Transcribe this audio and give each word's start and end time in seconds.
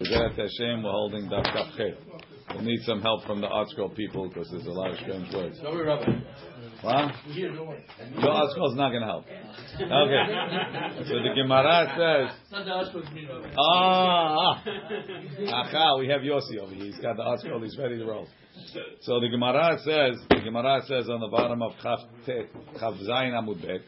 Hashem, 0.00 0.84
we're 0.84 0.92
holding 0.92 1.28
Daf 1.28 1.44
Kafchet. 1.46 1.96
We'll 2.54 2.62
need 2.62 2.82
some 2.82 3.00
help 3.02 3.24
from 3.24 3.40
the 3.40 3.48
ArtScroll 3.48 3.96
people 3.96 4.28
because 4.28 4.48
there's 4.48 4.64
a 4.66 4.70
lot 4.70 4.92
of 4.92 4.98
strange 4.98 5.34
words. 5.34 5.58
Don't 5.60 5.74
worry, 5.74 5.86
Rabbi. 5.88 6.12
What? 6.82 7.14
Here, 7.32 7.52
don't 7.52 7.66
worry. 7.66 7.84
Your 8.14 8.30
ArtScroll 8.30 8.70
is 8.70 8.76
not 8.76 8.90
going 8.90 9.00
to 9.00 9.08
help. 9.08 9.24
Okay. 9.74 11.04
So 11.08 11.14
the 11.18 11.34
Gemara 11.34 11.94
says, 11.98 12.38
It's 12.44 12.52
not 12.52 12.64
the 12.64 12.74
Ashbrook 12.74 13.12
me, 13.12 13.26
Rabbi. 13.26 13.54
ah, 13.58 14.64
aha, 15.48 15.96
we 15.98 16.06
have 16.06 16.20
Yossi 16.20 16.60
over 16.60 16.72
here. 16.72 16.84
He's 16.84 16.98
got 16.98 17.16
the 17.16 17.24
ArtScroll. 17.24 17.64
He's 17.64 17.76
ready 17.76 17.98
to 17.98 18.04
roll. 18.04 18.28
So 19.00 19.18
the 19.18 19.28
Gemara 19.28 19.78
says, 19.78 20.16
the 20.30 20.40
Gemara 20.44 20.80
says 20.86 21.08
on 21.08 21.18
the 21.20 21.28
bottom 21.28 21.60
of 21.60 21.72
Chav 21.84 21.98
Tet, 22.24 22.50
Chav 22.76 23.02
Zayin 23.04 23.32
Amud 23.32 23.60
Bet, 23.62 23.80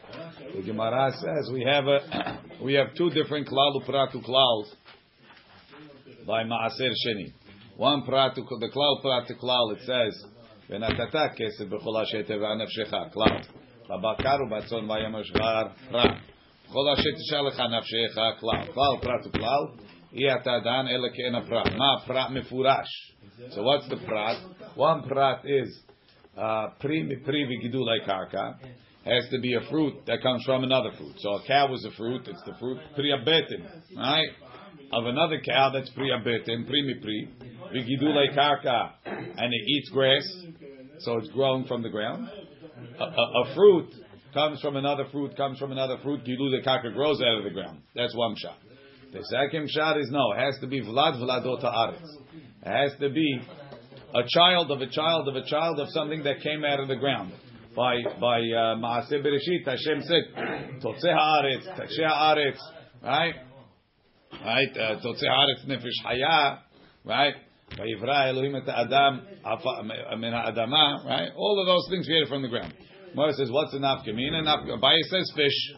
the 0.55 0.61
Gemara 0.61 1.11
says 1.13 1.49
we 1.53 1.63
have 1.63 1.85
a, 1.87 2.41
we 2.63 2.73
have 2.73 2.95
two 2.95 3.09
different 3.11 3.47
klal 3.47 3.81
upratu 3.81 4.21
klals 4.25 4.73
by 6.26 6.44
Maaser 6.44 6.92
Sheni. 7.06 7.32
One 7.76 8.02
pratu, 8.02 8.36
the 8.36 8.70
klal 8.74 9.02
pratu 9.02 9.38
klal, 9.42 9.76
it 9.76 9.82
says, 9.86 10.26
ונתת 10.70 11.16
כסף 11.36 11.64
בכל 11.68 12.02
אשר 12.02 12.22
תבע 12.22 12.54
נפשך, 12.54 12.94
כלל. 13.12 13.38
בבקר 13.90 14.36
ובצאן 14.46 14.90
וים 14.90 15.14
השגר, 15.14 15.62
פרט. 15.90 16.10
בכל 16.64 16.88
אשר 16.94 17.10
תשאל 17.10 17.46
לך 17.46 17.60
נפשך, 17.60 18.20
כלל. 18.40 18.72
כלל 18.74 18.96
פרט 19.00 19.26
וכלל, 19.26 19.86
אי 20.12 20.34
אתה 20.34 20.58
דן 20.64 20.88
אלא 20.88 21.08
כאין 21.14 21.34
הפרט. 21.34 21.72
מה 21.76 21.94
הפרט 21.94 22.30
מפורש? 22.30 23.12
So 23.50 23.62
what's 23.62 23.88
the 23.88 23.96
prat? 24.06 24.38
One 24.76 25.02
prat 25.02 25.44
is 25.44 25.68
uh, 26.36 26.68
pri 26.80 27.02
mipri 27.02 27.44
v'gidulei 27.48 28.00
karka. 28.06 28.54
Has 29.04 29.28
to 29.30 29.38
be 29.40 29.54
a 29.54 29.60
fruit 29.70 29.94
that 30.06 30.22
comes 30.22 30.42
from 30.44 30.64
another 30.64 30.90
fruit. 30.96 31.14
So 31.18 31.34
a 31.34 31.42
cow 31.46 31.72
is 31.74 31.84
a 31.84 31.92
fruit. 31.92 32.26
It's 32.26 32.42
the 32.44 32.54
fruit 32.58 32.78
priabetin, 32.98 33.62
right? 33.96 34.30
Of 34.93 35.05
another 35.05 35.39
cow 35.39 35.71
that's 35.73 35.89
priabetin, 35.91 36.67
pri 36.67 36.83
mipri 36.83 37.29
v'gidulei 37.73 38.35
karka, 38.35 38.91
and 39.05 39.53
it 39.53 39.69
eats 39.69 39.89
grass, 39.89 40.23
so 40.99 41.17
it's 41.17 41.29
growing 41.29 41.65
from 41.65 41.81
the 41.81 41.89
ground. 41.89 42.29
A, 42.99 43.03
a, 43.03 43.05
a 43.05 43.55
fruit 43.55 43.89
comes 44.33 44.59
from 44.59 44.75
another 44.75 45.05
fruit, 45.11 45.35
comes 45.37 45.57
from 45.59 45.71
another 45.71 45.97
fruit. 46.03 46.25
Gidulei 46.25 46.65
karka 46.65 46.93
grows 46.93 47.21
out 47.21 47.37
of 47.37 47.43
the 47.45 47.51
ground. 47.51 47.81
That's 47.95 48.15
one 48.15 48.35
shot. 48.37 48.57
The 49.13 49.23
second 49.23 49.69
shot 49.69 49.97
is 49.97 50.09
no. 50.11 50.33
It 50.33 50.39
has 50.39 50.59
to 50.61 50.67
be 50.67 50.81
vlad 50.81 51.21
vladot 51.21 51.63
haaretz. 51.63 52.07
It 52.63 52.67
has 52.67 52.91
to 52.99 53.09
be 53.09 53.41
a 54.13 54.23
child 54.27 54.71
of 54.71 54.81
a 54.81 54.87
child 54.87 55.27
of 55.27 55.35
a 55.35 55.45
child 55.45 55.79
of 55.79 55.87
something 55.91 56.23
that 56.23 56.41
came 56.41 56.65
out 56.65 56.79
of 56.79 56.87
the 56.87 56.95
ground. 56.95 57.33
By 57.75 57.95
by 58.19 58.39
uh, 58.39 58.75
Maaseh 58.75 59.23
Bereshit, 59.23 59.65
Hashem 59.65 60.01
said, 60.01 60.81
"Totzeh 60.83 61.05
haaretz, 61.05 61.65
haaretz," 61.99 62.57
right? 63.01 63.35
Right? 64.43 64.73
Totzeh 64.73 65.27
haaretz 65.27 65.65
nefesh 65.67 66.03
haya, 66.03 66.59
right? 67.05 67.35
Vayivra 67.77 68.29
Elohim 68.29 68.55
et 68.55 68.67
Adam 68.67 69.21
min 70.19 70.33
ha'adama, 70.33 71.05
right? 71.05 71.31
All 71.35 71.59
of 71.59 71.67
those 71.67 71.87
things 71.89 72.05
created 72.05 72.27
from 72.27 72.41
the 72.41 72.47
ground. 72.47 72.73
Moshe 73.15 73.33
says, 73.33 73.51
"What's 73.51 73.73
a 73.73 73.77
nafkamina?" 73.77 74.41
Naf- 74.43 74.67
Abaye 74.67 75.01
says, 75.09 75.31
"Fish." 75.35 75.73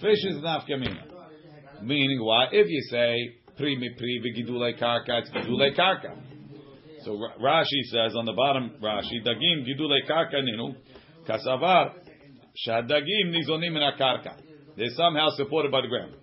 Fish 0.00 0.24
is 0.24 0.36
nafkamina. 0.36 1.82
Meaning 1.82 2.22
what? 2.24 2.50
If 2.52 2.68
you 2.68 2.82
say 2.90 3.34
pri 3.56 3.76
mi 3.76 3.90
pri 3.96 4.20
v'gidulei 4.24 4.78
karka, 4.78 5.20
it's 5.20 5.30
gidulei 5.30 5.76
karka. 5.76 6.16
So 7.04 7.12
Rashi 7.40 7.82
says 7.90 8.14
on 8.16 8.24
the 8.24 8.32
bottom, 8.32 8.72
Rashi, 8.82 9.24
dagim 9.24 9.66
gidulei 9.66 10.08
karka 10.08 10.36
ninu, 10.36 10.74
kasavar, 11.26 11.92
shadagim 12.66 13.34
nizonim 13.34 13.72
min 13.72 13.82
karka. 13.98 14.36
They're 14.76 14.90
somehow 14.90 15.28
supported 15.36 15.72
by 15.72 15.80
the 15.82 15.88
ground. 15.88 16.14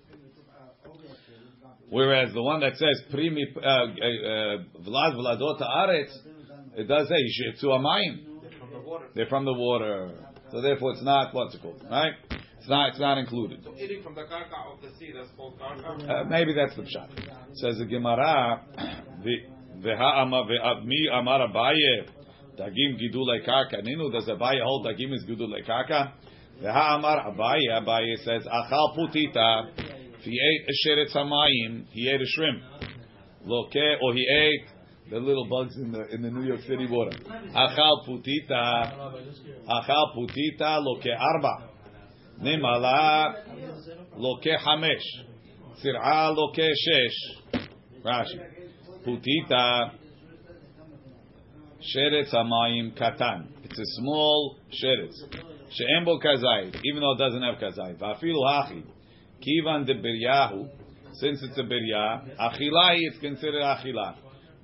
Whereas 1.90 2.34
the 2.34 2.42
one 2.42 2.62
that 2.62 2.76
says 2.78 3.04
pri 3.12 3.30
mi 3.30 3.46
uh, 3.56 3.60
uh, 3.60 4.84
vlad 4.88 5.14
vladot 5.16 5.62
haaretz, 5.62 6.12
it 6.76 6.88
does 6.88 7.08
say 7.08 7.16
yishetzu 7.16 7.66
amayim. 7.66 8.26
They're 9.14 9.28
from 9.28 9.46
the 9.46 9.54
water. 9.54 10.12
So 10.52 10.62
therefore 10.62 10.92
it's 10.92 11.04
not, 11.04 11.34
what's 11.34 11.56
it 11.56 11.62
called, 11.62 11.84
right? 11.90 12.14
It's 12.60 12.70
not, 12.70 12.90
it's 12.90 13.00
not 13.00 13.18
included. 13.18 13.66
Eating 13.78 14.02
from 14.04 14.16
the 14.16 14.22
karka 14.22 14.74
of 14.74 14.82
the 14.82 14.90
sea, 14.98 15.12
that's 15.16 15.30
called 15.38 15.60
karka. 15.60 16.10
Uh, 16.10 16.24
maybe 16.26 16.54
that's 16.54 16.76
the 16.76 16.84
pshat. 16.84 17.10
Says 17.56 17.78
the 17.78 17.86
Gemara, 17.86 18.62
the 19.24 20.82
mi 20.84 21.10
amar 21.14 21.48
Abaye, 21.48 22.08
dagim 22.58 22.98
gidulei 23.00 23.48
karka. 23.48 23.82
Ninu, 23.84 24.12
does 24.12 24.28
Abaye 24.28 24.64
hold 24.64 24.86
dagim 24.86 25.14
is 25.14 25.24
gidulei 25.30 25.68
karka? 25.68 26.14
Veha 26.62 26.96
amar 26.96 27.32
Abaye, 27.32 27.82
Abaye 27.82 28.16
says 28.24 28.48
achal 28.48 28.98
putita. 28.98 29.95
If 30.26 30.32
he 30.32 30.40
ate 30.40 30.66
a 30.68 30.74
sheretz 30.88 31.16
hamayim, 31.16 31.86
he 31.92 32.10
ate 32.10 32.20
a 32.20 32.26
shrimp. 32.26 32.64
Loke, 33.46 33.76
or 34.02 34.14
he 34.16 34.26
ate 34.28 34.68
the 35.12 35.20
little 35.20 35.48
bugs 35.48 35.76
in 35.78 35.92
the 35.92 36.08
in 36.12 36.24
the 36.24 36.32
New 36.32 36.44
York 36.48 36.62
City 36.62 36.88
water. 36.90 37.16
Achal 37.56 38.08
putita, 38.08 39.14
achal 39.70 40.16
putita 40.18 40.82
loke 40.82 41.06
arba. 41.16 41.70
Nimala 42.42 43.36
loke 44.18 44.46
hamesh. 44.46 45.06
Sir'a 45.84 46.36
loke 46.36 46.56
shesh. 46.56 47.62
Rashi. 48.04 48.40
Putita 49.06 49.92
sheretz 51.96 52.34
hamayim 52.34 52.98
katan. 52.98 53.50
It's 53.64 53.78
a 53.78 54.02
small 54.02 54.58
sheretz. 54.72 55.14
She'en 55.70 56.04
bo 56.04 56.18
kazayit, 56.18 56.82
even 56.84 57.02
though 57.02 57.14
it 57.14 57.20
doesn't 57.20 57.44
have 57.44 57.60
kazayit. 57.60 58.00
Va'afilu 58.00 58.44
hachi. 58.44 58.84
Kivan 59.42 59.86
de 59.86 59.94
biryahu. 59.94 60.70
Since 61.14 61.44
it's 61.44 61.58
a 61.58 61.62
biryah, 61.62 62.38
achilai, 62.38 62.98
it's 63.00 63.20
considered 63.20 63.62
achila. 63.62 64.16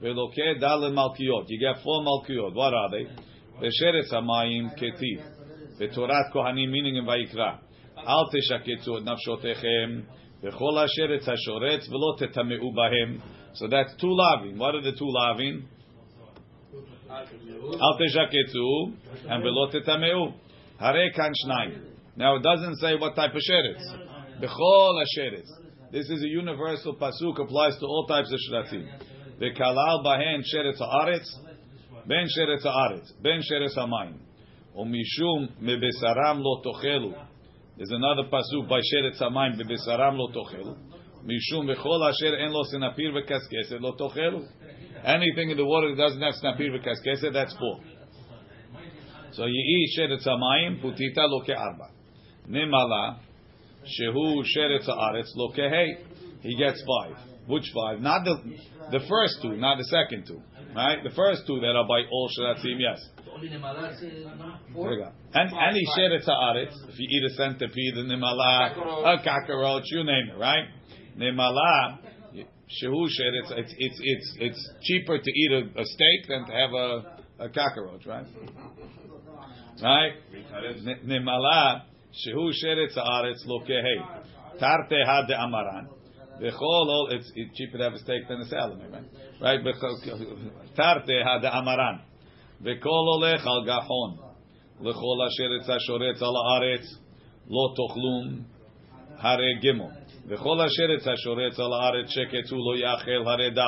Veloke 0.03 0.59
dal 0.59 0.81
malkiot. 0.91 1.45
You 1.47 1.59
get 1.59 1.81
four 1.83 2.03
malkiot. 2.03 2.53
What 2.53 2.73
are 2.73 2.89
they? 2.89 3.07
Vesheretz 3.61 4.11
hamayim 4.11 4.77
ketiv. 4.77 5.21
V'torat 5.79 6.31
kohanim, 6.33 6.69
meaning 6.69 6.97
in 6.97 7.05
Vayikra. 7.05 7.59
Al 7.97 8.29
teshaketzu 8.29 8.97
et 8.97 9.05
nafshotechem. 9.05 10.03
V'chol 10.43 10.85
hasheretz 10.85 11.25
hashoretz 11.25 11.89
v'lo 11.89 12.19
tetameu 12.19 12.73
bahem. 12.75 13.21
So 13.53 13.67
that's 13.67 13.93
two 14.01 14.11
lavin. 14.11 14.57
What 14.57 14.75
are 14.75 14.81
the 14.81 14.91
two 14.91 15.05
lavin? 15.05 15.63
Al 17.09 17.97
teshaketzu 17.99 18.93
and 19.29 19.43
v'lo 19.43 19.73
tetameu. 19.73 20.33
Hare 20.79 21.11
kan 21.15 21.31
shnayim. 21.45 21.81
Now 22.17 22.35
it 22.35 22.43
doesn't 22.43 22.77
say 22.77 22.95
what 22.95 23.15
type 23.15 23.31
of 23.33 23.41
sheretz. 23.49 24.09
B'chol 24.41 25.03
hasheretz. 25.03 25.49
This 25.91 26.09
is 26.09 26.23
a 26.23 26.27
universal 26.27 26.95
pasuk 26.95 27.39
applies 27.39 27.77
to 27.77 27.85
all 27.85 28.07
types 28.07 28.31
of 28.33 28.39
shratim. 28.49 28.89
V'kalal 29.39 30.03
bahen 30.03 30.41
sheretz 30.41 30.81
haaretz, 30.81 31.27
ben 32.07 32.27
sheretz 32.35 32.65
haaretz, 32.65 33.11
ben 33.21 33.41
sheretz 33.41 33.77
hamayim. 33.77 34.17
Umishum 34.75 35.49
mebesaram 35.61 36.41
lo 36.41 36.61
tochelu. 36.65 37.13
There's 37.77 37.91
another 37.91 38.23
pasuk 38.31 38.67
by 38.67 38.79
sheretz 38.79 39.21
hamayim 39.21 39.61
bebesaram 39.61 40.17
lo 40.17 40.29
tochelu. 40.29 40.75
Mishum 41.23 41.67
v'chol 41.69 42.09
asher 42.09 42.35
en 42.37 42.51
lo 42.51 42.63
sinapir 42.63 43.13
v'kaskeset 43.13 43.79
lo 43.79 43.95
tochelu. 43.95 44.43
Anything 45.03 45.51
in 45.51 45.57
the 45.57 45.65
water 45.65 45.93
that 45.95 46.01
doesn't 46.01 46.21
have 46.21 46.33
sinapir 46.41 46.71
v'kaskeset, 46.79 47.31
that's 47.31 47.55
four. 47.57 47.79
So 49.33 49.45
you 49.45 49.51
eat 49.51 49.99
sheretz 49.99 50.25
hamayim, 50.25 50.81
putita 50.81 51.29
lo 51.29 51.43
ke'arba. 51.47 51.91
Nimala, 52.49 53.19
shehu 53.85 54.43
sheretz 54.55 54.87
haaretz 54.87 55.31
lo 55.35 55.51
kehei. 55.51 55.97
He 56.41 56.55
gets 56.57 56.83
five. 56.87 57.15
Which 57.47 57.65
five? 57.73 58.01
Not 58.01 58.23
the 58.23 58.35
the 58.91 58.99
first 59.07 59.41
two, 59.41 59.57
not 59.57 59.77
the 59.77 59.85
second 59.85 60.25
two. 60.27 60.41
Right? 60.75 61.03
The 61.03 61.11
first 61.11 61.43
two 61.47 61.59
that 61.59 61.75
are 61.75 61.87
by 61.87 62.01
all 62.11 62.29
sheratzim, 62.37 62.79
yes. 62.79 62.99
Only 63.33 63.49
Nemala 63.49 63.91
is 63.91 63.99
four. 64.73 64.85
There 64.89 64.93
you 64.93 65.03
go. 65.03 65.11
And 65.33 65.51
any 65.51 65.81
sheretz 65.97 66.27
haaretz, 66.27 66.73
if 66.89 66.95
you 66.97 67.07
eat 67.09 67.23
a 67.25 67.33
centipede, 67.35 67.97
a 67.97 68.03
nimala, 68.03 69.19
a 69.19 69.23
cockroach, 69.23 69.83
you 69.87 70.03
name 70.03 70.29
it, 70.33 70.39
right? 70.39 70.67
Nimala, 71.17 71.99
shehu 72.35 73.05
sheretz, 73.07 73.51
it's 73.57 73.73
it's 73.77 73.99
it's 74.01 74.35
it's 74.39 74.69
cheaper 74.83 75.17
to 75.17 75.31
eat 75.31 75.51
a, 75.51 75.79
a 75.81 75.85
steak 75.85 76.27
than 76.29 76.45
to 76.45 76.51
have 76.53 76.71
a, 76.73 77.45
a 77.45 77.49
cockroach, 77.49 78.05
right? 78.05 78.25
Right? 79.81 80.13
N- 80.87 80.99
Nimala, 81.05 81.81
haaretz 82.97 83.45
lo 83.47 83.59
kehei. 83.59 84.01
Tarte 84.59 85.03
ha 85.05 85.23
de 85.27 85.35
amaran. 85.35 85.87
V'chol 86.41 86.89
ol, 86.97 87.09
it's, 87.11 87.31
cheaper 87.55 87.77
to 87.77 87.83
have 87.83 87.93
a 87.93 87.99
steak 87.99 88.27
than 88.27 88.41
a 88.41 88.45
salami, 88.45 88.85
right? 89.41 89.63
De 91.41 91.49
amaran. 91.49 92.11
וכל 92.63 93.05
הולך 93.15 93.47
על 93.47 93.65
גחון, 93.65 94.15
לכל 94.81 95.17
אשר 95.27 95.53
יצא 95.59 95.79
שורץ 95.79 96.21
על 96.21 96.35
הארץ, 96.45 96.81
לא 97.49 97.73
תאכלום, 97.75 98.43
הרי 99.17 99.53
גמו. 99.61 99.89
וכל 100.27 100.61
אשר 100.61 100.91
יצא 100.97 101.15
שורץ 101.15 101.59
על 101.59 101.73
הארץ 101.73 102.09
שקצו 102.09 102.55
לא 102.55 102.77
יאכל, 102.77 103.29
הרי 103.29 103.49
ד', 103.49 103.61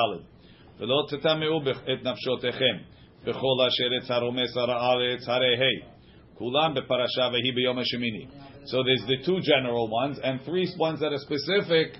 ולא 0.78 1.06
תטמאו 1.08 1.60
את 1.92 2.06
נפשותיכם, 2.06 2.76
וכל 3.24 3.66
אשר 3.68 3.92
יצא 3.92 4.18
רומס 4.18 4.56
על 4.56 4.70
הארץ, 4.70 5.28
הרי 5.28 5.56
ה'. 5.56 5.93
Kulam 6.40 6.76
beparasha 6.76 7.30
vehi. 7.30 8.28
So 8.66 8.82
there's 8.82 9.04
the 9.06 9.18
two 9.24 9.40
general 9.40 9.88
ones 9.88 10.18
and 10.22 10.40
three 10.44 10.72
ones 10.78 11.00
that 11.00 11.12
are 11.12 11.18
specific 11.18 11.96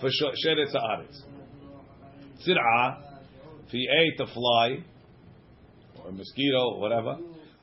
for 0.00 0.08
sheretz 0.08 0.74
haaretz. 0.74 1.22
Tzir'a, 2.46 3.02
fi 3.70 3.86
a 3.90 4.16
to 4.18 4.26
fly, 4.32 4.84
or 6.04 6.12
mosquito, 6.12 6.74
or 6.74 6.80
whatever. 6.80 7.16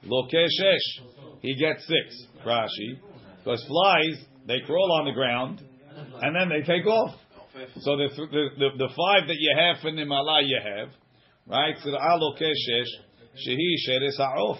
Lokeshesh, 0.05 1.41
he 1.41 1.55
gets 1.55 1.85
six. 1.87 2.27
Rashi, 2.45 2.99
because 3.37 3.63
flies 3.67 4.25
they 4.47 4.59
crawl 4.65 4.91
on 4.93 5.05
the 5.05 5.11
ground 5.11 5.61
and 6.21 6.35
then 6.35 6.49
they 6.49 6.65
take 6.65 6.87
off. 6.87 7.15
So 7.81 7.97
the, 7.97 8.07
the, 8.15 8.47
the, 8.57 8.69
the 8.77 8.87
five 8.87 9.27
that 9.27 9.35
you 9.37 9.55
have 9.57 9.81
for 9.81 9.91
Nimala 9.91 10.41
you 10.43 10.57
have, 10.63 10.89
right? 11.47 11.75
Tzir'a 11.75 12.19
lokeshesh, 12.19 12.87
shehi 13.47 13.75
sheretz 13.87 14.17
ha'of. 14.17 14.57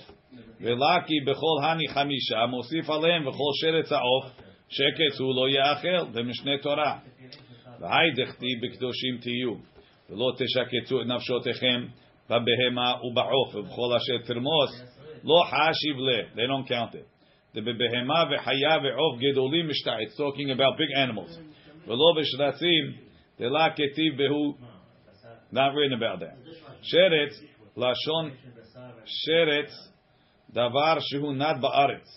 ולקי 0.61 1.19
בכל 1.25 1.63
הני 1.63 1.87
חמישה, 1.87 2.45
מוסיף 2.45 2.89
עליהם 2.89 3.27
וכל 3.27 3.51
שרץ 3.61 3.91
העוף, 3.91 4.25
שקץ 4.69 5.19
הוא 5.19 5.35
לא 5.35 5.49
יאכל, 5.49 6.11
זה 6.11 6.23
משנה 6.23 6.51
תורה. 6.61 6.99
והי 7.79 8.11
דכתיב 8.11 8.59
בקדושים 8.63 9.17
תהיו, 9.21 9.55
ולא 10.09 10.31
תשקצו 10.37 11.01
את 11.01 11.07
נפשותיכם 11.07 11.85
בבהמה 12.29 12.93
ובעוף, 13.03 13.55
ובכל 13.55 13.95
אשר 13.97 14.25
תרמוס, 14.25 14.97
לא 15.23 15.43
חשיב 15.45 15.97
ל, 15.99 16.21
they 16.35 16.47
don't 16.47 16.69
count 16.69 16.95
it. 16.95 17.11
דבבהמה 17.55 18.23
וחיה 18.31 18.77
ועוף 18.83 19.19
גדולים 19.19 19.69
משתעץ, 19.69 20.19
talking 20.19 20.49
about 20.55 20.77
big 20.77 20.97
animals. 20.97 21.39
ולא 21.87 22.13
בשרצים, 22.19 22.93
דלה 23.39 23.67
כתיב 23.69 24.17
בהו, 24.17 24.55
not 25.53 25.73
written 25.73 25.93
about 25.93 26.21
that. 26.21 26.51
שרץ, 26.81 27.43
לשון 27.77 28.31
שרץ, 29.05 29.90
Davar 30.55 30.99
shehu 30.99 31.35
not 31.35 31.61
ba'aretz. 31.61 32.09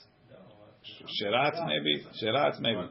Sherat 1.23 1.67
maybe. 1.67 2.05
Sherat 2.23 2.61
maybe. 2.61 2.89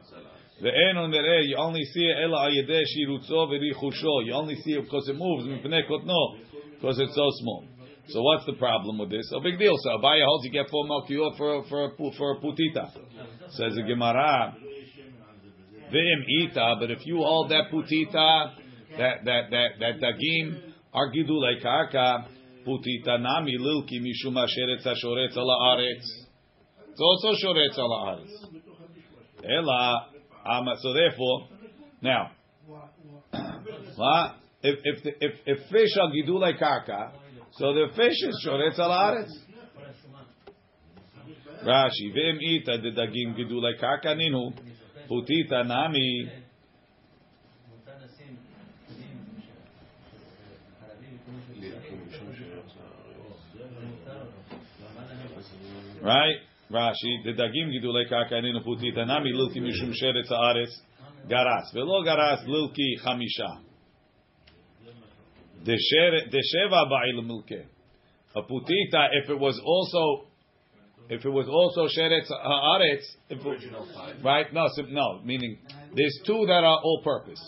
ואין 0.62 0.96
הוא 0.96 1.06
נראה, 1.06 1.40
you 1.50 1.56
only 1.56 1.84
see 1.92 2.04
it 2.04 2.18
אלא 2.24 2.40
על 2.40 2.54
ידי 2.56 2.86
שירוצו 2.86 3.34
וריחושו. 3.50 4.22
You 4.26 4.34
only 4.34 4.54
see 4.54 4.72
it 4.78 4.84
because 4.84 5.08
it 5.08 5.16
moves, 5.16 5.46
מפני 5.46 5.82
קוטנו, 5.88 6.36
because 6.78 6.98
it's 7.00 7.14
so 7.14 7.28
small. 7.42 7.64
So 8.08 8.22
what's 8.22 8.44
the 8.46 8.52
problem 8.52 8.98
with 8.98 9.10
this? 9.10 9.32
A 9.34 9.40
big 9.40 9.58
deal. 9.58 9.74
So 9.78 9.98
Abaye 9.98 10.22
holds 10.24 10.44
you 10.44 10.52
get 10.52 10.68
four 10.68 10.84
malkiyot 10.84 11.38
for, 11.38 11.64
for, 11.68 12.12
for, 12.18 12.32
a 12.32 12.40
putita. 12.40 12.92
Says 13.50 13.74
the 13.74 13.82
Gemara, 13.82 14.54
V'im 15.92 16.22
ita, 16.42 16.76
but 16.80 16.90
if 16.90 17.06
you 17.06 17.16
hold 17.16 17.50
that 17.50 17.70
putita, 17.72 18.52
that, 18.98 19.24
that, 19.24 19.50
that, 19.50 19.68
that 19.80 20.00
dagim, 20.00 20.72
are 20.92 21.10
gidulei 21.12 21.62
karka, 21.64 22.26
putita 22.66 23.18
nami 23.18 23.58
lilki 23.58 24.00
mishum 24.00 24.36
asheretz 24.36 24.86
ashoretz 24.86 25.36
ala 25.36 25.56
aretz. 25.76 26.06
It's 26.90 27.00
also 27.00 27.32
shoretz 27.42 27.78
ala 27.78 28.16
aretz. 28.16 28.34
Ela, 29.44 30.06
um, 30.46 30.66
so 30.80 30.92
therefore, 30.92 31.48
now? 32.00 32.30
If 34.66 34.78
if 34.82 35.14
if 35.20 35.32
if 35.44 35.58
fish 35.70 35.94
are 36.00 36.10
gidulei 36.10 36.58
karka, 36.58 37.12
so 37.52 37.74
the 37.74 37.88
fish 37.94 38.16
is 38.22 38.46
shoretz 38.46 38.78
ala 38.78 39.12
aretz. 39.12 39.28
Rashi, 41.66 42.14
v'im 42.16 42.38
ita 42.40 42.78
the 42.80 42.90
dagim 42.98 43.36
gidulei 43.36 43.78
karka 43.78 44.14
ninu, 44.16 44.54
putita 45.06 45.66
nami. 45.66 46.43
Right? 56.04 56.36
Rashi, 56.70 57.24
the 57.24 57.32
dagim 57.32 57.70
gidulei 57.72 58.10
karka 58.10 58.34
ninu 58.34 58.62
putita 58.62 59.06
nami 59.06 59.32
lilki 59.32 59.58
mishum 59.58 59.90
sheretz 59.90 60.30
haaretz 60.30 60.72
garas. 61.30 61.72
Velo 61.72 62.04
garas 62.04 62.46
lilki 62.46 62.98
chamisha. 63.02 63.60
Desheva 65.64 66.84
ba'il 66.90 67.24
milke. 67.24 67.66
A 68.36 68.42
putita, 68.42 69.08
if 69.12 69.30
it 69.30 69.38
was 69.38 69.58
also, 69.64 70.26
if 71.08 71.24
it 71.24 71.30
was 71.30 71.48
also 71.48 71.88
sheretz 71.88 72.30
haaretz, 72.30 73.04
right? 74.22 74.52
No, 74.52 74.68
no. 74.90 75.20
Meaning, 75.24 75.58
there's 75.94 76.20
two 76.26 76.44
that 76.46 76.64
are 76.64 76.80
all 76.82 77.00
purpose. 77.02 77.40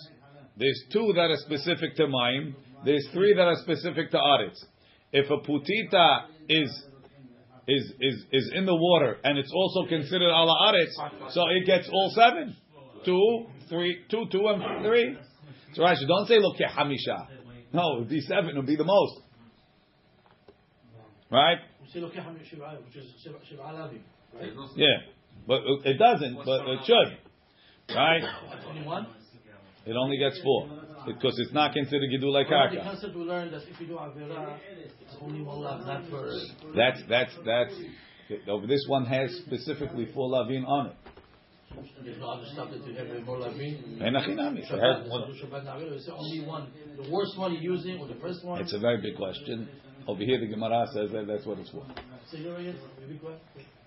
There's 0.56 0.82
two 0.90 1.12
that 1.14 1.30
are 1.30 1.36
specific 1.36 1.94
to 1.96 2.06
mine. 2.06 2.54
There's 2.86 3.06
three 3.12 3.34
that 3.34 3.42
are 3.42 3.56
specific 3.56 4.10
to 4.12 4.16
aretz. 4.16 4.56
If 5.12 5.30
a 5.30 5.38
putita 5.46 6.26
is 6.48 6.84
is 7.68 7.92
is 8.00 8.24
is 8.32 8.52
in 8.54 8.64
the 8.64 8.74
water 8.74 9.16
and 9.24 9.38
it's 9.38 9.52
also 9.52 9.88
considered 9.88 10.28
ala 10.28 10.72
aretz, 10.72 11.32
so 11.32 11.42
it 11.50 11.66
gets 11.66 11.88
all 11.92 12.12
seven. 12.14 12.56
Two, 13.04 13.46
three, 13.68 14.02
two, 14.10 14.24
two, 14.30 14.46
and 14.48 14.84
three. 14.84 15.16
So 15.74 15.82
Rashi, 15.82 16.06
don't 16.06 16.26
say 16.26 16.38
look 16.38 16.56
hamisha. 16.56 17.28
No, 17.72 17.96
it 17.96 17.98
would 18.00 18.08
be 18.08 18.20
seven. 18.20 18.50
It 18.50 18.56
would 18.56 18.66
be 18.66 18.76
the 18.76 18.84
most. 18.84 19.20
Right? 21.30 21.58
We 21.82 21.90
say 21.92 22.00
looking 22.00 22.20
at 22.20 22.26
Shiva, 22.48 22.78
which 22.84 22.96
is 22.96 23.12
Shiva 23.22 23.38
Shiva 23.48 23.62
Alavi, 23.62 24.00
right? 24.34 24.52
Yeah, 24.76 24.98
but 25.46 25.62
it 25.84 25.98
doesn't. 25.98 26.36
But 26.44 26.68
it 26.68 26.80
should. 26.86 27.94
Right? 27.94 28.22
That's 28.22 28.64
only 28.68 28.86
one. 28.86 29.06
It 29.86 29.94
only 29.96 30.18
gets 30.18 30.40
four 30.42 30.68
because 31.06 31.38
it's 31.38 31.52
not 31.52 31.72
considered 31.72 32.08
gidulei 32.10 32.44
The 32.48 32.54
karka. 32.54 32.82
concept 32.84 33.14
we 33.16 33.22
learned 33.22 33.52
that 33.54 33.62
if 33.68 33.80
you 33.80 33.86
do 33.86 33.94
Avera, 33.94 34.58
it's 35.00 35.16
only 35.20 35.42
one 35.42 35.62
not 35.62 36.02
for. 36.10 36.28
That's 36.74 37.00
that's 37.08 37.32
that's. 37.44 37.74
This 38.66 38.84
one 38.88 39.06
has 39.06 39.30
specifically 39.46 40.08
four 40.12 40.28
lavin 40.28 40.64
on 40.64 40.86
it. 40.88 40.96
There's 42.02 42.18
no 42.18 42.30
other 42.30 42.46
stuff 42.52 42.70
that 42.70 42.86
you 42.86 42.94
have 42.94 43.24
more 43.26 43.38
Lavin. 43.38 44.00
Ein 44.00 44.14
achinami. 44.14 44.60
It 44.60 44.64
Shabbat, 44.70 45.02
has 45.02 45.10
one- 45.10 45.34
Shabbat 45.34 45.64
Na'avera, 45.66 45.90
we 45.92 45.98
say 45.98 46.12
only 46.12 46.40
one. 46.46 46.68
The 46.96 47.10
worst 47.10 47.36
one 47.38 47.52
you're 47.52 47.62
using 47.74 47.98
or 48.00 48.06
the 48.08 48.14
first 48.14 48.44
one. 48.44 48.60
It's 48.62 48.72
a 48.72 48.78
very 48.78 49.00
big 49.02 49.16
question. 49.16 49.68
Over 50.08 50.22
here, 50.22 50.40
the 50.40 50.46
Gemara 50.46 50.86
says 50.94 51.10
that 51.12 51.26
that's 51.26 51.44
what 51.44 51.58
it's 51.58 51.70
for. 51.70 51.84
So 52.30 52.38
you're 52.38 52.56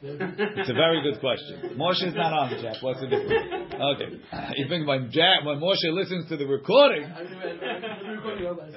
in, 0.01 0.07
you 0.07 0.17
big 0.17 0.21
one. 0.21 0.59
It's 0.59 0.69
a 0.69 0.73
very 0.73 1.01
good 1.01 1.19
question. 1.19 1.75
Moshe 1.77 2.03
is 2.07 2.15
not 2.15 2.33
on, 2.33 2.49
Jack. 2.61 2.81
What's 2.81 2.99
the 3.01 3.07
difference? 3.07 3.73
Okay. 3.73 4.19
You 4.55 4.67
think 4.69 4.87
when 4.87 5.11
Jack, 5.11 5.45
when 5.45 5.59
Moshe 5.59 5.91
listens 5.91 6.27
to 6.29 6.37
the 6.37 6.45
recording, 6.45 7.03
I 7.05 7.21
remember- 7.21 7.65
I 7.65 7.73
remember 7.97 8.11
recording 8.15 8.47
all 8.47 8.55
that. 8.55 8.73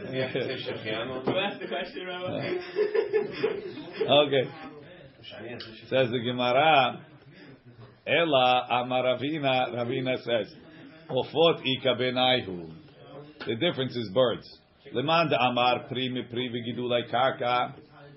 Who 1.27 1.39
asked 1.39 1.61
the 1.61 1.69
question, 1.69 2.07
Rabbi? 2.07 2.59
Uh, 4.09 4.23
okay. 4.27 4.45
Says 5.89 6.11
the 6.11 6.19
Gemara, 6.19 7.01
Ela 8.07 8.67
Amar 8.71 9.05
Ravina, 9.05 9.73
Ravina 9.75 10.17
says, 10.23 10.53
Ofot 11.09 11.63
Ika 11.65 11.95
Benaihu. 11.95 12.71
The 13.47 13.55
difference 13.57 13.95
is 13.97 14.11
birds. 14.13 14.49
Leman 14.93 15.29
de 15.29 15.37
Amar 15.41 15.87
Pri 15.89 16.09
mi 16.09 16.23
Pri 16.31 16.49
v'gidulei 16.51 17.09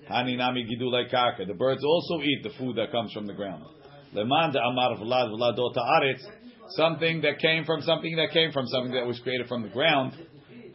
karka, 0.08 0.12
Hani 0.12 0.36
nami 0.36 0.64
gidulei. 0.64 1.46
The 1.46 1.54
birds 1.54 1.84
also 1.84 2.22
eat 2.22 2.42
the 2.42 2.50
food 2.58 2.76
that 2.76 2.90
comes 2.92 3.12
from 3.12 3.26
the 3.26 3.34
ground. 3.34 3.64
Leman 4.12 4.52
de 4.52 4.58
Amar 4.60 4.96
Vlad 4.96 5.30
Vladot 5.30 5.74
Haaretz, 5.76 6.22
something 6.70 7.22
that 7.22 7.38
came 7.38 7.64
from 7.64 7.82
something 7.82 8.16
that 8.16 8.30
came 8.32 8.52
from 8.52 8.66
something 8.66 8.92
that 8.92 9.06
was 9.06 9.18
created 9.20 9.48
from 9.48 9.62
the 9.62 9.68
ground. 9.68 10.12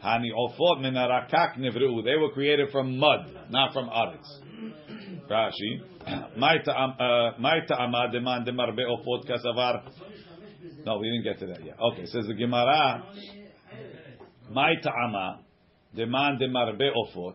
Hani 0.04 0.30
Ofot 0.36 0.80
min 0.80 0.94
Arakak 0.94 1.58
Nivru. 1.58 2.04
They 2.04 2.16
were 2.16 2.30
created 2.32 2.70
from 2.70 2.98
mud, 2.98 3.32
not 3.50 3.72
from 3.72 3.88
Aretz. 3.88 4.26
Rashi. 5.30 5.80
My 6.38 6.56
ta'ama 6.64 7.36
uh, 7.38 8.10
demand 8.10 8.46
demarbe 8.46 8.80
ofot 8.80 9.24
kasavar. 9.24 9.82
No, 10.84 10.98
we 10.98 11.08
didn't 11.08 11.24
get 11.24 11.38
to 11.38 11.46
that 11.46 11.64
yet. 11.64 11.76
Okay, 11.80 12.06
says 12.06 12.26
the 12.26 12.34
Gemara. 12.34 13.04
Demarbe 15.96 16.90
ofot 16.96 17.34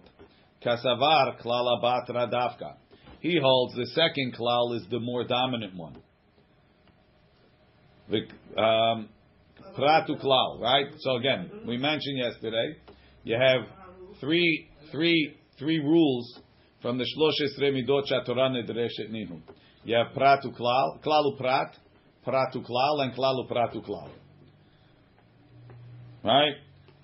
kasavar 0.63 1.41
klala 1.41 1.81
batra 1.81 2.31
davka. 2.31 2.75
He 3.19 3.39
holds 3.41 3.75
the 3.75 3.87
second 3.87 4.35
klal 4.35 4.75
is 4.75 4.85
the 4.89 4.99
more 4.99 5.23
dominant 5.23 5.75
one. 5.75 5.95
Um, 8.57 9.09
pratu 9.77 10.21
klal, 10.21 10.61
right? 10.61 10.85
So 10.99 11.17
again, 11.17 11.49
we 11.67 11.77
mentioned 11.77 12.17
yesterday, 12.17 12.77
you 13.23 13.35
have 13.35 13.67
three, 14.19 14.69
three, 14.91 15.35
three 15.59 15.79
rules 15.79 16.39
from 16.81 16.97
the 16.97 17.05
Shloshes 17.05 17.59
Remidot 17.61 18.07
Torah 18.25 18.49
Nedreshet 18.49 19.11
Ninu. 19.11 19.41
You 19.83 19.95
have 19.95 20.15
Pratu 20.15 20.55
Klal, 20.57 21.01
Klalu 21.03 21.37
Prat, 21.37 21.75
Pratu 22.25 22.65
Klal, 22.65 23.03
and 23.03 23.13
Klalu 23.13 23.49
Pratu 23.49 23.85
Klal. 23.85 24.09
Right? 26.23 26.53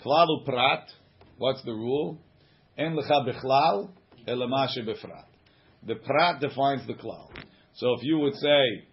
Klalu 0.05 0.45
Prat, 0.45 0.88
what's 1.38 1.63
the 1.63 1.72
rule? 1.72 2.17
En 2.77 2.96
lecha 2.96 3.25
bechlal, 3.27 3.89
elamashe 4.27 4.86
befrat. 4.86 5.25
The 5.86 5.96
Prat 5.96 6.39
defines 6.39 6.88
the 6.88 6.94
Klal. 6.94 7.30
So 7.75 7.94
if 7.94 8.03
you 8.03 8.20
would 8.20 8.36
say, 8.36 8.84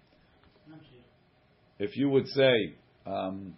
if 1.79 1.97
you 1.97 2.11
would 2.11 2.27
say, 2.29 2.75
um, 3.07 3.55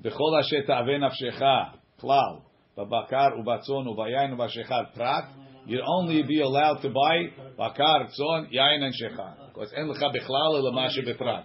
Bechol 0.00 0.40
asher 0.40 0.64
ta'aveh 0.66 0.98
nafshecha, 0.98 1.74
Klal, 2.00 2.42
babakar 2.76 3.38
ubatzon 3.38 3.86
ubayayin 3.86 4.34
ubashechar 4.34 4.94
Prat, 4.94 5.28
you'd 5.66 5.82
only 5.86 6.22
be 6.22 6.40
allowed 6.40 6.80
to 6.80 6.88
buy 6.88 7.26
bakar, 7.56 8.08
tzon, 8.08 8.50
yain, 8.52 8.82
and 8.82 8.94
shechar. 8.94 9.34
Because 9.54 9.72
en 9.76 9.86
lecha 9.86 10.12
bechlal 10.12 10.60
elamashe 10.60 11.06
befrat. 11.06 11.44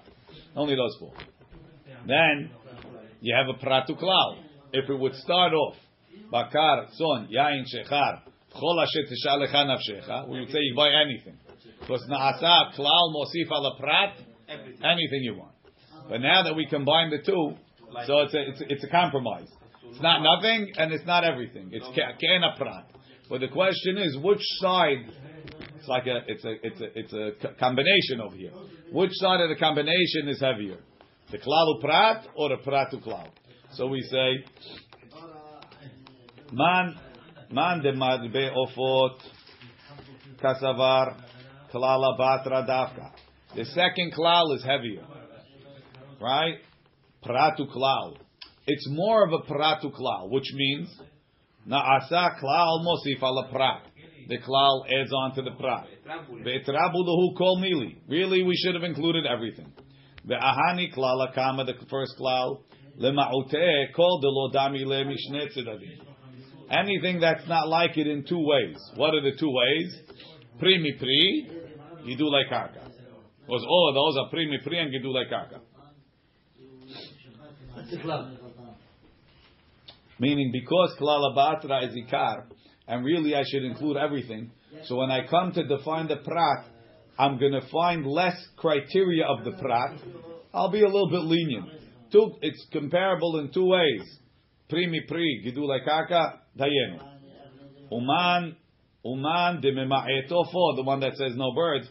Only 0.56 0.76
those 0.76 0.96
four. 1.00 1.14
Then 2.08 2.52
you 3.20 3.36
have 3.36 3.54
a 3.54 3.64
pratu 3.64 4.00
klal. 4.02 4.38
If 4.72 4.90
it 4.90 4.98
would 4.98 5.14
start 5.16 5.54
off 5.54 5.76
bakar, 6.32 6.88
son, 6.94 7.30
yain, 7.32 7.64
shechar, 7.64 8.22
chol 8.56 8.84
asher 8.84 9.04
tishalecha 9.08 9.66
nafshecha, 9.66 10.28
we 10.28 10.40
would 10.40 10.50
say 10.50 10.60
you 10.60 10.76
buy 10.76 10.90
anything. 10.90 11.38
Because 11.80 12.04
na'asa, 12.10 12.74
klal, 12.76 13.14
mosif 13.14 13.52
ala 13.52 13.78
prat, 13.80 14.14
anything 14.84 15.22
you 15.24 15.36
want. 15.36 15.54
But 16.10 16.22
now 16.22 16.44
that 16.44 16.56
we 16.56 16.66
combine 16.66 17.10
the 17.10 17.20
two, 17.20 17.54
so 18.06 18.20
it's 18.20 18.34
a, 18.34 18.50
it's 18.50 18.62
a, 18.62 18.74
it's 18.74 18.84
a 18.84 18.88
compromise. 18.88 19.48
It's 19.90 20.02
not 20.02 20.22
nothing 20.22 20.74
and 20.78 20.92
it's 20.92 21.06
not 21.06 21.24
everything. 21.24 21.70
It's 21.72 21.86
kena 21.86 22.58
prat. 22.58 22.86
But 23.30 23.42
the 23.42 23.48
question 23.48 23.98
is, 23.98 24.18
which 24.22 24.42
side? 24.60 25.12
It's 25.78 25.88
like 25.88 26.08
a 26.08 26.20
it's 26.28 26.46
a 26.46 26.54
it's 26.64 26.82
a 26.82 27.00
it's 27.00 27.14
a 27.44 27.54
combination 27.60 28.22
over 28.22 28.36
here. 28.36 28.52
Which 28.92 29.12
side 29.14 29.42
of 29.42 29.50
the 29.50 29.56
combination 29.56 30.28
is 30.28 30.40
heavier? 30.40 30.78
The 31.32 31.38
klalu 31.38 31.82
prat 31.82 32.28
or 32.36 32.50
the 32.50 32.58
pratu 32.58 33.04
klal? 33.04 33.28
So 33.74 33.88
we 33.88 34.02
say, 34.02 34.46
man 36.52 36.96
man 37.52 37.82
de 37.82 37.92
madbe 37.94 38.52
ofot 38.56 39.20
kasavar 40.42 41.16
klala 41.74 42.18
batra 42.18 42.68
davka. 42.68 43.12
The 43.56 43.66
second 43.66 44.14
klal 44.14 44.56
is 44.56 44.64
heavier, 44.64 45.06
right? 46.22 46.58
Pratu 47.24 47.68
klal. 47.76 48.18
It's 48.66 48.88
more 48.90 49.26
of 49.26 49.34
a 49.34 49.52
pratu 49.52 49.92
klal, 49.92 50.30
which 50.30 50.52
means 50.54 50.90
na'asa 51.68 52.40
klal 52.42 52.86
mosif 52.86 53.22
ala 53.24 53.50
prat. 53.52 53.84
The 54.28 54.38
klal 54.40 54.84
adds 54.92 55.12
on 55.14 55.36
to 55.36 55.42
the 55.42 55.52
prat. 55.52 55.88
Ve'etrabu 56.06 56.96
lehu 56.96 57.38
kol 57.38 57.62
mili. 57.62 57.98
Really, 58.10 58.44
we 58.44 58.56
should 58.58 58.76
have 58.76 58.84
included 58.84 59.26
everything. 59.26 59.72
Ve'ahani 60.28 60.94
klala 60.94 61.34
kama, 61.34 61.64
the 61.64 61.74
first 61.90 62.14
klal. 62.20 62.60
Lema'uteh 63.00 63.94
kol 63.96 64.22
delodami 64.22 64.86
le 64.86 65.06
mishne 65.06 65.48
tzedadim. 65.56 66.07
Anything 66.70 67.20
that's 67.20 67.48
not 67.48 67.68
like 67.70 67.98
it 67.98 68.08
in 68.08 68.26
two 68.28 68.44
ways. 68.44 68.78
What 68.96 69.14
are 69.14 69.22
the 69.22 69.38
two 69.40 69.52
ways? 69.52 70.02
Primi 70.60 70.94
pri 71.00 71.50
gidulei 72.06 72.52
karka. 72.52 72.84
Because 73.46 73.66
all 73.66 73.90
of 73.90 73.96
those 73.96 74.18
are 74.18 74.30
primi 74.30 74.60
pri 74.64 74.80
and. 74.80 74.94
That's 77.76 77.92
the. 77.92 78.38
Meaning, 80.20 80.52
because 80.52 80.96
klala 81.00 81.36
batra 81.36 81.88
is 81.88 81.96
ikar, 81.96 82.46
and 82.88 83.06
really 83.06 83.36
I 83.36 83.44
should 83.46 83.64
include 83.64 83.98
everything. 83.98 84.52
So 84.86 84.96
when 84.96 85.12
I 85.12 85.28
come 85.28 85.52
to 85.54 85.64
define 85.64 86.08
the 86.08 86.18
prat, 86.18 86.66
I'm 87.20 87.38
going 87.40 87.54
to 87.54 87.62
find 87.72 88.06
less 88.06 88.36
criteria 88.58 89.26
of 89.26 89.44
the 89.46 89.52
prat. 89.52 90.00
I'll 90.54 90.72
be 90.72 90.82
a 90.82 90.88
little 90.88 91.10
bit 91.10 91.22
lenient. 91.22 91.70
Two, 92.12 92.34
it's 92.42 92.66
comparable 92.72 93.40
in 93.40 93.52
two 93.52 93.66
ways. 93.66 94.02
Primi 94.70 95.02
pri, 95.08 95.42
gidulei 95.46 95.84
karka, 95.86 96.40
dayenu. 96.58 97.00
Uman, 97.92 98.56
uman 99.06 99.62
de 99.62 99.72
mema'etofo, 99.72 100.76
the 100.76 100.84
one 100.84 101.00
that 101.00 101.16
says 101.16 101.34
no 101.36 101.54
birds, 101.54 101.88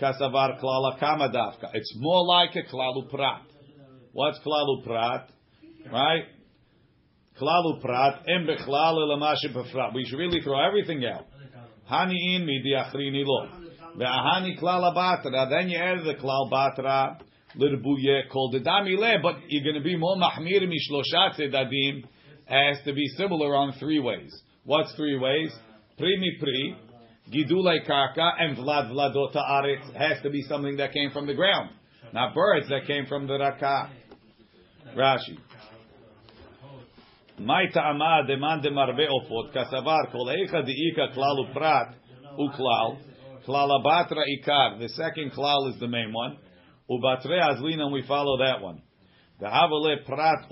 kasavar 0.00 0.60
klala 0.60 0.98
kama 0.98 1.28
dafka. 1.28 1.70
It's 1.74 1.94
more 1.96 2.26
like 2.26 2.56
a 2.56 2.62
klalu 2.62 3.08
prat. 3.08 3.42
What's 4.12 4.38
klalu 4.40 4.84
prat? 4.84 5.30
Right? 5.92 6.24
Klalu 7.40 7.80
prat, 7.80 8.22
em 8.28 8.46
bechlal 8.46 8.96
elamashi 8.96 9.52
befrat. 9.54 9.94
We 9.94 10.04
should 10.06 10.18
really 10.18 10.40
throw 10.40 10.58
everything 10.66 11.04
out. 11.04 11.26
Hani 11.90 12.16
in 12.34 12.46
mi 12.46 12.62
diachrini 12.64 13.24
lo. 13.24 13.48
Ve'ahani 13.96 14.58
klala 14.60 14.94
batra. 14.94 15.48
Then 15.48 15.68
you 15.68 15.78
add 15.78 16.04
the 16.04 16.14
klal 16.14 16.50
batra. 16.50 17.18
Lirbuye 17.56 18.28
kol 18.32 18.52
dedami 18.52 18.98
le. 18.98 19.18
But 19.22 19.36
you're 19.48 19.62
going 19.62 19.76
to 19.76 19.84
be 19.84 19.96
more 19.96 20.16
mahmir 20.16 20.62
mishloshat 20.62 21.38
sedadim. 21.38 22.04
Has 22.46 22.78
to 22.84 22.92
be 22.92 23.06
similar 23.16 23.54
on 23.54 23.72
three 23.78 23.98
ways. 23.98 24.32
What's 24.64 24.94
three 24.94 25.18
ways? 25.18 25.52
Primi 25.98 26.36
pri. 26.40 26.76
Gidulei 27.32 27.84
karka 27.88 28.30
and 28.38 28.56
vlad 28.56 28.90
vladota 28.90 29.38
aretz 29.38 29.92
has 29.94 30.22
to 30.22 30.30
be 30.30 30.42
something 30.42 30.76
that 30.76 30.92
came 30.92 31.10
from 31.10 31.26
the 31.26 31.34
ground, 31.34 31.70
not 32.12 32.34
birds 32.34 32.68
that 32.68 32.86
came 32.86 33.04
from 33.06 33.26
the 33.26 33.32
rakah. 33.32 33.90
Rashi. 34.96 35.36
My 37.40 37.66
ta'ama 37.74 38.22
demand 38.28 38.62
de 38.62 38.70
marbe 38.70 39.08
opot 39.08 39.52
kasavar 39.52 40.12
kol 40.12 40.26
eicha 40.26 40.62
diika 40.62 41.14
klal 41.14 41.50
uprat 41.50 41.94
uklal 42.38 42.98
klal 43.44 43.70
abatra 43.70 44.22
ikar. 44.38 44.78
The 44.78 44.88
second 44.90 45.32
klal 45.32 45.74
is 45.74 45.80
the 45.80 45.88
main 45.88 46.12
one. 46.12 46.38
Ubatre 46.88 47.40
azlina 47.40 47.92
we 47.92 48.04
follow 48.06 48.38
that 48.38 48.62
one. 48.62 48.82
The 49.40 49.46
havale 49.46 50.06
prat 50.06 50.48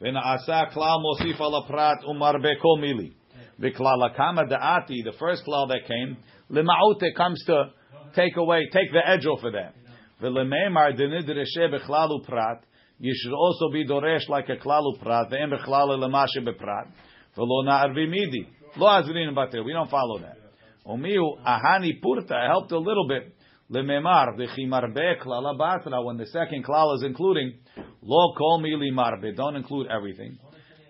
uklal 0.00 0.12
v'naasa 0.12 0.72
klal 0.72 1.00
mosif 1.02 1.40
ala 1.40 1.66
prat 1.66 2.04
umarbe 2.04 2.60
kol 2.60 2.78
mili. 2.78 3.12
V'klal 3.60 4.10
akama 4.10 4.48
da'ati 4.48 5.04
the 5.04 5.12
first 5.18 5.44
klal 5.46 5.68
that 5.68 5.86
came 5.86 6.16
lema'ute 6.50 7.14
comes 7.16 7.42
to 7.46 7.70
take 8.14 8.36
away 8.36 8.68
take 8.72 8.92
the 8.92 9.08
edge 9.08 9.26
off 9.26 9.42
of 9.44 9.52
that. 9.52 9.74
V'lemeimar 10.22 10.98
denidreshe 10.98 11.70
b'klal 11.72 12.20
uprat 12.20 12.60
you 12.98 13.12
should 13.14 13.34
also 13.34 13.70
be 13.70 13.86
doresh 13.86 14.26
like 14.28 14.48
a 14.48 14.56
klalu 14.56 14.98
prat, 15.02 15.28
the 15.28 15.36
embe 15.36 15.62
chlal 15.66 15.88
lemashe 15.98 16.38
beprat, 16.38 16.88
v'lo 17.36 17.64
na'arvi 17.66 18.08
midi. 18.08 18.48
Lo 18.76 18.86
azrin 18.86 19.34
bater. 19.34 19.62
We 19.62 19.72
don't 19.72 19.90
follow 19.90 20.18
that. 20.18 20.36
Omiu 20.86 21.38
ahani 21.44 22.00
purta 22.02 22.46
helped 22.48 22.72
a 22.72 22.78
little 22.78 23.06
bit. 23.08 23.35
Lememar 23.70 24.36
v'chimarbe 24.38 25.18
klala 25.20 25.58
batra. 25.58 26.04
When 26.04 26.16
the 26.16 26.26
second 26.26 26.64
klal 26.64 26.96
is 26.96 27.02
including, 27.02 27.58
lo 28.02 28.34
kol 28.36 28.60
mili 28.60 28.92
marbe. 28.92 29.34
Don't 29.36 29.56
include 29.56 29.88
everything. 29.90 30.38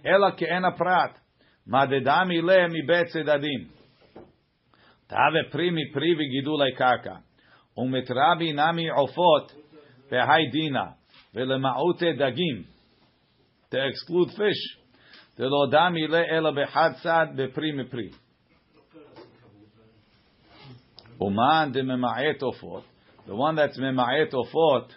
Ela 0.04 0.33
ke'ena 0.33 0.76
prat. 0.76 1.16
Madedami 1.66 2.42
le 2.42 2.68
mi 2.68 2.83
betzedadim. 2.87 3.68
Tave 5.09 5.50
primi 5.50 5.90
privi 5.95 6.28
gidulai 6.30 6.76
karka. 6.78 7.23
Umetrabi 7.78 8.54
nami 8.54 8.90
ofot 8.90 9.52
behaidina. 10.11 10.95
Ve'lemaute 11.35 12.18
dagim. 12.18 12.66
To 13.71 13.87
exclude 13.87 14.30
fish. 14.30 14.78
Delodami 15.38 16.09
le 16.09 16.25
ela 16.30 16.52
behad 16.52 16.97
sad 17.02 17.37
beprimi 17.37 17.90
pri. 17.90 18.12
Uman 21.20 21.73
de 21.73 21.82
mema'et 21.82 22.40
ofot. 22.42 22.82
The 23.26 23.35
one 23.35 23.56
that's 23.56 23.78
mema'et 23.78 24.32
ofot, 24.32 24.88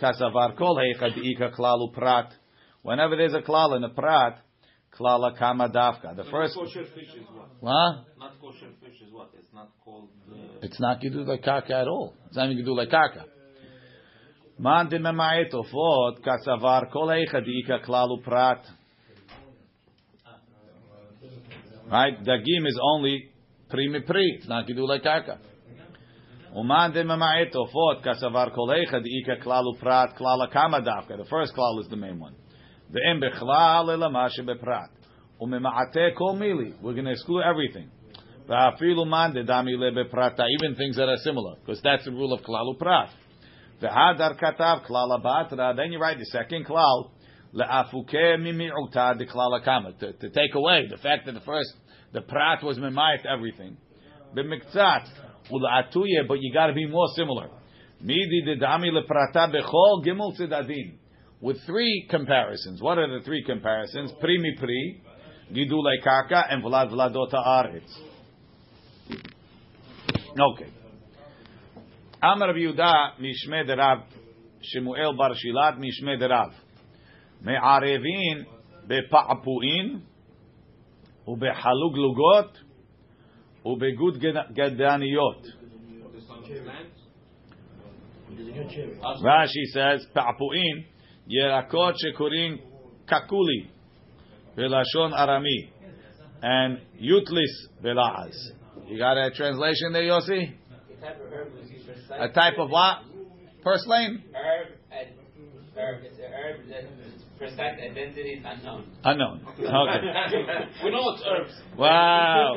kasavar 0.00 0.56
kol 0.56 0.76
heicha 0.76 1.56
klalu 1.56 1.92
prat. 1.92 2.32
Whenever 2.82 3.16
there's 3.16 3.34
a 3.34 3.40
klal 3.40 3.76
in 3.76 3.84
a 3.84 3.88
prat, 3.88 4.38
klala 4.98 5.36
kama 5.38 5.68
dafka. 5.70 6.14
The 6.16 6.24
first. 6.24 6.56
Not 6.56 6.66
kosher 6.66 6.84
fish 6.94 7.14
is 7.14 7.26
what? 7.32 7.48
Huh? 7.62 8.02
Not 8.18 8.40
kosher 8.40 8.68
fish 8.80 9.00
is 9.00 9.12
what? 9.12 9.30
It's 9.38 9.52
not 9.54 9.70
called. 9.84 10.08
The... 10.28 10.66
It's 10.66 10.78
not 10.80 11.00
gidu 11.00 11.26
like 11.26 11.42
kaka 11.42 11.74
at 11.74 11.88
all. 11.88 12.14
It's 12.26 12.36
not 12.36 12.50
even 12.50 12.64
gidu 12.64 12.76
like 12.76 12.90
kaka. 12.90 13.24
Man 14.58 14.88
de 14.88 14.98
mema'et 14.98 15.52
ofot, 15.52 16.20
kasavar 16.20 16.92
kol 16.92 17.08
heicha 17.08 17.84
klalu 17.84 18.22
prat. 18.22 18.64
Right? 21.90 22.22
Dagim 22.22 22.66
is 22.66 22.78
only 22.82 23.30
pri 23.70 23.88
mi 23.88 24.00
pri. 24.00 24.38
It's 24.38 24.48
not. 24.48 24.68
Uman 26.56 26.92
de 26.92 27.02
mema'et 27.02 27.52
ofot 27.52 28.02
kasavar 28.04 28.52
kol 28.54 28.68
eicha 28.68 29.00
diika 29.02 29.36
klalu 29.42 29.78
prat 29.80 30.16
klala 30.16 30.48
kama 30.52 30.80
davka. 30.80 31.16
The 31.16 31.24
first 31.24 31.52
klal 31.54 31.80
is 31.80 31.88
the 31.88 31.96
main 31.96 32.20
one. 32.20 32.34
The 32.92 33.00
em 33.10 33.20
bechlal 33.20 33.88
elamash 33.88 34.38
beprat. 34.38 34.88
Umema'ate 35.40 36.14
kol 36.16 36.36
mili. 36.36 36.72
We're 36.80 36.92
going 36.92 37.06
to 37.06 37.10
exclude 37.10 37.42
everything. 37.42 37.90
Even 38.46 38.70
things 40.76 40.96
that 40.96 41.08
are 41.08 41.16
similar. 41.24 41.56
Because 41.56 41.80
that's 41.82 42.04
the 42.04 42.12
rule 42.12 42.32
of 42.32 42.42
klalu 42.42 42.78
prat. 42.78 43.10
V'hadar 43.82 44.38
katav 44.40 44.86
klal. 44.86 45.76
Then 45.76 45.90
you 45.90 45.98
write 45.98 46.18
the 46.18 46.26
second 46.26 46.66
klal 46.66 47.10
le'afuke 47.52 48.38
mimi'uta 48.38 49.18
de 49.18 49.26
klal 49.26 49.60
to 49.98 50.30
take 50.30 50.54
away 50.54 50.86
the 50.88 50.98
fact 50.98 51.26
that 51.26 51.32
the 51.32 51.40
first 51.40 51.72
the 52.14 52.22
prat 52.22 52.62
was 52.62 52.78
memayit 52.78 53.26
everything. 53.26 53.76
B'miktzat 54.34 55.06
ula'atuye, 55.50 56.26
but 56.26 56.38
you 56.40 56.52
got 56.54 56.68
to 56.68 56.72
be 56.72 56.86
more 56.86 57.08
similar. 57.14 57.50
Midi 58.00 58.42
de 58.46 58.56
dami 58.56 58.90
leprata 58.90 59.52
bechol 59.52 60.04
gimel 60.04 60.32
tzedadim. 60.38 60.94
With 61.40 61.58
three 61.66 62.06
comparisons. 62.08 62.80
What 62.80 62.98
are 62.98 63.18
the 63.18 63.24
three 63.24 63.44
comparisons? 63.44 64.12
Pri 64.20 64.38
mi 64.38 64.54
pri, 64.58 65.02
gidulei 65.52 66.02
kaka, 66.02 66.44
and 66.48 66.62
vlad 66.62 66.90
vladota 66.90 67.44
aretz. 67.44 67.90
Okay. 69.10 70.72
Amar 72.22 72.54
Yehuda 72.54 73.20
mishme 73.20 73.68
derav 73.68 74.04
Shemuel 74.62 75.16
bar 75.16 75.32
Shilat 75.32 75.78
mishme 75.78 76.18
derav 76.18 76.52
me'arevin 77.42 78.46
bepa'puin 78.88 80.00
gedaniyot. 84.54 85.42
Rashi 89.22 89.64
says 89.72 90.06
pa'puin 90.14 90.84
yerakot 91.28 91.94
shekurin 92.04 92.60
kakuli 93.06 93.70
Velashon 94.56 95.12
Arami, 95.12 95.68
and 96.42 96.78
Yutlis 97.02 97.68
Belaz. 97.82 98.34
You 98.86 98.98
got 98.98 99.16
a 99.16 99.30
translation 99.32 99.92
there, 99.92 100.02
Yossi? 100.02 100.54
A 102.12 102.28
type 102.28 102.58
of 102.58 102.70
what? 102.70 102.98
Purslane? 103.62 104.22
herb 104.32 104.68
herb. 105.76 106.04
It's 106.04 106.18
a 106.18 106.28
herb 106.28 106.60
precise 107.44 107.76
identity 107.76 108.40
is 108.40 108.44
unknown. 108.44 108.84
Unknown. 109.04 109.40
Okay. 109.44 109.64
we 110.84 110.90
know 110.90 111.04
it's 111.12 111.22
herbs. 111.28 111.54
Wow. 111.76 112.56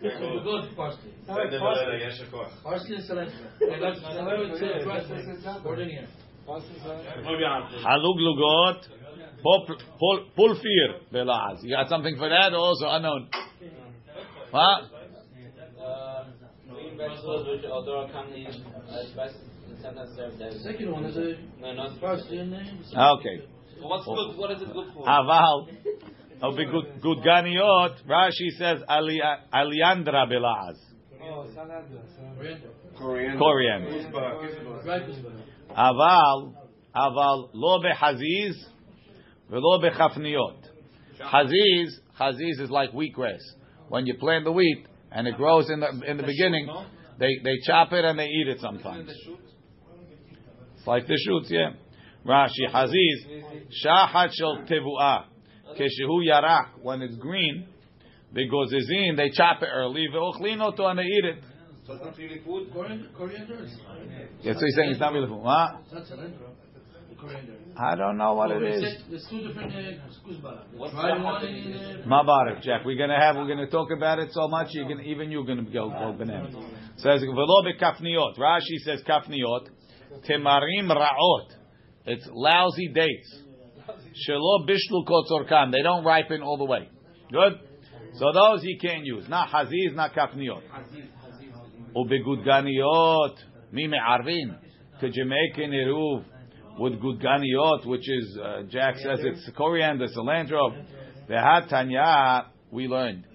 Good 0.00 0.76
parsley. 0.76 1.10
Send 1.26 1.52
it 1.52 1.60
already, 1.60 2.04
yes, 2.04 2.20
of 2.24 2.30
course. 2.30 2.52
Parsley 2.62 2.96
and 2.96 3.04
cilantro. 3.04 3.46
And 3.60 3.82
that's 3.82 4.00
that's 4.00 4.16
how 4.16 4.42
it's 4.42 4.60
dressed. 4.84 5.10
Put. 5.64 5.78
Halug 7.84 8.18
Lugot. 8.18 8.80
Pul- 9.42 9.66
pul- 9.98 10.24
Pulfir 10.36 11.00
Belaz. 11.12 11.62
You 11.62 11.74
got 11.74 11.88
something 11.88 12.16
for 12.16 12.28
that? 12.28 12.52
Also 12.52 12.86
unknown. 12.88 13.28
What? 14.50 14.82
Uh, 15.80 16.24
green 19.82 19.94
vegetables 19.94 20.16
which 20.16 20.16
although 20.16 20.20
are 20.20 20.30
commonly 20.30 20.36
used 20.36 20.40
as 20.40 20.40
best 20.40 20.40
and 20.40 20.40
sometimes 20.40 20.40
served 20.40 20.42
as 20.42 20.62
Second 20.62 20.92
one 20.92 21.04
is 21.04 21.16
a 21.16 21.36
no 21.60 21.72
no. 21.72 21.96
parsley 22.00 22.38
and 22.38 22.54
uh, 22.54 23.16
Okay. 23.18 23.46
What's 23.82 24.04
good? 24.04 24.36
What 24.36 24.50
is 24.50 24.62
it 24.62 24.72
good 24.72 24.94
for? 24.94 25.06
Aval. 25.06 25.68
Oh, 26.42 26.56
be 26.56 26.64
good. 26.64 27.02
Good 27.02 27.18
ganiot. 27.18 28.06
Rashi 28.06 28.50
says 28.58 28.82
Ali- 28.88 29.20
Aliandra 29.52 30.26
Belaz. 30.26 30.76
Oh, 31.22 31.46
coriander. 32.98 33.38
Coriander. 33.38 34.10
Dried. 34.84 35.02
Aval. 35.76 36.54
Aval. 36.94 37.50
Lo 37.52 37.82
behaziz. 37.82 38.54
Velo 39.50 39.80
bechafniot. 39.80 40.56
Haziz. 41.20 42.00
Haziz 42.18 42.60
is 42.60 42.70
like 42.70 42.92
wheatgrass. 42.92 43.40
When 43.88 44.06
you 44.06 44.14
plant 44.18 44.44
the 44.44 44.52
wheat 44.52 44.86
and 45.10 45.26
it 45.26 45.36
grows 45.36 45.68
in 45.70 45.80
the 45.80 45.88
in 46.06 46.16
the 46.16 46.22
beginning, 46.22 46.68
they 47.18 47.38
they 47.42 47.58
chop 47.66 47.92
it 47.92 48.04
and 48.04 48.18
they 48.18 48.26
eat 48.26 48.48
it 48.48 48.60
sometimes. 48.60 49.10
It's 50.80 50.86
like 50.86 51.06
the 51.06 51.16
shoots, 51.26 51.48
yeah. 51.50 51.72
Rashi 52.26 52.66
Haziz 52.72 53.26
Shachat 53.84 54.30
shel 54.32 54.64
tevuah 54.66 55.24
keshehu 55.78 56.24
yarak 56.26 56.82
when 56.82 57.02
it's 57.02 57.16
green. 57.16 57.66
Because 58.32 58.72
it's 58.72 58.88
in, 58.88 59.16
they 59.16 59.28
chop 59.30 59.60
it 59.62 59.68
early. 59.70 60.06
Ve'ochlin 60.14 60.60
oto 60.62 60.86
and 60.86 60.98
they 61.00 61.02
eat 61.02 61.24
it. 61.24 61.44
So 61.86 61.94
it's 61.94 62.04
not 62.04 62.16
really 62.16 62.40
food? 62.44 62.72
Coriander, 62.72 63.08
coriander 63.16 63.62
is 63.64 63.76
Yeah, 64.42 64.52
so 64.54 64.60
he's 64.64 64.74
saying 64.76 64.92
it's 64.92 65.00
not 65.00 65.12
really 65.12 65.26
food. 65.26 65.42
Huh? 65.44 65.76
it's 65.92 66.10
not. 66.10 66.20
Coriander. 67.20 67.52
I 67.76 67.96
don't 67.96 68.16
know 68.16 68.34
what 68.34 68.50
it 68.52 68.62
is. 68.62 68.82
it's- 68.82 69.02
There's 69.10 69.26
two 69.28 69.46
different 69.46 69.72
uh, 69.74 69.78
kuzbara. 70.26 70.62
What's 70.76 70.94
dried 70.94 71.18
the 71.18 71.24
one 71.24 71.34
happening? 71.34 71.74
uh, 71.74 72.06
Mabarak, 72.08 72.62
Jack. 72.62 72.84
We're 72.86 72.96
gonna 72.96 73.18
have. 73.20 73.36
We're 73.36 73.48
gonna 73.48 73.68
talk 73.68 73.90
about 73.94 74.18
it 74.20 74.30
so 74.32 74.48
much. 74.48 74.68
You're 74.70 74.88
gonna 74.88 75.02
even 75.02 75.30
you're 75.30 75.44
gonna 75.44 75.64
go 75.64 75.90
go 75.90 76.14
bananas. 76.16 76.54
Says 76.96 77.20
velo 77.20 77.62
bekafniot. 77.66 78.38
Rashi 78.38 78.78
says 78.84 79.02
kafniot. 79.06 79.68
Temarim 80.28 80.88
raot. 80.88 81.48
It's 82.06 82.26
lousy 82.32 82.88
dates. 82.88 83.38
Shelo 84.28 84.68
bishlu 84.68 85.06
kotzorkan. 85.06 85.72
They 85.72 85.82
don't 85.82 86.04
ripen 86.04 86.42
all 86.42 86.58
the 86.58 86.64
way. 86.64 86.88
Good. 87.30 87.60
So 88.14 88.32
those 88.32 88.62
he 88.62 88.78
can't 88.78 89.04
use. 89.04 89.28
Not 89.28 89.48
haziz, 89.48 89.94
not 89.94 90.12
kafniot. 90.14 90.62
Ubegudganiot. 91.96 93.36
Mi 93.72 93.86
me'arvin. 93.86 94.56
Could 95.00 95.14
you 95.14 95.24
make 95.24 95.56
with 96.80 96.94
gudganiot, 97.00 97.86
which 97.86 98.08
is 98.08 98.38
uh, 98.42 98.62
Jack 98.68 98.96
says 98.96 99.20
it's 99.22 99.50
coriander, 99.56 100.06
cilantro. 100.08 100.84
Vehatanya, 101.28 102.46
we 102.70 102.86
learned. 102.86 103.26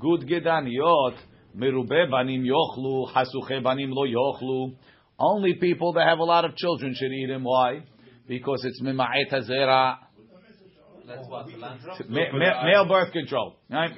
Good 0.00 0.20
gedaniot, 0.22 1.16
merube 1.56 2.10
banim 2.10 2.44
yochlu, 2.44 3.12
hasuche 3.12 3.62
banim 3.62 3.90
lo 3.92 4.06
yochlu. 4.06 4.74
Only 5.19 5.53
people 5.55 5.93
that 5.93 6.05
have 6.07 6.19
a 6.19 6.23
lot 6.23 6.45
of 6.45 6.55
children 6.55 6.93
should 6.95 7.11
eat 7.11 7.27
them. 7.27 7.43
Why? 7.43 7.83
Because 8.27 8.63
it's 8.63 8.81
mima'et 8.81 9.29
hazera, 9.31 9.97
That's 11.07 11.27
what 11.27 11.47
cilantro. 11.47 12.09
ma- 12.09 12.31
ma- 12.33 12.63
male 12.63 12.85
birth 12.87 13.11
control. 13.11 13.57
Right? 13.69 13.91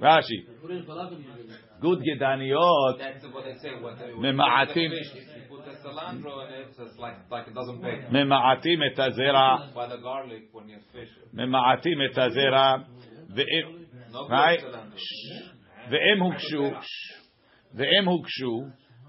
Rashi. 0.00 0.38
put 0.62 0.70
in 0.70 0.84
falafel 0.86 1.18
usually. 1.18 1.54
Good 1.80 1.98
gedaniot, 2.08 2.98
That's 2.98 3.24
what 3.34 3.44
they 3.44 3.54
say. 3.62 3.74
What 3.82 3.98
they, 3.98 4.06
Mema'atim. 4.06 4.90
If 4.92 5.14
you 5.14 5.42
put 5.50 5.64
the 5.66 5.72
cilantro 5.86 6.46
in 6.46 6.54
it, 6.54 6.68
it's 6.78 6.98
like, 6.98 7.16
like 7.30 7.48
it 7.48 7.54
doesn't 7.54 7.82
bake. 7.82 8.08
ממעטים 8.10 8.78
את 8.92 8.98
הזרע, 8.98 9.74
By 9.74 9.86
the 9.88 9.98
garlic 9.98 10.48
when 10.52 10.68
you 10.68 10.78
fish. 10.92 11.10
ממעטים 11.34 11.98
את 12.12 12.18
הזרע, 12.18 12.76
ואם, 13.28 13.84
No 14.12 14.24
good 14.24 14.30
right? 14.30 14.60
cilantro. 14.60 15.90
ואם 15.90 16.22
הוגשו, 16.22 16.70
ואם 17.74 18.04
הוגשו, 18.08 18.62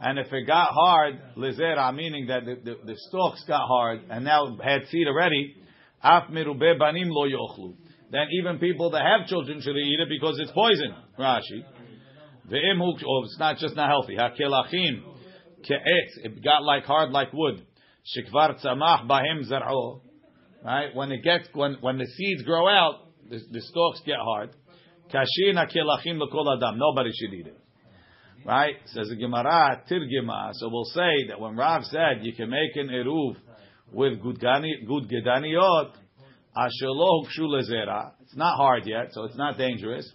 and 0.04 0.18
if 0.18 0.32
it 0.32 0.48
got 0.48 0.70
hard, 0.72 1.20
lizera, 1.36 1.78
ah, 1.78 1.92
meaning 1.92 2.26
that 2.26 2.44
the, 2.44 2.56
the, 2.56 2.76
the, 2.84 2.96
stalks 3.08 3.44
got 3.46 3.68
hard 3.68 4.00
and 4.10 4.24
now 4.24 4.58
had 4.60 4.88
seed 4.88 5.06
already, 5.06 5.54
af 6.02 6.24
mirube 6.28 6.76
banim 6.76 7.08
lo 7.08 7.28
yochlu. 7.28 7.76
Then 8.10 8.26
even 8.32 8.58
people 8.58 8.90
that 8.90 9.02
have 9.02 9.28
children 9.28 9.60
should 9.62 9.76
eat 9.76 10.00
it 10.00 10.08
because 10.08 10.40
it's 10.40 10.50
poison. 10.50 10.92
Rashi. 11.16 11.62
Ve'im 12.50 12.78
hu, 12.78 12.96
oh, 13.06 13.22
it's 13.22 13.38
not 13.38 13.58
just 13.58 13.76
not 13.76 13.88
healthy. 13.88 14.16
Hakelachim 14.16 15.04
ke'etz, 15.62 16.24
it 16.24 16.42
got 16.42 16.64
like 16.64 16.82
hard 16.82 17.10
like 17.10 17.32
wood. 17.32 17.64
Shikvar 18.04 18.60
tzamach 18.60 19.06
bahem 19.08 19.48
zar'o. 19.48 20.00
Right? 20.64 20.92
When 20.96 21.12
it 21.12 21.22
gets, 21.22 21.46
when, 21.52 21.76
when 21.80 21.98
the 21.98 22.06
seeds 22.06 22.42
grow 22.42 22.68
out, 22.68 23.06
the, 23.30 23.38
the 23.52 23.60
stalks 23.60 24.00
get 24.04 24.16
hard. 24.18 24.50
Kashin 25.14 25.54
hakelachim 25.54 26.18
l'kol 26.18 26.56
adam. 26.56 26.76
Nobody 26.76 27.10
should 27.12 27.34
eat 27.34 27.46
it. 27.46 27.61
Right? 28.44 28.74
Says 28.86 29.08
the 29.08 29.16
Gemara, 29.16 29.82
Tirgima. 29.90 30.52
So 30.54 30.68
we'll 30.68 30.84
say 30.84 31.28
that 31.28 31.40
when 31.40 31.56
Rav 31.56 31.84
said 31.84 32.22
you 32.22 32.34
can 32.34 32.50
make 32.50 32.74
an 32.74 32.88
eruv 32.88 33.36
with 33.92 34.22
good 34.22 34.40
gedaniot, 34.40 35.92
ashelo 36.56 37.24
hukshu 37.24 37.46
lezera. 37.46 38.12
It's 38.22 38.36
not 38.36 38.56
hard 38.56 38.86
yet, 38.86 39.08
so 39.12 39.24
it's 39.24 39.36
not 39.36 39.58
dangerous. 39.58 40.10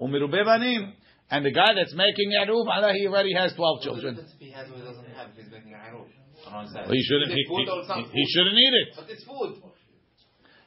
Umirube 0.00 0.44
banim. 0.44 0.92
And 1.30 1.46
the 1.46 1.50
guy 1.52 1.72
that's 1.74 1.94
making 1.94 2.32
eruv, 2.40 2.66
Allah, 2.66 2.92
he 2.94 3.06
already 3.06 3.34
has 3.34 3.54
twelve 3.54 3.82
children. 3.82 4.18
He 4.38 4.50
has 4.50 4.68
or 4.70 4.76
he 4.76 4.82
doesn't 4.82 5.04
have, 5.16 5.30
if 5.30 5.44
he's 5.44 5.52
making 5.52 5.72
a 5.72 5.76
harush. 5.76 6.12
I 6.46 6.50
don't 6.50 6.58
understand. 6.60 6.86
Well, 6.86 6.94
he 6.94 7.02
shouldn't. 7.02 7.32
He, 7.32 7.40
it 7.40 7.48
food 7.48 7.68
or 7.68 7.80
it's 7.80 8.12
he, 8.12 8.20
he 8.20 8.26
shouldn't 8.28 8.58
eat 8.58 8.74
it. 8.74 8.88
But 8.96 9.10
it's 9.10 9.24
food. 9.24 9.62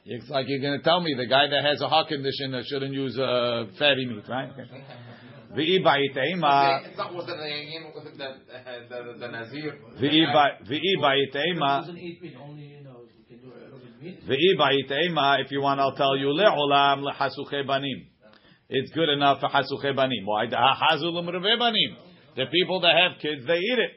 It's 0.08 0.28
like 0.30 0.46
you're 0.48 0.60
going 0.60 0.78
to 0.78 0.84
tell 0.84 1.00
me 1.00 1.14
the 1.16 1.26
guy 1.26 1.48
that 1.50 1.64
has 1.64 1.80
a 1.80 1.88
heart 1.88 2.06
condition 2.08 2.52
that 2.52 2.64
shouldn't 2.66 2.94
use 2.94 3.18
uh, 3.18 3.66
fatty 3.76 4.06
meat, 4.06 4.22
right? 4.28 4.50
V'i 4.56 4.66
ba'iteima, 5.56 6.86
It's 6.86 6.96
not 6.98 7.14
worse 7.14 7.26
the, 7.26 7.32
the, 7.34 8.28
the, 8.88 9.02
the, 9.12 9.18
the 9.18 9.28
Nazir. 9.28 9.74
v'i 10.00 10.26
ba- 10.32 10.58
v'i 10.68 10.96
ba'iteima, 11.00 11.80
doesn't 11.80 11.98
eat 11.98 12.22
meat, 12.22 12.34
only, 12.40 12.62
you 12.64 12.84
know, 12.84 13.00
you 13.18 13.24
can 13.28 13.38
do 13.38 13.52
it 13.54 14.02
meat. 14.02 14.26
v'i 14.28 14.56
ba'iteima, 14.58 15.44
if 15.44 15.50
you 15.50 15.60
want, 15.62 15.80
I'll 15.80 15.96
tell 15.96 16.16
you, 16.16 16.26
le'olam 16.28 17.02
le'hasuche 17.02 17.66
banim. 17.66 18.06
It's 18.68 18.90
good 18.92 19.08
enough 19.08 19.38
for 19.40 19.48
hasuche 19.48 19.94
banim. 19.94 20.26
Why? 20.26 20.46
Hazu 20.46 21.06
l'mreve 21.12 21.58
banim. 21.58 21.96
The 22.34 22.46
people 22.50 22.80
that 22.80 22.94
have 22.96 23.20
kids, 23.22 23.46
they 23.46 23.58
eat 23.58 23.78
it. 23.78 23.90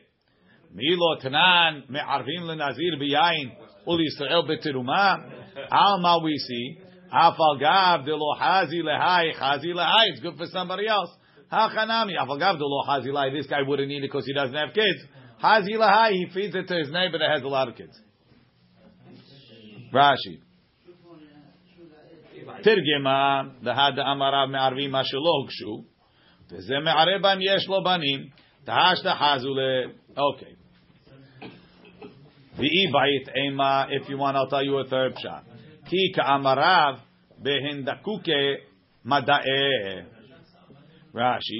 Milo 0.73 1.17
tanan 1.19 1.89
me'arvim 1.89 2.43
le'nazir 2.43 3.01
b'yayin 3.01 3.51
ul 3.87 3.97
Yisrael 3.97 4.47
b'teruma. 4.47 5.25
Alma 5.71 6.19
we 6.23 6.37
see. 6.37 6.77
Afal 7.11 7.59
gav 7.59 8.05
de 8.05 8.15
lo 8.15 8.35
hazi 8.39 8.83
lehai, 8.83 9.33
hazi 9.35 9.73
lehai. 9.73 10.09
It's 10.11 10.19
good 10.21 10.37
for 10.37 10.45
somebody 10.45 10.87
else. 10.87 11.09
Hachanami. 11.52 12.16
Afal 12.18 12.38
gav 12.38 12.58
de 12.58 12.64
lo 12.64 12.82
hazi 12.86 13.10
lehai. 13.10 13.32
This 13.32 13.46
guy 13.46 13.62
wouldn't 13.62 13.90
eat 13.90 13.98
it 13.98 14.02
because 14.02 14.26
he 14.26 14.34
doesn't 14.34 14.54
have 14.54 14.72
kids. 14.74 15.00
Hazi 15.38 15.74
lehai. 15.74 16.10
He 16.12 16.26
feeds 16.32 16.54
it 16.54 16.66
to 16.68 16.74
his 16.74 16.90
neighbor 16.90 17.18
that 17.18 17.30
has 17.30 17.42
a 17.42 17.48
lot 17.48 17.68
of 17.68 17.76
kids. 17.76 17.98
Rashi. 19.92 20.40
תרגמה, 22.62 23.42
דהד 23.62 23.98
אמריו 23.98 24.46
מערבים 24.48 24.90
מה 24.90 25.04
שלא 25.04 25.30
הוגשו, 25.40 25.84
וזה 26.50 26.74
מערב 26.84 27.22
בהם 27.22 27.38
יש 27.42 27.68
לו 27.68 27.82
בנים, 27.84 28.26
תהש 28.64 29.00
תחזו 29.00 29.54
ל... 29.54 29.60
אוקיי. 30.16 30.52
ואי 32.56 32.86
בית 32.92 33.36
אימה, 33.36 33.84
if 33.84 34.08
you 34.08 34.16
want, 34.16 34.36
I'll 34.36 34.50
tell 34.50 34.62
you 34.62 34.78
a 34.78 34.90
third 34.90 35.18
shot. 35.18 35.44
כי 35.86 35.96
כאמריו 36.14 36.94
בהנדקוקי 37.38 38.54
מדעי. 39.04 40.02
Rashi, 41.13 41.59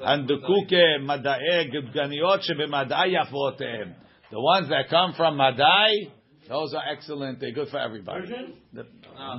and 0.00 0.28
the 0.28 0.34
kuke 0.34 0.98
madae 1.00 1.70
gedganiot 1.72 2.40
sheb'madai 2.48 3.14
yafotem. 3.14 3.94
The 4.30 4.40
ones 4.40 4.68
that 4.68 4.88
come 4.88 5.12
from 5.14 5.36
madai, 5.36 6.10
those 6.48 6.72
are 6.74 6.82
excellent. 6.92 7.40
They're 7.40 7.52
good 7.52 7.68
for 7.68 7.78
everybody. 7.78 8.28
The, 8.72 8.86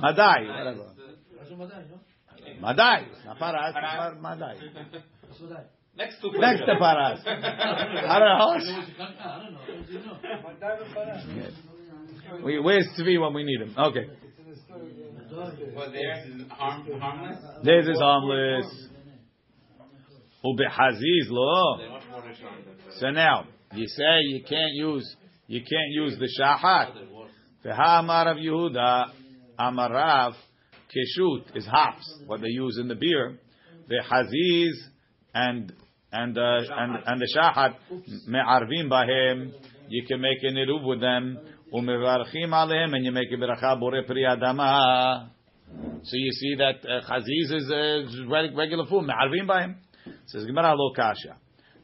madai, 0.00 0.46
whatever. 0.46 0.84
Madai, 2.60 3.06
not 3.24 3.38
paras, 3.38 3.74
madai. 4.20 4.54
Next 5.96 6.20
to 6.20 6.30
Next 6.38 6.60
to 6.60 6.76
paras. 6.78 7.20
I 7.26 8.18
don't 8.18 8.38
know. 8.38 8.54
We, 12.44 12.58
where's 12.60 12.86
Tzvi 12.98 13.18
when 13.20 13.32
we 13.34 13.42
need 13.42 13.60
him? 13.62 13.74
Okay. 13.76 14.06
Well, 15.74 15.90
theirs 15.92 16.26
harmless. 16.50 17.38
Theirs 17.64 17.88
is 17.88 17.98
harmless. 17.98 18.87
Ubehaziz 20.48 21.28
lo. 21.30 21.78
So 22.98 23.10
now 23.10 23.46
you 23.74 23.86
say 23.86 24.20
you 24.22 24.42
can't 24.48 24.72
use 24.72 25.16
you 25.46 25.60
can't 25.60 25.90
use 25.90 26.18
the 26.18 26.28
shahat. 26.40 26.92
Veha 27.64 28.00
amar 28.00 28.28
of 28.28 28.36
Yehuda 28.36 29.10
amarav 29.58 30.34
keshut 30.94 31.56
is 31.56 31.66
hops 31.66 32.20
what 32.26 32.40
they 32.40 32.48
use 32.48 32.78
in 32.80 32.88
the 32.88 32.94
beer. 32.94 33.38
The 33.88 34.02
haziz 34.08 34.74
and 35.34 35.72
and 36.12 36.38
uh, 36.38 36.40
and 36.40 36.98
and 37.06 37.20
the 37.20 37.28
shahat 37.36 37.74
me'arvim 38.26 38.90
bahem. 38.90 39.52
You 39.88 40.04
can 40.06 40.20
make 40.20 40.42
an 40.42 40.54
eruv 40.54 40.86
with 40.86 41.00
them. 41.00 41.38
Umevarchim 41.72 42.50
alehem 42.50 42.94
and 42.94 43.04
you 43.04 43.12
make 43.12 43.28
a 43.32 43.36
beracha 43.36 43.78
bore 43.78 44.02
pri 44.04 44.24
adama. 44.24 45.28
So 46.02 46.16
you 46.16 46.32
see 46.32 46.54
that 46.56 46.76
uh, 46.84 47.02
chaziz 47.10 47.54
is, 47.54 47.70
uh, 47.70 48.56
regular 48.56 48.86
food. 48.86 49.02
Me'arvim 49.02 49.46
bahem. 49.46 49.76
Says 50.28 50.44
Gemara 50.44 50.74
lo 50.74 50.92
kasha. 50.94 51.36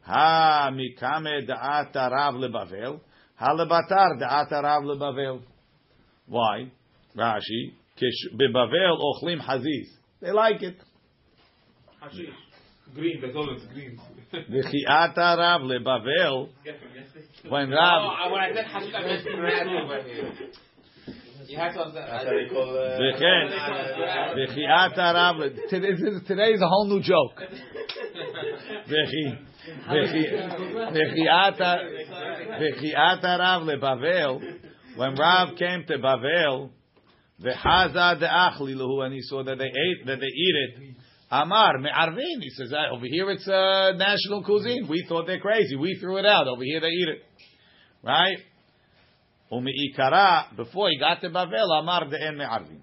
Ha 0.02 0.70
mikame 0.70 1.48
da'ata 1.48 2.10
rav 2.10 2.34
lebavel. 2.34 3.00
Ha 3.36 3.54
lebatar 3.54 4.20
da'ata 4.20 4.62
rav 4.62 4.84
lebavel. 4.84 5.42
Why? 6.26 6.70
Rashi. 7.16 7.72
Kish 7.96 8.28
bebavel 8.34 9.00
ochlim 9.00 9.40
haziz. 9.40 9.88
They 10.20 10.30
like 10.30 10.62
it. 10.62 10.76
Hashish. 12.02 12.34
Green, 12.94 13.20
that's 13.22 13.34
all 13.34 13.50
it's 13.56 13.64
green. 13.72 13.98
V'chi'ata 14.32 15.38
rav 15.38 15.62
lebavel. 15.62 16.50
When 17.48 17.70
Rav. 17.70 18.02
Oh, 18.02 18.30
when 18.30 18.40
I 18.40 18.52
said 18.54 18.66
hashish, 18.66 18.94
I 18.94 19.02
meant 19.02 19.42
red 19.42 19.66
over 19.68 20.02
here. 20.02 20.32
You 21.54 21.60
have 21.60 21.74
to 21.74 21.82
understand. 21.82 22.26
V'chen. 22.98 23.44
V'chi'ata 24.34 25.14
rav. 25.14 25.36
le- 25.36 25.50
Today 25.68 25.94
today 26.26 26.50
is 26.52 26.60
a 26.60 26.66
whole 26.66 26.86
new 26.88 27.00
joke. 27.00 27.40
V'chi. 28.88 29.38
v'chi- 29.88 30.30
V'chi'ata. 30.90 31.78
V'chi'ata. 32.60 34.56
When 34.96 35.14
Rav 35.14 35.56
came 35.56 35.84
to 35.86 35.98
Bavel, 35.98 36.70
v'chaza 37.40 38.20
de'achli 38.20 38.74
lehu, 38.74 39.04
and 39.04 39.14
he 39.14 39.20
saw 39.22 39.44
that 39.44 39.56
they 39.58 39.66
ate, 39.66 40.06
that 40.06 40.18
they 40.18 40.26
eat 40.26 40.56
it. 40.56 40.96
Amar 41.30 41.78
me'arvin. 41.78 42.40
He 42.40 42.50
says 42.50 42.72
"Ah, 42.76 42.90
over 42.96 43.06
here 43.06 43.30
it's 43.30 43.46
uh, 43.46 43.92
national 43.96 44.42
cuisine. 44.44 44.88
We 44.88 45.04
thought 45.08 45.26
they're 45.28 45.38
crazy. 45.38 45.76
We 45.76 45.96
threw 46.00 46.16
it 46.18 46.26
out. 46.26 46.48
Over 46.48 46.64
here 46.64 46.80
they 46.80 46.88
eat 46.88 47.08
it, 47.10 47.22
right? 48.02 48.38
Umi'ikara. 49.54 50.56
Before 50.56 50.88
he 50.90 50.98
got 50.98 51.20
to 51.20 51.30
Bavel, 51.30 51.80
Amar 51.80 52.06
de'en 52.06 52.36
me'arvin. 52.36 52.80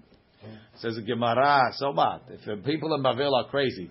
Says 0.76 0.98
Gemara. 1.06 1.70
So 1.76 1.90
what? 1.92 2.22
If 2.30 2.44
the 2.44 2.56
people 2.64 2.94
in 2.94 3.02
Bavel 3.02 3.34
are 3.34 3.48
crazy, 3.48 3.90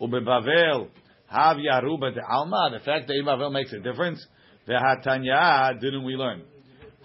ubebavel 0.00 0.88
have 1.28 1.56
yaruba 1.58 2.14
de 2.14 2.20
alma. 2.28 2.70
The 2.72 2.84
fact 2.84 3.06
that 3.08 3.14
in 3.14 3.24
Bavel 3.24 3.52
makes 3.52 3.72
a 3.72 3.80
difference. 3.80 4.24
Ve'hatanya. 4.68 5.80
Didn't 5.80 6.04
we 6.04 6.14
learn? 6.14 6.42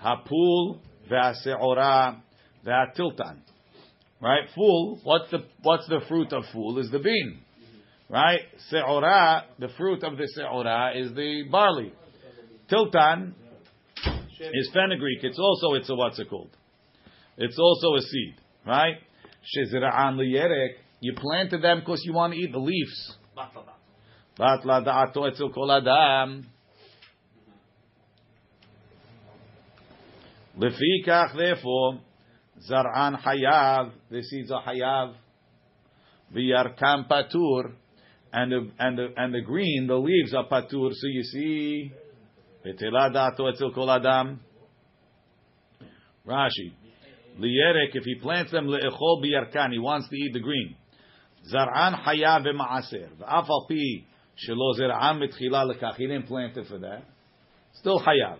Hapul 0.03 0.79
ve'aseora 1.11 2.21
ve'atiltan. 2.65 3.39
Right? 4.21 4.49
Fool. 4.55 4.99
What's 5.03 5.29
the 5.29 5.45
what's 5.61 5.87
the 5.87 6.01
fruit 6.07 6.33
of 6.33 6.43
fool? 6.51 6.79
Is 6.79 6.89
the 6.89 6.99
bean. 6.99 7.39
Right? 8.09 8.41
Seora. 8.71 9.43
The 9.59 9.69
fruit 9.77 10.03
of 10.03 10.17
the 10.17 10.27
seora 10.35 10.99
is 10.99 11.13
the 11.13 11.43
barley. 11.51 11.93
Tiltan 12.71 13.33
is 14.39 14.69
fenugreek. 14.73 15.23
It's 15.23 15.39
also 15.39 15.73
it's 15.73 15.89
a 15.89 15.95
what's 15.95 16.19
it 16.19 16.29
called? 16.29 16.55
It's 17.37 17.57
also 17.59 17.95
a 17.95 18.01
seed. 18.01 18.35
Right? 18.65 18.97
Shezra'an 19.55 20.17
liyerek. 20.17 20.73
You 20.99 21.13
planted 21.15 21.61
them 21.61 21.79
because 21.79 22.01
you 22.03 22.13
want 22.13 22.33
to 22.33 22.39
eat 22.39 22.51
the 22.51 22.59
leaves. 22.59 23.15
Batla 24.39 24.85
da'ato 24.85 25.29
etzel 25.29 25.51
kol 25.51 25.71
adam. 25.71 26.47
Lefikach, 30.57 31.37
therefore, 31.37 31.99
zar'an 32.67 33.15
hayav, 33.21 33.91
the 34.09 34.23
seeds 34.23 34.51
are 34.51 34.63
hayav, 34.63 35.13
v'yarkam 36.33 37.07
patur, 37.07 37.73
and 38.33 38.51
the, 38.51 38.71
and 38.79 38.97
the, 38.97 39.07
and 39.15 39.33
the 39.33 39.41
green, 39.41 39.85
the 39.87 39.95
leaves 39.95 40.33
are 40.33 40.47
patur, 40.47 40.91
so 40.91 41.07
you 41.07 41.23
see, 41.23 41.91
v'tela 42.67 43.13
da'ato 43.13 43.51
etzel 43.51 43.71
kol 43.73 43.89
adam. 43.89 44.39
Rashi, 46.27 46.73
liyerek, 47.39 47.95
if 47.95 48.03
he 48.03 48.15
plants 48.15 48.51
them, 48.51 48.67
le'echol 48.67 49.23
b'yarkan, 49.23 49.71
he 49.71 49.79
wants 49.79 50.09
to 50.09 50.15
eat 50.15 50.33
the 50.33 50.39
green. 50.39 50.75
Zar'an 51.49 51.93
hayav 51.93 52.45
v'ma'aser, 52.45 53.09
v'af 53.21 53.49
al 53.49 53.65
pi, 53.69 54.05
shelo 54.37 54.75
zar'an 54.75 55.19
mitchila 55.19 55.71
lekach, 55.71 55.95
he 55.95 56.07
didn't 56.07 56.27
plant 56.27 56.57
it 56.57 56.67
for 56.67 56.79
that. 56.79 57.03
Still 57.73 57.99
hayav 57.99 58.39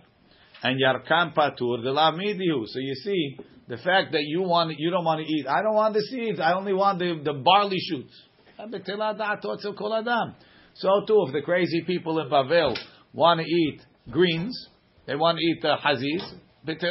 and 0.62 0.80
yarkam 0.80 1.34
patur 1.34 1.82
the 1.82 1.90
midihu. 1.90 2.66
So 2.66 2.78
you 2.78 2.94
see 2.94 3.36
the 3.68 3.76
fact 3.76 4.12
that 4.12 4.22
you 4.22 4.42
want 4.42 4.74
you 4.78 4.90
don't 4.90 5.04
want 5.04 5.24
to 5.24 5.32
eat. 5.32 5.46
I 5.46 5.62
don't 5.62 5.74
want 5.74 5.94
the 5.94 6.02
seeds. 6.02 6.40
I 6.40 6.54
only 6.54 6.72
want 6.72 6.98
the, 6.98 7.20
the 7.22 7.32
barley 7.32 7.78
shoots. 7.78 8.12
So 10.74 11.04
too, 11.06 11.24
if 11.26 11.32
the 11.32 11.42
crazy 11.44 11.82
people 11.86 12.18
in 12.18 12.28
Bavel 12.28 12.76
want 13.12 13.40
to 13.40 13.46
eat 13.46 13.80
greens, 14.10 14.68
they 15.06 15.14
want 15.16 15.38
to 15.38 15.44
eat 15.44 15.64
uh, 15.64 15.76
haziz. 15.76 16.22
In 16.66 16.76
case 16.76 16.90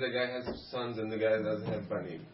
the 0.00 0.10
guy 0.12 0.26
has 0.32 0.44
sons 0.70 0.98
and 0.98 1.10
the 1.10 1.16
guy 1.16 1.38
doesn't 1.42 1.68
have 1.72 1.88
banim. 1.88 2.26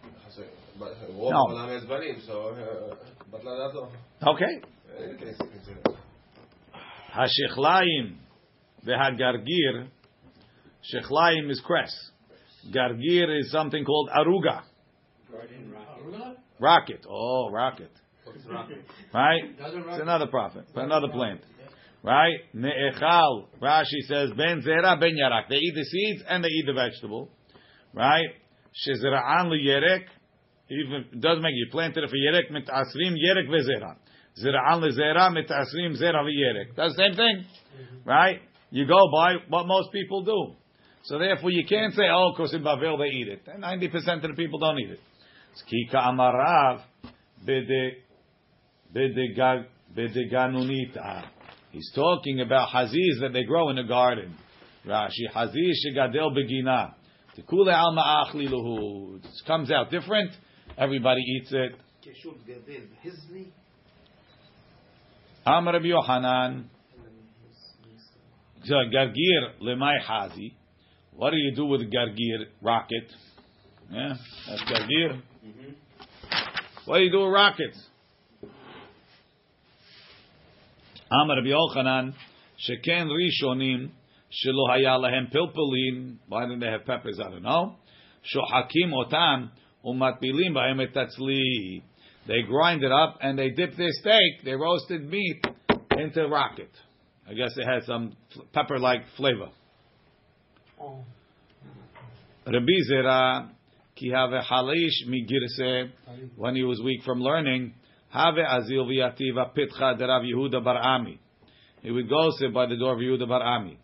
But 0.79 0.97
Wolf 1.15 1.33
No. 1.33 1.69
Has 1.69 1.85
banim, 1.85 2.21
so 2.27 2.49
uh, 2.49 2.95
batla 3.31 3.69
dato. 3.69 3.91
Okay. 4.27 4.61
In 4.99 5.17
case 5.19 5.39
you. 5.69 5.77
Hashichlaim 7.15 8.17
v'hagargir. 8.87 9.89
Shechlaim 10.93 11.51
is 11.51 11.61
cress. 11.65 11.93
Gargir 12.73 13.39
is 13.39 13.51
something 13.51 13.85
called 13.85 14.11
aruga. 14.11 14.63
Rocket. 16.59 17.07
Oh, 17.09 17.51
rocket. 17.51 17.91
Right? 19.13 19.43
It's 19.59 20.01
another 20.03 20.27
prophet, 20.27 20.65
another 20.75 21.09
plant. 21.09 21.41
Right? 22.05 22.41
Ne'echal. 22.55 23.47
Rashi 23.63 24.01
says, 24.07 24.31
ben 24.37 24.61
zera, 24.61 25.01
ben 25.01 25.17
yarak. 25.17 25.49
They 25.49 25.57
eat 25.57 25.75
the 25.75 25.85
seeds 25.85 26.23
and 26.29 26.45
they 26.45 26.49
eat 26.49 26.67
the 26.67 26.75
vegetable. 26.75 27.31
Right? 27.95 28.29
Shezra'an 28.87 29.49
yerek. 29.49 30.05
Even 30.69 31.07
it 31.13 31.21
does 31.21 31.39
make 31.41 31.55
you 31.55 31.69
planted 31.73 32.05
it 32.05 32.11
for 32.11 32.17
yerek 32.17 32.51
mit 32.51 32.69
asrim 32.69 33.15
yerek 33.17 33.49
ve'zera. 33.49 33.97
Zera'an 34.39 34.83
lezera 34.83 35.33
mit 35.33 35.49
asrim 35.49 35.99
zera 35.99 36.23
ve'yerek. 36.23 36.77
That's 36.77 36.95
the 36.95 37.03
same 37.03 37.15
thing. 37.15 37.47
Mm-hmm. 37.47 38.09
Right? 38.09 38.43
You 38.71 38.87
go 38.87 39.11
by 39.11 39.37
what 39.49 39.67
most 39.67 39.91
people 39.91 40.25
do. 40.25 40.57
So 41.05 41.19
therefore 41.19 41.53
you 41.53 41.65
can't 41.67 41.95
say, 41.95 42.05
oh, 42.13 42.33
because 42.37 42.53
in 42.53 42.63
Bavel 42.63 42.99
they 42.99 43.17
eat 43.17 43.29
it. 43.29 43.43
And 43.47 43.63
90% 43.63 44.17
of 44.17 44.23
the 44.23 44.35
people 44.37 44.59
don't 44.59 44.79
eat 44.79 44.91
it. 44.91 45.01
It's 45.53 45.63
Kika 45.63 46.03
amarav 46.03 46.83
bede 47.47 47.97
bede 48.93 49.35
ga- 49.35 49.65
bede 49.95 50.31
ganunita. 50.31 51.31
He's 51.75 51.91
talking 51.93 52.41
about 52.41 52.69
haziz 52.69 53.19
that 53.21 53.33
they 53.33 53.43
grow 53.43 53.69
in 53.69 53.75
the 53.75 53.83
garden. 53.83 54.37
Rashi 54.87 55.29
haziz 55.35 55.85
shegadel 55.85 56.31
begina. 56.31 56.95
Tikule 57.37 57.75
alma 57.75 58.25
achli 58.25 58.49
luhu. 58.49 59.17
It 59.17 59.25
comes 59.45 59.73
out 59.73 59.91
different. 59.91 60.31
Everybody 60.79 61.21
eats 61.21 61.51
it. 61.51 61.73
Amar 65.45 65.73
Rabbi 65.73 65.87
Yohanan. 65.87 66.71
So 68.63 68.75
gargir 68.75 69.61
lemay 69.61 70.01
hazi. 70.01 70.55
What 71.13 71.31
do 71.31 71.37
you 71.39 71.57
do 71.57 71.65
with 71.67 71.81
gargir 71.93 72.47
rocket? 72.63 73.11
Yeah, 73.91 74.15
that's 74.49 74.63
gargir. 74.63 75.21
What 76.85 76.99
do 76.99 77.03
you 77.03 77.11
do 77.11 77.25
with 77.25 77.33
rockets? 77.33 77.85
Amar 81.11 81.37
Rabbi 81.37 81.49
Yochanan, 81.49 82.15
sheken 82.67 83.09
rishonim 83.11 83.91
shelo 84.31 84.69
haya 84.71 84.99
lahem 84.99 85.31
pilpulin. 85.31 86.17
Why 86.29 86.45
didn't 86.45 86.61
they 86.61 86.71
have 86.71 86.87
peppers? 86.87 87.21
I 87.21 87.31
don't 87.31 87.43
know. 87.43 87.77
Shohakim 88.35 88.93
otam 88.93 89.51
umatpilim 89.85 90.55
b'hem 90.55 90.81
etatzli. 90.81 91.83
They 92.27 92.43
grind 92.49 92.83
it 92.83 92.91
up 92.91 93.19
and 93.21 93.39
they 93.39 93.51
dip 93.51 93.77
their 93.77 93.91
steak, 93.91 94.45
their 94.45 94.59
roasted 94.59 95.07
meat, 95.07 95.45
into 95.91 96.27
rocket. 96.27 96.71
I 97.29 97.35
guess 97.35 97.51
it 97.57 97.67
has 97.67 97.85
some 97.87 98.17
pepper-like 98.55 99.03
flavor. 99.17 99.51
Rabbi 102.47 102.73
Zera, 102.91 103.49
ki 103.95 104.11
have 104.11 104.31
halish 104.31 105.07
migirse, 105.07 105.91
when 106.37 106.57
he 106.57 106.63
was 106.63 106.81
weak 106.83 107.03
from 107.03 107.21
learning, 107.21 107.75
have 108.15 108.35
azil 108.35 108.87
v'yativa 108.87 109.53
pitcha 109.57 109.99
derav 109.99 110.23
Yehuda 110.23 110.63
bar 110.63 110.79
Ami. 110.79 111.19
He 111.83 111.91
would 111.91 112.09
go 112.09 112.31
sit 112.39 112.55
by 112.55 112.67
the 112.67 112.77
door 112.77 112.93
of 112.93 113.01
Yehuda 113.01 113.29
bar 113.29 113.43
Ami. 113.43 113.77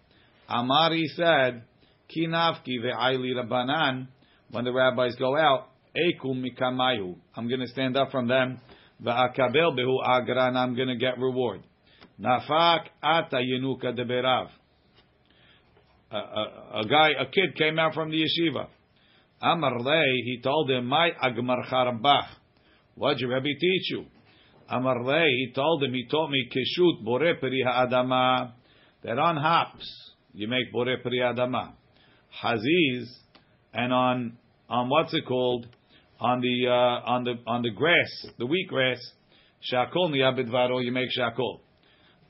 Amari 0.49 1.05
said, 1.17 1.65
ki 2.09 2.29
nafki 2.29 2.81
ve'ayli 2.81 3.35
rabbanan, 3.35 4.07
when 4.53 4.65
the 4.65 4.73
rabbis 4.73 5.17
go 5.17 5.37
out, 5.37 5.67
Eku 5.97 6.27
mikamayu. 6.27 7.17
I'm 7.35 7.49
going 7.49 7.59
to 7.59 7.67
stand 7.67 7.97
up 7.97 8.13
from 8.13 8.29
them. 8.29 8.61
Va'akabel 9.05 9.77
behu 9.77 9.97
agra, 10.07 10.47
and 10.47 10.57
I'm 10.57 10.77
going 10.77 10.89
to 10.89 10.97
get 10.97 11.19
reward. 11.19 11.63
Nafak 12.21 12.85
ata 13.03 13.39
yenuka 13.39 13.99
deberav. 13.99 14.49
A, 16.13 16.17
a, 16.17 16.81
a 16.83 16.87
guy, 16.89 17.11
a 17.19 17.27
kid 17.27 17.57
came 17.57 17.81
out 17.81 17.95
from 17.95 18.11
the 18.13 18.17
yeshiva. 18.17 18.69
Amar 19.43 19.77
he 20.25 20.39
told 20.41 20.71
him, 20.71 20.87
my 20.87 21.11
agmar 21.21 21.69
charabach. 21.69 22.29
What 22.95 23.19
did 23.19 23.27
Rebbe 23.27 23.59
teach 23.59 23.91
you? 23.91 24.05
Amar 24.71 25.03
lei, 25.03 25.27
he 25.27 25.53
told 25.53 25.83
him, 25.83 25.93
he 25.93 26.07
taught 26.09 26.31
me 26.31 26.49
keshut 26.49 27.05
bore 27.05 27.35
peri 27.41 27.63
ha'adama. 27.67 28.53
That 29.03 29.19
on 29.19 29.37
hops, 29.37 30.13
you 30.33 30.47
make 30.47 30.73
bore 30.73 30.97
peri 31.03 31.19
ha'adama. 31.19 31.73
Haziz, 32.41 33.09
and 33.75 33.93
on, 33.93 34.39
on 34.69 34.89
what's 34.89 35.13
it 35.13 35.27
called? 35.27 35.67
On 36.21 36.41
the, 36.41 36.69
uh, 36.69 37.11
on 37.11 37.25
the, 37.25 37.35
on 37.47 37.63
the 37.63 37.71
grass, 37.71 38.27
the 38.39 38.47
wheat 38.47 38.69
grass, 38.69 39.01
shakol 39.73 40.11
niyabidvaro, 40.11 40.85
you 40.85 40.93
make 40.93 41.09
shakol. 41.19 41.61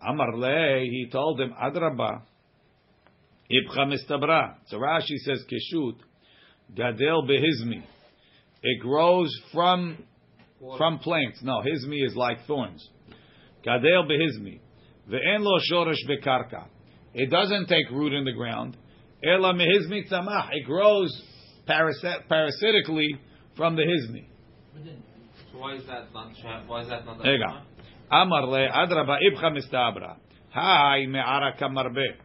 Amar 0.00 0.34
lei, 0.36 0.84
he 0.84 1.10
told 1.12 1.40
him, 1.40 1.52
adraba, 1.62 2.22
ibcha 3.50 3.92
mistabra. 3.92 4.54
So 4.68 4.78
Rashi 4.78 5.16
says, 5.24 5.44
keshut, 5.50 5.96
gadel 6.74 7.28
behizmi. 7.28 7.82
It 8.62 8.80
grows 8.80 9.30
from 9.52 9.98
from 10.76 10.98
plants. 10.98 11.40
No, 11.42 11.62
hizmi 11.62 12.04
is 12.04 12.14
like 12.14 12.46
thorns. 12.46 12.86
Gadel 13.66 14.08
behizmi. 14.08 14.60
Ve'en 15.08 15.40
lo 15.40 15.58
shoresh 15.70 16.06
bekarka. 16.08 16.66
It 17.14 17.30
doesn't 17.30 17.66
take 17.66 17.90
root 17.90 18.12
in 18.12 18.24
the 18.24 18.32
ground. 18.32 18.76
Ela 19.24 19.52
mehizmi 19.54 20.10
tzamach. 20.10 20.48
It 20.52 20.66
grows 20.66 21.10
parasit- 21.68 22.28
parasitically 22.28 23.08
from 23.56 23.76
the 23.76 23.82
hizmi. 23.82 24.26
So 25.52 25.58
why 25.58 25.74
is 25.74 25.86
that 25.86 26.12
not? 26.12 26.32
Why 26.68 26.82
is 26.82 26.88
that 26.88 27.04
not? 27.04 27.20
Ega. 27.26 27.64
Amar 28.10 28.46
le 28.46 28.68
adraba 28.68 29.18
ibcha 29.20 29.50
mistabra. 29.50 30.16
Hai 30.50 31.06
me'ara 31.06 31.56
kamarbe. 31.60 32.16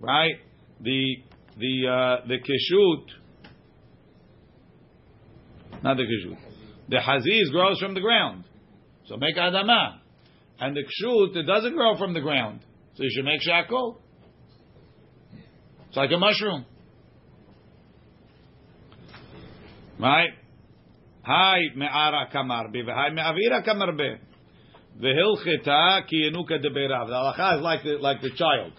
Right? 0.00 0.36
The 0.80 1.16
the 1.56 1.88
uh, 1.88 2.26
the 2.26 2.38
keshut. 2.38 3.04
Not 5.82 5.96
the 5.96 6.04
keshut. 6.04 6.47
The 6.88 7.00
haziz 7.00 7.50
grows 7.50 7.78
from 7.80 7.94
the 7.94 8.00
ground. 8.00 8.44
So 9.06 9.16
make 9.16 9.36
adama. 9.36 9.98
And 10.60 10.76
the 10.76 10.82
kshut, 10.82 11.36
it 11.36 11.44
doesn't 11.44 11.74
grow 11.74 11.96
from 11.96 12.14
the 12.14 12.20
ground. 12.20 12.60
So 12.94 13.04
you 13.04 13.10
should 13.12 13.24
make 13.24 13.40
shakol. 13.40 13.96
It's 15.88 15.96
like 15.96 16.10
a 16.12 16.18
mushroom. 16.18 16.64
Right? 19.98 20.30
Hai 21.22 21.60
me'ara 21.76 22.28
kamarbe. 22.34 22.84
Hai 22.86 23.10
me'avira 23.10 23.66
kamarbe. 23.66 24.18
Vehilchita 25.00 26.06
ki 26.08 26.30
yenuka 26.30 26.58
deberav. 26.64 27.06
The 27.06 27.12
halacha 27.12 27.58
is 27.58 27.62
like 27.62 27.82
the, 27.84 27.98
like 28.00 28.20
the 28.20 28.30
child. 28.30 28.72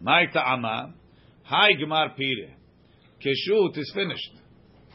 My 0.00 0.26
ta'ama. 0.32 0.94
Hai 1.44 1.72
gemar 1.80 2.16
pire. 2.16 2.54
Keshut 3.24 3.78
is 3.78 3.92
finished. 3.94 4.32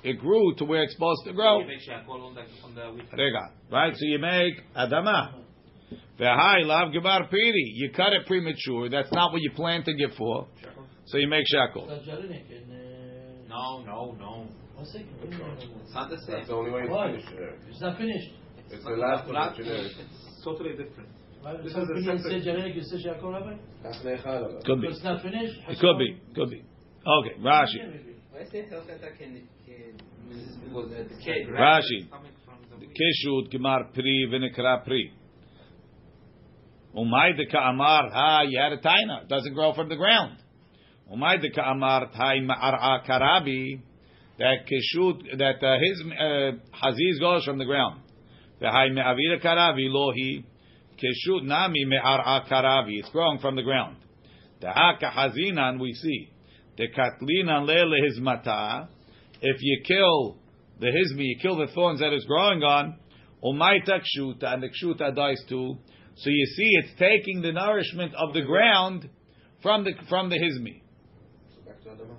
It 0.04 0.20
grew 0.20 0.54
to 0.56 0.66
where 0.66 0.84
it's 0.84 0.94
supposed 0.94 1.22
to 1.26 1.34
grow. 1.34 1.60
You 1.62 1.68
make 1.68 1.80
shakol 1.80 2.22
on 2.28 2.36
the 2.36 2.42
on 2.66 2.76
the 2.76 2.92
wheat. 2.94 3.06
Rega. 3.14 3.52
Right? 3.72 3.94
So 3.96 4.06
you 4.06 4.20
make 4.20 4.56
adama. 4.76 5.36
V'hai 6.20 6.66
lav 6.66 6.92
gemar 6.94 7.30
piri. 7.30 7.72
You 7.76 7.90
cut 7.92 8.14
it 8.14 8.26
premature. 8.28 8.90
That's 8.90 9.12
not 9.12 9.32
what 9.32 9.42
you 9.42 9.52
planted 9.56 9.96
it 10.00 10.12
for. 10.18 10.48
So 11.06 11.18
you 11.18 11.28
make 11.28 11.46
shackle. 11.48 11.88
That's 11.88 12.06
Jelinek 12.06 12.50
in, 12.52 13.48
No, 13.50 13.84
no, 13.86 14.16
no. 14.20 14.48
one 14.76 14.86
second. 14.86 15.08
What 15.20 15.30
do 15.32 15.38
you 15.38 15.44
mean? 15.44 15.82
It's 15.84 15.94
not 15.94 16.10
the 16.10 16.18
same. 16.18 16.36
That's 16.36 16.48
the 16.48 16.54
only 16.56 16.72
way 16.72 16.82
to 16.84 16.88
Why? 16.92 17.12
finish 17.12 17.26
it. 17.32 17.60
It's 17.70 17.82
not 17.82 17.98
finished. 17.98 18.30
It's 18.72 18.84
the 18.84 18.92
last 18.92 19.28
one. 19.28 19.54
It's 19.60 20.44
totally 20.44 20.72
different. 20.72 21.10
Why 21.42 21.58
This 21.58 21.74
some 21.74 21.84
is 21.84 21.90
a 21.90 21.92
opinion 21.92 22.18
separate- 22.20 22.44
say 22.44 22.50
Jelinek, 22.50 22.76
you 22.76 22.84
say 22.84 22.98
Shakol 23.04 23.34
Rabbi? 23.34 23.56
That's. 23.84 24.66
Could 24.66 24.82
be. 24.82 24.88
It's 24.88 25.04
not 25.04 25.22
finished? 25.22 25.60
It 25.68 25.80
could 25.80 25.98
be. 26.00 26.18
Could 26.36 26.50
be. 26.50 26.64
Okay. 27.06 27.36
Rashi. 27.42 28.13
Why 28.44 28.50
say 28.52 28.66
Hilchata 28.70 29.18
can 29.18 29.48
can 29.66 29.98
Because 30.68 30.90
the 30.90 31.16
the 31.16 31.24
cake? 31.24 31.48
grass 31.48 31.84
Rashi. 31.84 32.04
is 32.04 32.10
coming 32.10 32.32
from 32.46 32.58
the 32.70 32.76
wheat. 32.78 32.98
Keshut 32.98 33.54
gemar 33.54 33.94
pri 33.94 34.28
v'nikra 34.32 34.84
pri. 34.84 35.12
Umay 36.96 37.38
de 37.38 37.46
ka'amar 37.46 38.10
ha 38.12 38.42
you 38.48 38.60
had 38.60 38.74
a 38.74 38.78
taina. 38.78 39.28
Doesn't 39.30 39.54
grow 39.54 39.74
from 39.74 39.90
the 39.90 39.96
ground. 39.96 40.38
Umay 41.12 41.42
de 41.42 41.50
ka'amar 41.52 42.08
hai 42.14 42.40
ma'ar'a 42.40 43.06
karabi. 43.08 43.80
That 44.40 44.66
keshut 44.68 45.38
that 45.38 45.64
uh, 45.64 45.78
his 45.80 46.04
uh, 46.12 46.52
haziz 46.84 47.20
goes 47.20 47.46
from 47.46 47.58
the 47.60 47.66
ground. 47.66 48.02
V'hai 48.62 48.94
me'avira 48.94 49.42
karabi 49.42 49.88
lohi. 49.90 50.44
Keshut 50.98 51.44
nami 51.44 51.86
me'ar'a 51.86 52.48
karabi. 52.50 53.00
It's 53.00 53.10
growing 53.10 53.40
from 53.40 53.56
the 53.56 53.64
ground. 53.64 53.98
Da'aka 54.62 55.12
hazinan 55.14 55.80
we 55.80 55.94
see. 55.94 56.30
The 56.78 56.88
katlinan 56.90 57.68
lele 57.68 58.04
his 58.08 58.20
mata. 58.20 58.88
If 59.42 59.58
you 59.62 59.84
kill 59.86 60.38
the 60.80 60.88
hizmi, 60.88 61.26
you 61.26 61.38
kill 61.42 61.58
the 61.58 61.68
thorns 61.74 62.00
that 62.00 62.14
is 62.14 62.26
growing 62.26 62.64
on, 62.64 62.98
umayta 63.44 64.00
kshuta, 64.00 64.54
and 64.54 64.64
the 64.64 64.70
kshuta 64.70 65.16
dies 65.16 65.42
too. 65.48 65.78
So 66.16 66.30
you 66.30 66.46
see, 66.46 66.70
it's 66.82 67.00
taking 67.00 67.42
the 67.42 67.52
nourishment 67.52 68.14
of 68.16 68.34
the 68.34 68.42
ground 68.42 69.10
from 69.62 69.84
the 69.84 69.92
from 70.10 70.30
the 70.30 70.38
hizmi. 70.38 70.82
Back 71.66 71.82
to 71.84 71.90
Adama. 71.90 72.18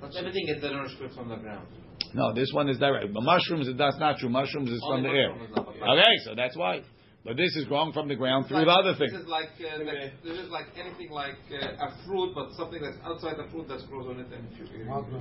But 0.00 0.16
everything 0.16 0.46
gets 0.46 0.60
the 0.60 0.70
nourishment 0.70 1.14
from 1.14 1.28
the 1.28 1.36
ground. 1.36 1.66
No, 2.14 2.32
this 2.34 2.50
one 2.52 2.68
is 2.68 2.78
direct. 2.78 3.12
But 3.12 3.22
mushrooms, 3.22 3.68
that's 3.76 3.98
not 3.98 4.18
true. 4.18 4.28
Mushrooms 4.28 4.70
is 4.70 4.82
from 4.88 5.02
the 5.02 5.10
air. 5.10 5.30
mushroom 5.30 5.50
is 5.50 5.56
not, 5.56 5.68
okay. 5.68 5.78
Okay, 5.80 6.14
so 6.24 6.34
that's 6.34 6.56
why. 6.56 6.82
But 7.22 7.36
this 7.36 7.54
is 7.54 7.66
growing 7.66 7.92
from 7.92 8.08
the 8.08 8.16
ground 8.16 8.48
through 8.48 8.64
like- 8.64 8.66
the 8.66 8.72
other 8.72 8.94
things. 8.94 9.12
This 9.12 9.20
is 9.20 9.28
like 9.28 9.50
uh, 9.60 9.84
like- 9.84 10.22
this 10.24 10.38
is 10.38 10.48
like 10.48 10.66
anything 10.74 11.10
like 11.10 11.36
uh, 11.52 11.86
a 11.86 12.04
fruit, 12.06 12.32
but 12.34 12.52
something 12.56 12.80
that's 12.80 12.96
outside 13.04 13.36
the 13.36 13.44
fruit 13.50 13.68
that 13.68 13.86
grows 13.90 14.06
on 14.08 14.20
it. 14.20 14.26
And 14.32 14.48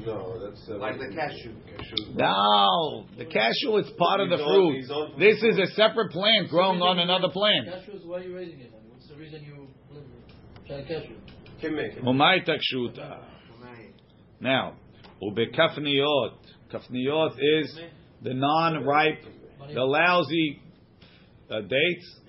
No, 0.06 0.40
that's 0.40 0.64
uh, 0.70 0.78
like 0.78 0.98
the 0.98 1.14
cashew. 1.14 1.54
Cashew. 1.68 2.14
No, 2.16 3.06
the 3.18 3.26
cashew 3.26 3.78
is 3.78 3.92
part 3.98 4.22
of 4.22 4.30
the 4.30 4.38
fruit. 4.38 5.20
This 5.20 5.44
is 5.44 5.60
a 5.60 5.68
separate 5.76 6.12
plant 6.12 6.50
growing 6.50 6.82
on 6.82 7.00
another 7.00 7.30
plant. 7.30 7.68
Cashews, 7.68 8.06
why 8.06 8.20
are 8.20 8.24
you 8.24 8.36
raising 8.36 8.62
it? 8.62 8.72
What's 8.90 9.10
the 9.10 9.16
reason 9.16 9.44
you 9.44 9.68
try 10.68 10.82
cashew? 10.84 11.16
Can 11.60 11.76
make 11.76 11.98
it. 11.98 12.04
Umayta 12.04 12.56
kshuta. 12.56 13.24
Now, 14.40 14.76
ubekafniot. 15.22 16.36
Kafniot 16.72 17.34
is 17.60 17.78
the 18.22 18.34
non-ripe, 18.34 19.24
the 19.74 19.82
lousy 19.82 20.62
uh, 21.52 21.62
dates 21.62 22.20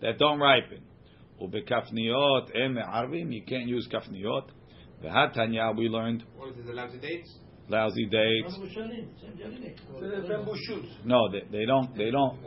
that 0.00 0.18
don't 0.18 0.38
ripen. 0.40 0.82
Ubekafniot 1.40 2.54
em 2.54 2.76
arvim. 2.76 3.32
You 3.32 3.42
can't 3.46 3.66
use 3.66 3.88
kafniot. 3.92 4.44
V'hatanya 5.02 5.76
we 5.76 5.88
learned 5.88 6.24
What 6.36 6.50
is 6.50 6.58
it? 6.58 6.66
The 6.66 6.72
lousy 6.72 6.98
dates? 6.98 7.38
lousy 7.68 8.06
dates. 8.06 8.58
Remember 8.58 8.74
Shalim, 8.74 9.06
same 9.20 9.38
Jelinek. 9.38 10.28
bamboo 10.28 10.56
shoots. 10.66 10.88
No, 11.04 11.30
they, 11.30 11.42
they 11.50 11.64
don't. 11.64 11.96
They 11.96 12.10
don't. 12.10 12.38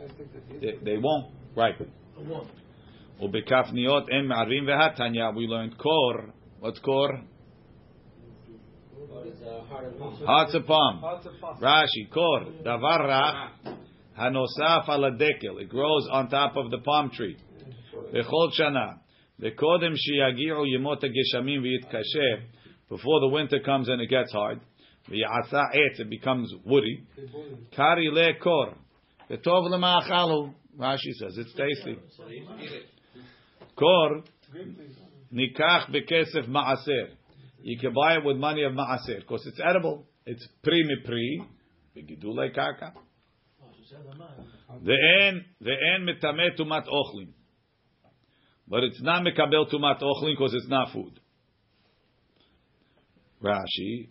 They, 0.60 0.72
they 0.84 0.98
won't 0.98 1.32
ripen. 1.56 1.90
One. 2.16 2.46
Ubekafniot 3.20 4.12
em 4.12 4.28
arvim 4.30 4.66
v'hatanya 4.66 5.34
we 5.34 5.46
learned 5.46 5.76
kor. 5.78 6.32
What's 6.60 6.78
kor? 6.80 7.20
It's 9.26 9.40
a 9.40 9.62
heart 9.62 9.86
Hearts 10.26 10.54
of 10.54 10.66
palm. 10.66 11.02
Rashi 11.60 12.10
kor 12.12 12.40
davar 12.64 13.08
ra 13.08 13.48
hanosaf 14.18 14.88
ala 14.88 15.12
dekel. 15.12 15.60
It 15.60 15.68
grows 15.68 16.08
on 16.10 16.28
top 16.28 16.56
of 16.56 16.70
the 16.70 16.78
palm 16.78 17.10
tree. 17.10 17.36
Bechol 18.12 18.50
shana. 18.58 18.98
Vekodem 19.40 19.94
shiyagiu 19.94 20.64
yemot 20.66 21.02
geshamim 21.02 21.62
v'yitkasher. 21.62 22.42
Before 22.88 23.20
the 23.20 23.28
winter 23.28 23.60
comes 23.60 23.88
and 23.88 24.00
it 24.00 24.08
gets 24.08 24.32
hard. 24.32 24.60
V'yasa 25.10 25.74
etz. 25.74 26.00
It 26.00 26.10
becomes 26.10 26.52
woody. 26.64 27.06
Kari 27.74 28.10
le 28.10 28.34
kor. 28.42 28.74
V'tov 29.30 29.70
lema'achalu. 29.70 30.54
Rashi 30.78 31.12
says 31.20 31.36
it's 31.38 31.52
tasty. 31.54 31.98
Kor 33.76 34.22
nikach 35.32 35.90
bekesef 35.90 36.48
ma'aser. 36.48 37.08
You 37.62 37.78
can 37.78 37.94
buy 37.94 38.16
it 38.16 38.24
with 38.24 38.36
money 38.36 38.62
of 38.62 38.72
ma'aser 38.72 39.20
because 39.20 39.46
it's 39.46 39.60
edible. 39.64 40.06
It's 40.26 40.46
pri 40.62 40.82
mi 40.84 40.96
pri, 41.04 41.42
begidulei 41.96 42.50
karka. 42.56 42.92
Oh, 43.62 43.66
she 43.76 43.83
said 43.83 43.83
Amar. 43.83 43.83
The 44.82 44.96
end, 45.22 45.44
the 45.60 45.74
end, 45.94 46.08
metame 46.08 46.56
tumat 46.58 46.86
ochlin. 46.88 47.28
But 48.66 48.84
it's 48.84 49.02
not 49.02 49.22
mekabel 49.22 49.72
tumat 49.72 50.02
ochlin 50.02 50.34
because 50.36 50.54
it's 50.54 50.68
not 50.68 50.92
food. 50.92 51.20
Rashi, 53.42 54.08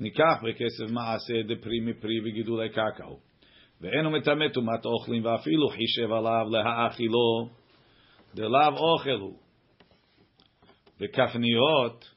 nikach 0.00 0.42
bekesef 0.42 0.90
maaseh 0.90 1.44
depri 1.50 1.80
mipri 1.82 2.20
vigidulei 2.20 2.74
karka. 2.74 3.16
ואין 3.80 4.04
הוא 4.04 4.12
מטמא 4.12 4.48
טומאת 4.48 4.84
אוכלים 4.84 5.24
ואפילו 5.24 5.68
חישב 5.68 6.12
עליו 6.12 6.46
להאכילו 6.50 7.48
דלאו 8.34 8.76
אוכל 8.76 9.20
הוא. 9.20 9.38
וכפניות, 11.00 12.10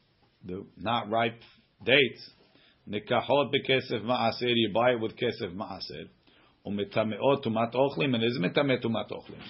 not 0.79 1.09
ripe 1.09 1.43
dates, 1.83 2.39
נקחות 2.87 3.47
בכסף 3.51 4.03
מעשר, 4.03 4.47
you 4.47 4.73
buy 4.73 4.93
it 4.95 5.01
with 5.01 5.15
כסף 5.15 5.53
מעשר. 5.53 6.18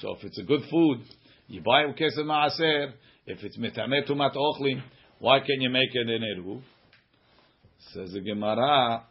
So 0.02 0.16
if 0.16 0.24
it's 0.24 0.40
a 0.40 0.44
good 0.44 0.62
food, 0.72 1.02
you 1.48 1.62
buy 1.62 1.84
it 1.84 1.88
with 1.88 1.98
kesef 1.98 2.26
maaser. 2.26 2.94
If 3.26 3.44
it's 3.44 3.58
metamet 3.58 4.08
tumat 4.10 4.36
ochlim, 4.36 4.82
why 5.20 5.40
can't 5.40 5.62
you 5.62 5.70
make 5.70 5.90
it 5.94 6.10
in 6.10 6.22
eruv? 6.22 6.62
Says 7.94 8.12
the 8.14 8.22
Gemara. 8.22 9.04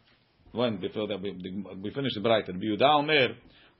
When 0.53 0.79
before 0.81 1.09
that 1.09 1.21
we, 1.21 1.91
finish 1.95 2.15
the 2.15 2.21
bright. 2.21 2.49
Rabbi 2.49 2.65
Yehuda 2.65 3.01
Omer, 3.01 3.37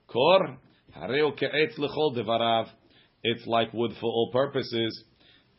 kor 0.07 0.59
hareu 0.97 1.33
ke'etz 1.39 1.79
lechol 1.79 2.15
devarav. 2.17 2.69
It's 3.23 3.47
like 3.47 3.73
wood 3.73 3.93
for 4.01 4.11
all 4.11 4.31
purposes. 4.33 5.05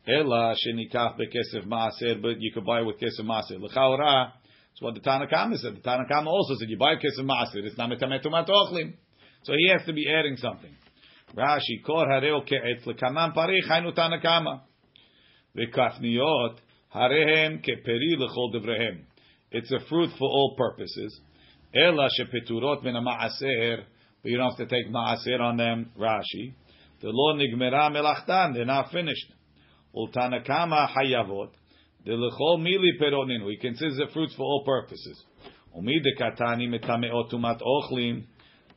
Ela 0.07 0.55
shenikach 0.55 1.17
bekesef 1.17 1.65
maaser, 1.65 2.21
but 2.21 2.39
you 2.39 2.51
could 2.53 2.65
buy 2.65 2.81
it 2.81 2.85
with 2.85 2.99
kesef 2.99 3.25
maaser. 3.25 3.59
L'chaora. 3.59 4.33
That's 4.79 4.95
what 4.95 5.03
the 5.03 5.09
Tanakama 5.09 5.57
said. 5.57 5.75
The 5.75 5.81
Tanakama 5.81 6.27
also 6.27 6.55
said 6.55 6.69
you 6.69 6.77
buy 6.77 6.95
kesef 6.95 7.25
maaser. 7.25 7.65
It's 7.65 7.77
not 7.77 7.89
metamet 7.89 8.25
tumat 8.25 8.47
ochlim. 8.47 8.93
So 9.43 9.53
he 9.53 9.69
has 9.71 9.85
to 9.87 9.93
be 9.93 10.09
adding 10.09 10.37
something. 10.37 10.71
Rashi 11.35 11.83
kor 11.85 12.05
hareu 12.05 12.47
ke'etz 12.47 12.85
lekaman 12.85 13.35
parich 13.35 13.67
hainu 13.69 13.93
Tanakama. 13.93 14.61
V'kafniot 15.57 16.59
harehem 16.95 17.61
keperi 17.61 18.15
lechol 18.17 18.53
devrehem. 18.55 19.01
It's 19.51 19.71
a 19.71 19.79
fruit 19.89 20.11
for 20.17 20.29
all 20.29 20.55
purposes. 20.57 21.19
Ela 21.75 22.07
shepeturot 22.17 22.81
min 22.81 22.95
maaser, 22.95 23.83
but 24.23 24.31
you 24.31 24.37
don't 24.37 24.55
have 24.55 24.69
to 24.69 24.73
take 24.73 24.89
maaser 24.89 25.41
on 25.41 25.57
them. 25.57 25.91
Rashi, 25.99 26.53
the 27.01 27.09
lo 27.09 27.35
nigmera 27.35 27.91
melachtan, 27.91 28.53
they're 28.53 28.65
not 28.65 28.91
finished. 28.91 29.33
Ultanakama 29.93 30.87
hayavot, 30.89 31.49
the 32.05 32.11
lechol 32.11 32.59
mili 32.59 32.99
peroninu. 33.01 33.49
He 33.49 33.57
considers 33.57 33.97
the 33.97 34.07
fruits 34.13 34.33
for 34.35 34.43
all 34.43 34.63
purposes. 34.65 35.23
Umi 35.75 35.99
de 35.99 36.15
katani 36.15 36.67
metameot 36.67 37.31
tumat 37.31 37.59
ochlim, 37.61 38.25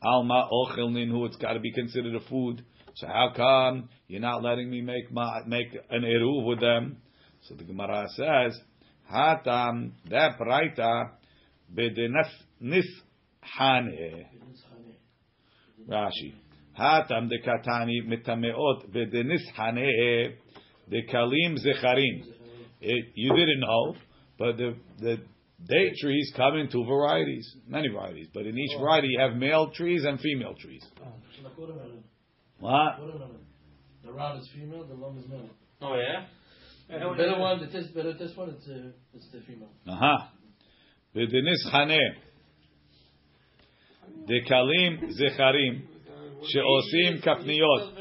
alma 0.03 0.49
ochel 0.53 0.91
ninu. 0.91 1.27
It's 1.27 1.37
got 1.37 1.55
to 1.55 1.61
be 1.61 1.73
considered 1.73 2.15
a 2.15 2.21
food. 2.29 2.65
So 2.95 3.07
how 3.07 3.33
come 3.35 3.89
you're 4.07 4.21
not 4.21 4.43
letting 4.43 4.69
me 4.69 4.83
make 4.83 5.11
ma, 5.11 5.41
make 5.47 5.73
an 5.91 6.03
eruv 6.03 6.47
with 6.47 6.61
them? 6.61 6.99
So 7.43 7.55
the 7.55 7.65
Gemara 7.65 8.07
says. 8.15 8.61
Hatam 9.13 9.93
that 10.11 10.39
braita 10.39 11.11
bedenas 11.75 12.31
nishane. 12.63 14.27
Rashi. 15.89 16.35
Hatam 16.79 17.29
de 17.29 17.39
katani 17.41 18.03
mitameot 18.07 18.91
bedenishane 18.91 20.35
de 20.89 21.03
kalim 21.07 21.59
zecharim. 21.59 22.25
You 22.83 23.31
didn't 23.35 23.61
know, 23.61 23.95
but 24.39 24.57
the 24.57 24.77
the 24.99 25.17
date 25.69 25.95
trees 26.01 26.33
come 26.37 26.57
in 26.57 26.69
two 26.71 26.85
varieties, 26.85 27.57
many 27.69 27.89
varieties. 27.89 28.29
But 28.35 28.47
in 28.47 28.59
each 28.59 28.79
variety, 28.79 29.09
you 29.09 29.21
have 29.21 29.37
male 29.37 29.71
trees 29.71 30.05
and 30.05 30.19
female 30.21 30.55
trees. 30.61 30.85
What? 32.59 32.99
The 34.05 34.13
round 34.13 34.41
is 34.41 34.49
female, 34.55 34.85
the 34.85 34.95
long 34.95 35.17
is 35.19 35.29
male. 35.29 35.49
Oh 35.81 35.97
yeah. 35.97 36.27
The 36.89 37.15
better 37.17 37.39
one, 37.39 37.61
the 37.61 37.67
this 37.67 37.87
better 37.89 38.13
this 38.13 38.37
one, 38.37 38.51
it's 38.51 38.69
uh, 38.69 38.91
it's 39.15 39.29
the 39.33 39.41
female. 39.47 39.71
Aha. 39.89 40.33
Bedenishane. 41.15 41.99
De 44.27 44.41
kalim 44.43 45.01
zecharim. 45.19 45.83
Sheosim 46.43 47.23
kafniyot. 47.25 47.95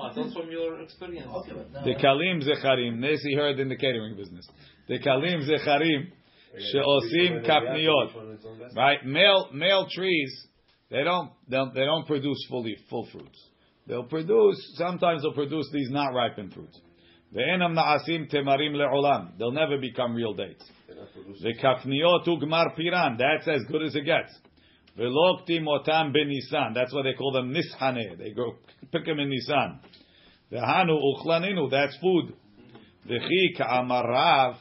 I 0.00 0.08
heard. 0.08 0.18
Oh, 0.18 0.22
that's 0.24 0.34
from 0.34 0.50
your 0.50 0.80
experience. 0.82 1.26
Okay, 1.30 1.52
but 1.54 1.72
now- 1.72 1.84
The 1.84 1.94
kalim 1.94 2.42
zecharim. 2.42 2.98
Nesi 2.98 3.34
heard 3.36 3.58
in 3.60 3.68
the 3.68 3.76
catering 3.76 4.16
business. 4.16 4.46
The 4.88 4.98
kalim 4.98 5.48
zecharim 5.48 6.10
sheosim 6.74 7.44
kapniot. 7.46 8.74
Right, 8.76 9.04
male 9.04 9.48
male 9.52 9.86
trees. 9.90 10.46
They 10.90 11.04
don't 11.04 11.30
they 11.48 11.56
don't, 11.56 11.74
they 11.74 11.84
don't 11.84 12.06
produce 12.06 12.38
fully 12.48 12.76
full 12.88 13.06
fruits. 13.12 13.38
They'll 13.86 14.04
produce 14.04 14.74
sometimes 14.76 15.22
they'll 15.22 15.32
produce 15.32 15.68
these 15.72 15.90
not 15.90 16.14
ripened 16.14 16.52
fruits. 16.54 16.78
Ve'enam 17.34 17.74
na'asim 17.74 18.30
temarim 18.32 18.72
le'olam. 18.74 19.36
They'll 19.38 19.52
never 19.52 19.76
become 19.78 20.14
real 20.14 20.32
dates. 20.34 20.64
The 21.42 21.54
kafniot 21.62 22.26
ugmar 22.26 22.74
piran. 22.76 23.18
That's 23.18 23.46
as 23.48 23.62
good 23.70 23.82
as 23.82 23.94
it 23.94 24.04
gets. 24.04 24.32
Veloktim 24.98 25.66
otam 25.68 26.12
benisan. 26.12 26.74
That's 26.74 26.92
why 26.92 27.02
they 27.02 27.14
call 27.14 27.32
them 27.32 27.54
nishane. 27.54 28.18
They 28.18 28.30
go 28.30 28.56
pick 28.90 29.06
them 29.06 29.20
in 29.20 29.30
Nisan. 29.30 29.80
Vehanu 30.52 30.98
uchlaninu. 30.98 31.70
That's 31.70 31.96
food. 31.98 32.34
V'chi 33.08 33.56
ka'amar 33.56 34.08
Rav. 34.08 34.56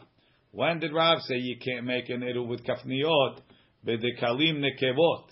When 0.52 0.80
did 0.80 0.94
Rav 0.94 1.20
say 1.22 1.38
you 1.38 1.58
can't 1.58 1.86
make 1.86 2.10
an 2.10 2.22
eruv 2.22 2.48
with 2.48 2.64
kafniot? 2.64 3.40
Bedekalim 3.86 4.64
nekevot. 4.64 5.24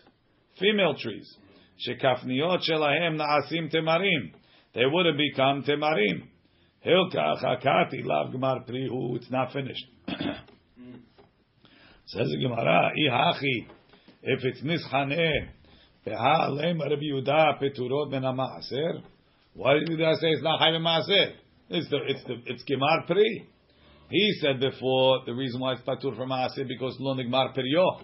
Female 0.59 0.95
trees. 0.97 1.37
Shekafniot 1.87 2.61
shelahem 2.67 3.17
na'asim 3.17 3.71
temarim. 3.71 4.31
They 4.73 4.85
would 4.85 5.05
have 5.05 5.17
become 5.17 5.63
temarim. 5.63 6.23
Hilka 6.85 7.43
chakati 7.43 8.03
lav 8.03 8.33
gmar 8.33 8.65
prihu. 8.67 9.15
It's 9.17 9.29
not 9.29 9.53
finished. 9.53 9.85
Says 12.07 12.29
the 12.29 12.37
Gemara, 12.41 12.91
ihachi. 12.97 13.67
If 14.27 14.43
it's 14.43 14.61
nishane, 14.61 15.49
peha 16.05 16.47
alem 16.47 16.79
Rabbi 16.79 17.03
Yehuda 17.13 17.61
peturot 17.61 18.09
ben 18.09 18.23
maaser. 18.23 19.03
Why 19.53 19.75
did 19.75 19.87
Yehuda 19.87 20.15
say 20.15 20.29
it's 20.29 20.41
not 20.41 20.59
chayv 20.59 20.81
maaser? 20.81 21.33
It's 21.69 21.87
the 21.91 21.97
it's 22.07 22.23
the 22.23 22.41
it's 22.47 22.63
gemar 22.63 23.05
pri. 23.05 23.45
He 24.09 24.33
said 24.41 24.59
before 24.59 25.21
the 25.27 25.33
reason 25.33 25.61
why 25.61 25.73
it's 25.73 25.83
patur 25.83 26.15
from 26.15 26.29
maaser 26.29 26.67
because 26.67 26.97
lo 26.99 27.13
nigmar 27.15 27.55
peryo. 27.55 28.01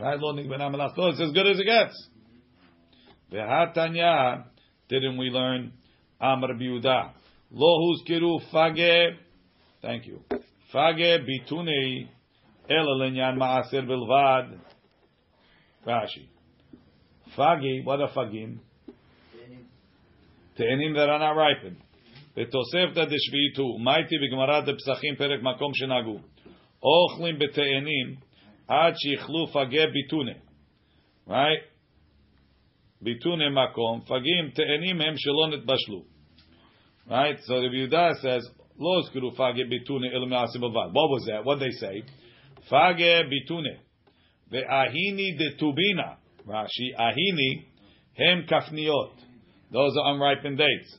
Right, 0.00 0.18
lo 0.18 0.32
nigmar 0.32 0.58
melachto. 0.58 1.10
It's 1.10 1.20
as 1.20 1.32
good 1.32 1.46
as 1.48 1.60
it 1.60 1.64
gets. 1.64 2.08
Vehatanya, 3.30 4.44
didn't 4.88 5.18
we 5.18 5.26
learn? 5.26 5.74
Am 6.18 6.42
Rabbi 6.42 6.62
Yehuda. 6.62 7.10
Lo 7.50 7.94
huzkiru 7.94 8.40
fage. 8.50 9.16
Thank 9.82 10.06
you. 10.06 10.20
Fage 10.72 11.18
bitunei 11.26 12.08
ela 12.70 13.04
lenyan 13.04 13.36
maaser 13.36 13.86
bilvad. 13.86 14.58
Rashi. 15.85 16.27
Fagi, 17.37 17.83
what 17.83 18.01
are 18.01 18.09
fagim? 18.09 18.59
Te'enim 20.57 20.95
that 20.95 21.09
are 21.09 21.19
not 21.19 21.35
ripened. 21.35 21.77
בתוספתא 22.37 23.05
דשביעיתו, 23.05 23.77
מייטי 23.83 24.15
בגמרא 24.17 24.61
דפסחים 24.61 25.15
פרק 25.15 25.41
מקום 25.41 25.71
שנהגו. 25.73 26.19
אוכלים 26.83 27.39
בתאנים 27.39 28.15
עד 28.67 28.93
שיאכלו 28.97 29.47
פגי 29.47 29.87
ביטונה. 29.93 30.31
Right? 31.27 31.63
ביטונה 33.01 33.49
מקום, 33.49 34.01
פגים, 34.01 34.49
תאנים 34.53 35.01
הם 35.01 35.13
שלא 35.17 35.47
נתבשלו. 35.47 36.03
Right? 37.07 37.39
So 37.47 37.61
the 37.61 37.69
Yehuda 37.69 38.13
says, 38.21 38.61
לא 38.79 38.99
הזכרו 38.99 39.31
פגי 39.31 39.63
ביטונה 39.63 40.07
אלא 40.07 40.27
מעשים 40.27 40.61
בלבד. 40.61 40.89
What 40.93 41.09
was 41.09 41.25
that? 41.27 41.45
What 41.45 41.59
did 41.59 41.61
they 41.61 41.75
say? 41.81 42.11
פגי 42.69 43.23
ביטונה. 43.29 43.69
Ve'ahini 44.52 45.38
detubina. 45.38 46.16
Rashi, 46.46 46.94
ahini, 46.98 47.64
hem 48.14 48.46
kafniot. 48.50 49.12
Those 49.72 49.96
are 49.96 50.14
unripened 50.14 50.58
dates. 50.58 50.98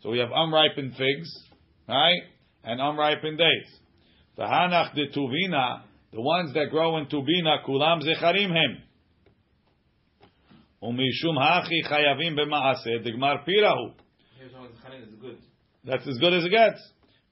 So 0.00 0.10
we 0.10 0.18
have 0.18 0.30
unripened 0.34 0.94
figs, 0.96 1.28
right? 1.88 2.22
And 2.64 2.80
unripened 2.80 3.38
dates. 3.38 3.78
Ve'hanach 4.38 4.94
detubina, 4.96 5.82
the 6.12 6.20
ones 6.20 6.54
that 6.54 6.70
grow 6.70 6.96
in 6.98 7.06
tubina, 7.06 7.64
kulam 7.66 8.02
zecharim 8.02 8.50
hem. 8.50 8.82
Umishum 10.82 11.36
hachi 11.36 11.82
chayavim 11.86 12.36
b'maaseh 12.36 13.06
digmar 13.06 13.46
pirahu. 13.46 13.92
That's 15.84 16.06
as 16.06 16.18
good 16.18 16.32
as 16.32 16.44
it 16.44 16.50
gets. 16.50 16.80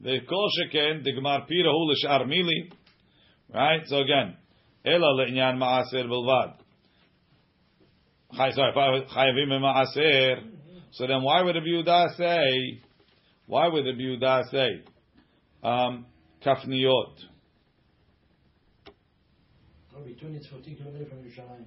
The 0.01 0.19
kol 0.29 0.49
sheken 0.61 1.07
digmar 1.07 1.47
pirahu 1.51 1.93
l'shar 1.93 2.27
mili. 2.27 2.71
Right? 3.53 3.81
So 3.87 3.99
again, 3.99 4.37
ela 4.85 5.11
le'inyan 5.19 5.57
maaser 5.59 6.05
bilvad. 6.07 6.55
Chay- 8.37 8.53
Sorry, 8.53 8.73
chayavim 9.15 9.49
b'maaser. 9.51 10.43
So 10.93 11.07
then 11.07 11.23
why 11.23 11.43
would 11.43 11.55
the 11.55 11.61
Yehuda 11.61 12.17
say, 12.17 12.81
why 13.47 13.69
would 13.69 13.85
the 13.85 13.93
Yehuda 13.93 14.51
say, 14.51 14.83
um, 15.63 16.07
kafniot? 16.45 17.15
Between 20.07 20.35
it's 20.35 20.47
14 20.49 20.77
kilometers 20.77 21.09
from 21.09 21.19
Yerushalayim. 21.19 21.65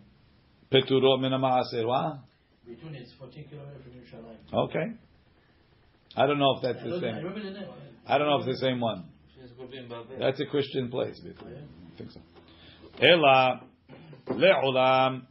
Peturot 0.72 1.22
min 1.22 1.32
maaser. 1.32 1.86
What? 1.86 2.20
Between 2.68 2.95
it's 2.95 3.11
14 3.20 3.45
kilometers 3.47 3.82
from 3.84 3.91
Yerushalayim. 3.93 4.68
Okay. 4.70 4.93
I 6.16 6.26
don't 6.28 6.39
know 6.39 6.55
if 6.57 6.64
that's 6.64 6.84
the 6.84 6.99
same. 6.99 7.16
remember 7.18 7.43
the 7.43 7.51
name. 7.51 7.68
I 8.07 8.18
don't 8.18 8.28
know 8.28 8.41
if 8.41 8.47
it's 8.47 8.59
the 8.59 8.68
same 8.68 8.80
one. 8.80 9.05
She's 9.36 9.51
good 9.51 9.74
in 9.74 9.88
Babel. 9.88 10.05
That's 10.20 10.39
a 10.39 10.45
Christian 10.45 10.89
place. 10.89 11.20
I 11.24 11.97
think 11.97 12.11
so. 12.11 12.20
Ela 13.00 13.62
le'olam 14.30 15.24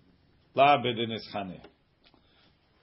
la 0.54 0.78
b'dinischane. 0.78 1.60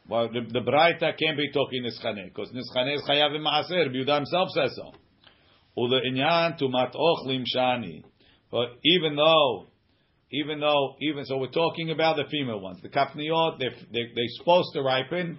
Well, 0.08 0.30
the, 0.34 0.42
the 0.42 0.62
Braita 0.62 1.16
can't 1.18 1.38
be 1.38 1.52
talking 1.52 1.84
nischane 1.84 2.26
because 2.26 2.50
nischane 2.50 2.96
is 2.96 3.04
chayav 3.08 3.32
maaser. 3.38 3.88
Yehuda 3.88 4.16
himself 4.16 4.50
says 4.50 4.76
so. 4.76 4.92
Ule'inyan 5.78 6.60
tumat 6.60 6.96
ochlim 6.96 7.44
shani. 7.56 8.04
But 8.52 8.70
even 8.84 9.16
though, 9.16 9.68
even 10.32 10.60
though, 10.60 10.96
even 11.02 11.26
so, 11.26 11.38
we're 11.38 11.52
talking 11.52 11.92
about 11.92 12.16
the 12.16 12.24
female 12.32 12.60
ones. 12.60 12.82
The 12.82 12.90
kafniot, 12.90 13.60
they're, 13.60 13.70
they 13.94 14.12
they're 14.16 14.26
supposed 14.40 14.70
to 14.74 14.82
ripen, 14.82 15.38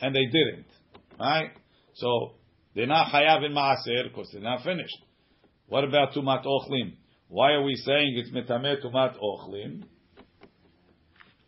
and 0.00 0.14
they 0.14 0.26
didn't. 0.26 0.66
Right? 1.18 1.50
So 1.94 2.34
they're 2.76 2.86
not 2.86 3.12
chayav 3.12 3.44
in 3.44 3.52
maaser 3.52 4.04
because 4.04 4.30
they're 4.32 4.42
not 4.42 4.62
finished. 4.62 4.98
What 5.68 5.82
about 5.82 6.12
tumat 6.12 6.44
ochlim? 6.44 6.92
Why 7.32 7.52
are 7.52 7.62
we 7.62 7.76
saying 7.76 8.18
it's 8.18 8.30
metameh 8.30 8.84
tumat 8.84 9.16
ochlim? 9.18 9.84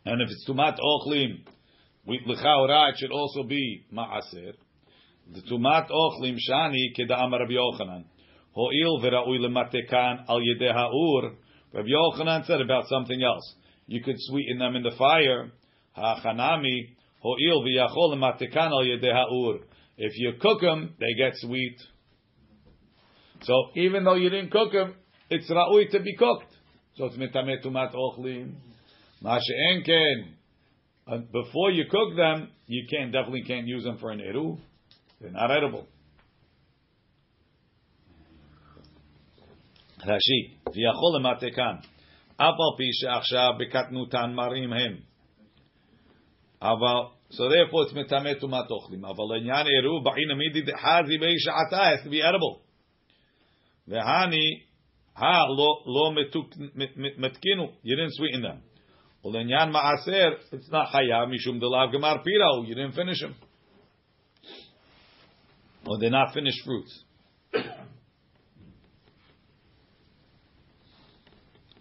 And 0.07 0.23
if 0.23 0.31
it's 0.31 0.49
tumat 0.49 0.79
ochlim, 0.81 1.41
we 2.07 2.23
l'chaora 2.25 2.89
it 2.89 2.95
should 2.97 3.13
also 3.13 3.43
be 3.43 3.85
maaser. 3.93 4.55
The 5.31 5.43
tumat 5.43 5.91
ochlim 5.91 6.39
shani 6.51 6.99
keda'am 6.99 7.31
Rabbi 7.33 7.53
Yochanan. 7.53 8.05
Ho'il 8.57 8.99
v'ra'ui 9.03 9.39
lematekan 9.41 10.25
al 10.27 10.41
yedeh 10.41 10.73
ha'ur. 10.73 11.35
Rabbi 11.75 11.89
Yochanan 11.89 12.47
said 12.47 12.63
about 12.63 12.89
something 12.89 13.23
else. 13.23 13.55
You 13.87 14.03
could 14.03 14.17
sweeten 14.17 14.61
them 14.61 14.77
in 14.77 14.85
the 14.85 14.93
fire. 14.97 15.51
Ha'chanami 15.93 16.95
ho'il 17.21 17.63
v'yachol 17.63 18.15
lematekan 18.17 18.71
al 18.71 18.87
yedeh 18.87 19.13
ha'ur. 19.13 19.59
If 19.99 20.15
you 20.17 20.33
cook 20.41 20.63
them, 20.63 20.95
they 20.99 21.13
get 21.19 21.35
sweet. 21.35 21.77
So 23.43 23.69
even 23.75 24.05
though 24.05 24.15
you 24.15 24.31
didn't 24.31 24.51
cook 24.51 24.73
them, 24.73 24.95
it's 25.34 25.50
ra'ui 25.50 25.90
to 25.92 26.00
be 26.00 26.16
cooked. 26.16 26.54
So 26.96 27.06
it's 27.06 27.16
metameh 27.16 27.64
tumat 27.64 27.94
ochlim. 27.94 28.54
Ma'ashe'en 29.24 29.86
ken. 29.86 30.36
Uh, 31.08 31.18
Before 31.32 31.72
you 31.72 31.86
cook 31.90 32.16
them, 32.16 32.50
you 32.68 32.86
can't 32.90 33.12
definitely 33.12 33.44
can't 33.44 33.68
use 33.68 33.84
them 33.84 33.98
for 33.98 34.12
an 34.12 34.20
eruv. 34.20 34.60
They're 35.20 35.32
not 35.32 35.52
edible. 35.52 35.88
Rashi, 40.06 40.56
ויכול 40.74 41.20
למתקן, 41.20 41.76
אף 42.36 42.42
על 42.42 42.78
פי 42.78 42.90
שעכשיו 42.94 43.54
בקטנותן 43.60 44.34
מרים 44.34 44.74
הם. 44.74 44.96
אבל, 46.62 47.02
so 47.32 47.50
therefore 47.50 47.88
it's 47.88 47.96
מטמא 47.96 48.34
טומאת 48.34 48.72
אוכלים. 48.72 49.06
אבל 49.06 49.24
לעניין 49.34 49.68
עירוב, 49.68 50.04
בעין 50.04 50.32
המידי 50.32 50.62
דחזי 50.62 51.18
בי 51.18 51.40
שעתה, 51.40 51.94
has 51.94 52.06
to 52.06 52.10
be 52.10 52.24
edible. 52.24 52.60
והני, 53.88 54.60
Ha 55.15 55.47
lo 55.49 55.83
lo 55.87 56.13
metkinu. 56.13 57.73
You 57.83 57.97
didn't 57.97 58.15
sweeten 58.15 58.43
them. 58.43 58.63
Ulenyan 59.25 59.71
ma'aser. 59.73 60.39
It's 60.53 60.69
not 60.71 60.89
hayah 60.93 61.27
mishum 61.29 61.61
delav 61.61 61.93
gemar 61.95 62.23
pirau. 62.25 62.67
You 62.67 62.75
didn't 62.75 62.93
finish 62.93 63.21
them. 63.21 63.35
Or 65.87 65.99
they're 65.99 66.11
not 66.11 66.33
finished 66.35 66.65
fruits. 66.65 67.05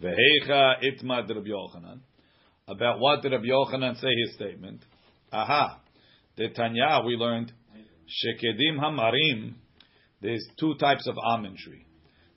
Vehecha 0.01 0.83
itma 0.83 1.27
Rabbi 1.27 1.49
Yochanan. 1.49 1.99
About 2.67 2.99
what 2.99 3.21
did 3.21 3.31
Rabbi 3.31 3.45
Yochanan 3.45 3.95
say 3.99 4.13
his 4.25 4.35
statement? 4.35 4.83
Aha. 5.31 5.79
The 6.37 6.49
Tanya 6.49 7.01
we 7.05 7.15
learned. 7.15 7.51
Shekedim 8.07 8.77
hamarim. 8.79 9.53
There's 10.21 10.45
two 10.59 10.75
types 10.75 11.07
of 11.07 11.17
almond 11.17 11.57
tree. 11.57 11.85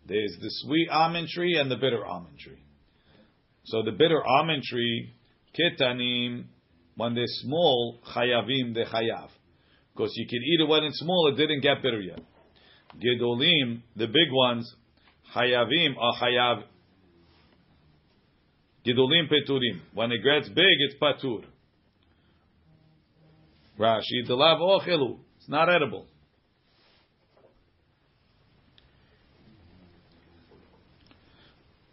There's 0.09 0.37
the 0.41 0.51
sweet 0.63 0.89
almond 0.91 1.29
tree 1.29 1.59
and 1.59 1.71
the 1.71 1.77
bitter 1.77 2.05
almond 2.05 2.39
tree. 2.39 2.63
So 3.65 3.83
the 3.83 3.93
bitter 3.93 4.25
almond 4.25 4.63
tree, 4.63 5.13
ketanim, 5.59 6.45
when 6.97 7.15
they're 7.15 7.25
small, 7.27 7.99
chayavim 8.15 8.75
de 8.75 8.85
chayav. 8.85 9.29
Because 9.93 10.13
you 10.15 10.27
can 10.29 10.43
eat 10.43 10.61
it 10.61 10.69
when 10.69 10.85
it's 10.85 10.99
small, 10.99 11.33
it 11.33 11.37
didn't 11.37 11.61
get 11.61 11.83
bitter 11.83 12.01
yet. 12.01 12.21
Gedolim, 12.99 13.83
the 13.97 14.07
big 14.07 14.31
ones, 14.31 14.73
chayavim 15.35 15.97
are 15.99 16.15
chayav. 16.23 16.63
Gedolim 18.87 19.29
peturim. 19.29 19.81
When 19.95 20.13
it 20.13 20.23
gets 20.23 20.49
big, 20.49 20.65
it's 20.79 20.95
patur. 21.03 21.45
Rashi, 23.79 24.29
delav 24.29 24.61
ochelu. 24.61 25.19
It's 25.39 25.49
not 25.49 25.69
edible. 25.69 26.07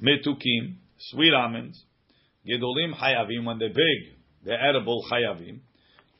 Metukim, 0.04 0.76
sweet 0.98 1.34
almonds. 1.34 1.84
Gedolim 2.48 2.94
chayavim, 2.94 3.46
when 3.46 3.58
they're 3.58 3.70
big, 3.70 4.18
they're 4.44 4.70
edible 4.70 5.04
chayavim. 5.12 5.60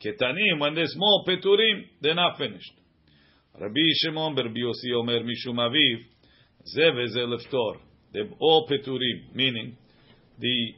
Ketanim, 0.02 0.58
when 0.58 0.74
they're 0.74 0.86
small, 0.86 1.24
peturim, 1.28 1.84
they're 2.00 2.14
not 2.14 2.38
finished. 2.38 2.72
Rabbi 3.60 3.80
Shimon 4.02 4.34
Rabbi 4.34 4.58
Yossi 4.58 4.92
Omer 4.96 5.20
Mishum 5.20 5.58
Aviv, 5.58 5.98
Ze 6.66 6.80
veze 6.80 7.26
leftor. 7.26 7.78
They're 8.12 8.28
all 8.40 8.66
peturim, 8.68 9.34
meaning 9.34 9.76
the 10.38 10.74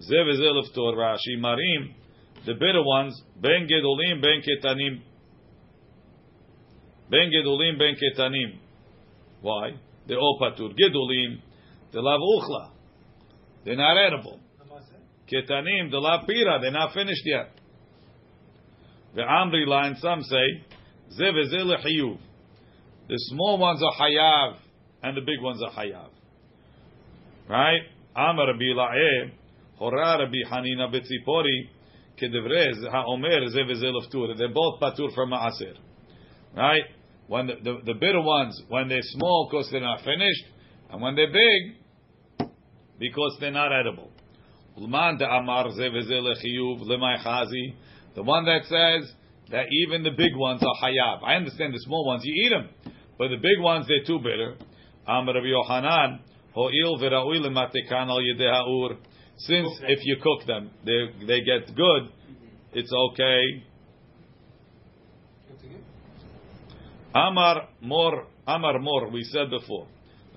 Ze 0.00 0.16
veze 0.16 0.40
leftor, 0.40 0.96
Rashi 0.96 1.38
Marim, 1.38 1.94
the 2.46 2.54
bitter 2.54 2.82
ones, 2.82 3.22
Ben 3.40 3.68
Gedolim, 3.68 4.20
Ben 4.20 4.42
Ketanim, 4.42 5.02
Ben 7.08 7.30
Gedolim, 7.30 7.78
Ben 7.78 7.94
Ketanim. 7.94 8.58
Why? 9.42 9.74
They're 10.08 10.18
all 10.18 10.38
patur. 10.40 10.70
Gedolim, 10.70 11.40
they 11.92 11.98
lav 11.98 12.20
uchla. 12.20 12.70
They're 13.64 13.76
not 13.76 13.96
edible. 13.96 14.40
Ketanim, 15.32 15.90
the 15.90 15.98
lav 15.98 16.26
pira, 16.26 16.58
they're 16.60 16.70
not 16.70 16.94
finished 16.94 17.22
yet. 17.24 17.50
The 19.14 19.22
Amri 19.22 19.66
line, 19.66 19.96
some 20.00 20.22
say, 20.22 20.64
Ze 21.10 21.24
veze 21.24 21.62
lechiyuv. 21.62 22.18
The 23.08 23.16
small 23.16 23.58
ones 23.58 23.82
are 23.82 23.92
hayav, 24.00 24.56
and 25.02 25.16
the 25.16 25.20
big 25.20 25.40
ones 25.42 25.62
are 25.62 25.70
hayav. 25.70 26.08
Right? 27.48 27.82
Amar 28.16 28.46
Rabbi 28.46 28.72
La'eh, 28.74 29.30
Hora 29.76 30.18
Rabbi 30.18 30.50
Hanina 30.50 30.90
Betzipori, 30.90 31.68
Kedevrez 32.20 32.84
HaOmer 32.90 33.48
Ze 33.48 33.62
veze 33.62 33.92
leftur. 33.92 34.36
They're 34.38 34.52
both 34.52 34.80
patur 34.80 35.14
from 35.14 35.30
Ma'aser. 35.30 35.76
Right? 36.56 36.84
When 37.26 37.46
the, 37.46 37.54
the, 37.62 37.78
the 37.84 37.94
bitter 37.94 38.20
ones, 38.20 38.62
when 38.68 38.88
they're 38.88 39.00
small 39.02 39.48
because 39.50 39.68
they're 39.70 39.80
not 39.80 40.00
finished, 40.00 40.44
and 40.90 41.00
when 41.00 41.14
they're 41.16 41.32
big, 41.32 41.81
because 43.02 43.36
they're 43.40 43.50
not 43.50 43.72
edible. 43.72 44.10
Ulman 44.78 45.18
de 45.18 45.26
Amar 45.26 45.72
Ze 45.72 45.88
veze 45.90 46.18
lechiyuv 46.22 46.82
lemay 46.82 47.18
chazi. 47.22 47.74
The 48.14 48.22
one 48.22 48.44
that 48.44 48.62
says 48.62 49.12
that 49.50 49.66
even 49.82 50.04
the 50.04 50.12
big 50.16 50.36
ones 50.36 50.62
are 50.62 50.76
hayav. 50.88 51.24
I 51.24 51.34
understand 51.34 51.74
the 51.74 51.80
small 51.80 52.06
ones, 52.06 52.22
you 52.24 52.46
eat 52.46 52.50
them. 52.50 52.68
But 53.18 53.28
the 53.28 53.36
big 53.36 53.60
ones, 53.60 53.86
they're 53.88 54.04
too 54.06 54.20
bitter. 54.20 54.54
Amar 55.06 55.34
Yohanan, 55.34 56.20
ho'il 56.54 56.96
v'ra'ui 57.00 57.40
l'matekan 57.40 58.08
al 58.08 58.20
yedei. 58.20 58.96
Since 59.36 59.80
if 59.88 59.98
you 60.04 60.16
cook 60.22 60.46
them, 60.46 60.70
they, 60.86 61.26
they 61.26 61.40
get 61.40 61.74
good, 61.74 62.08
it's 62.72 62.92
okay. 62.92 63.64
Amar 67.12 67.68
mor, 67.80 68.26
Amar 68.46 68.78
mor, 68.78 69.10
we 69.10 69.24
said 69.24 69.50
before. 69.50 69.88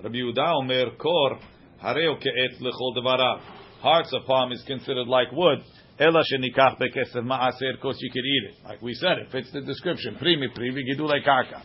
Rabbi 0.02 0.16
Yehuda 0.16 0.54
Omer 0.56 0.96
kor, 0.98 1.38
hareo 1.82 2.16
ke'et 2.20 2.60
l'chol 2.60 2.96
devarav. 2.96 3.40
Hearts 3.80 4.12
of 4.12 4.24
palm 4.26 4.52
is 4.52 4.62
considered 4.66 5.06
like 5.06 5.30
wood. 5.32 5.58
Ela 5.98 6.22
shenikach 6.32 6.78
bekesef 6.78 7.22
ma'aser, 7.22 7.72
because 7.72 7.96
you 8.00 8.10
could 8.10 8.24
eat 8.24 8.50
it. 8.50 8.64
Like 8.64 8.82
we 8.82 8.94
said, 8.94 9.18
it 9.18 9.30
fits 9.30 9.50
the 9.52 9.60
description. 9.62 10.16
Primi 10.16 10.48
privi 10.48 10.82
gidule 10.88 11.24
karka. 11.24 11.62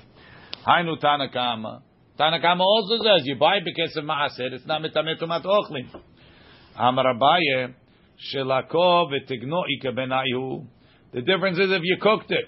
Hainu 0.67 1.01
Tanakama. 1.01 1.81
Tanakama 2.19 2.61
also 2.61 2.97
says 3.03 3.25
you 3.25 3.35
buy 3.35 3.59
bekesef 3.59 4.03
ma'aser, 4.03 4.53
it's 4.53 4.65
not 4.65 4.81
mitamet 4.81 5.19
tumat 5.21 5.43
ochlim. 5.43 5.89
Amar 6.77 7.05
Abaye, 7.13 7.73
shelako 8.33 9.11
v'tigno 9.11 9.63
ike 9.67 9.93
benayu. 9.95 10.65
The 11.13 11.21
difference 11.21 11.57
is 11.57 11.71
if 11.71 11.81
you 11.83 11.97
cooked 11.99 12.31
it. 12.31 12.45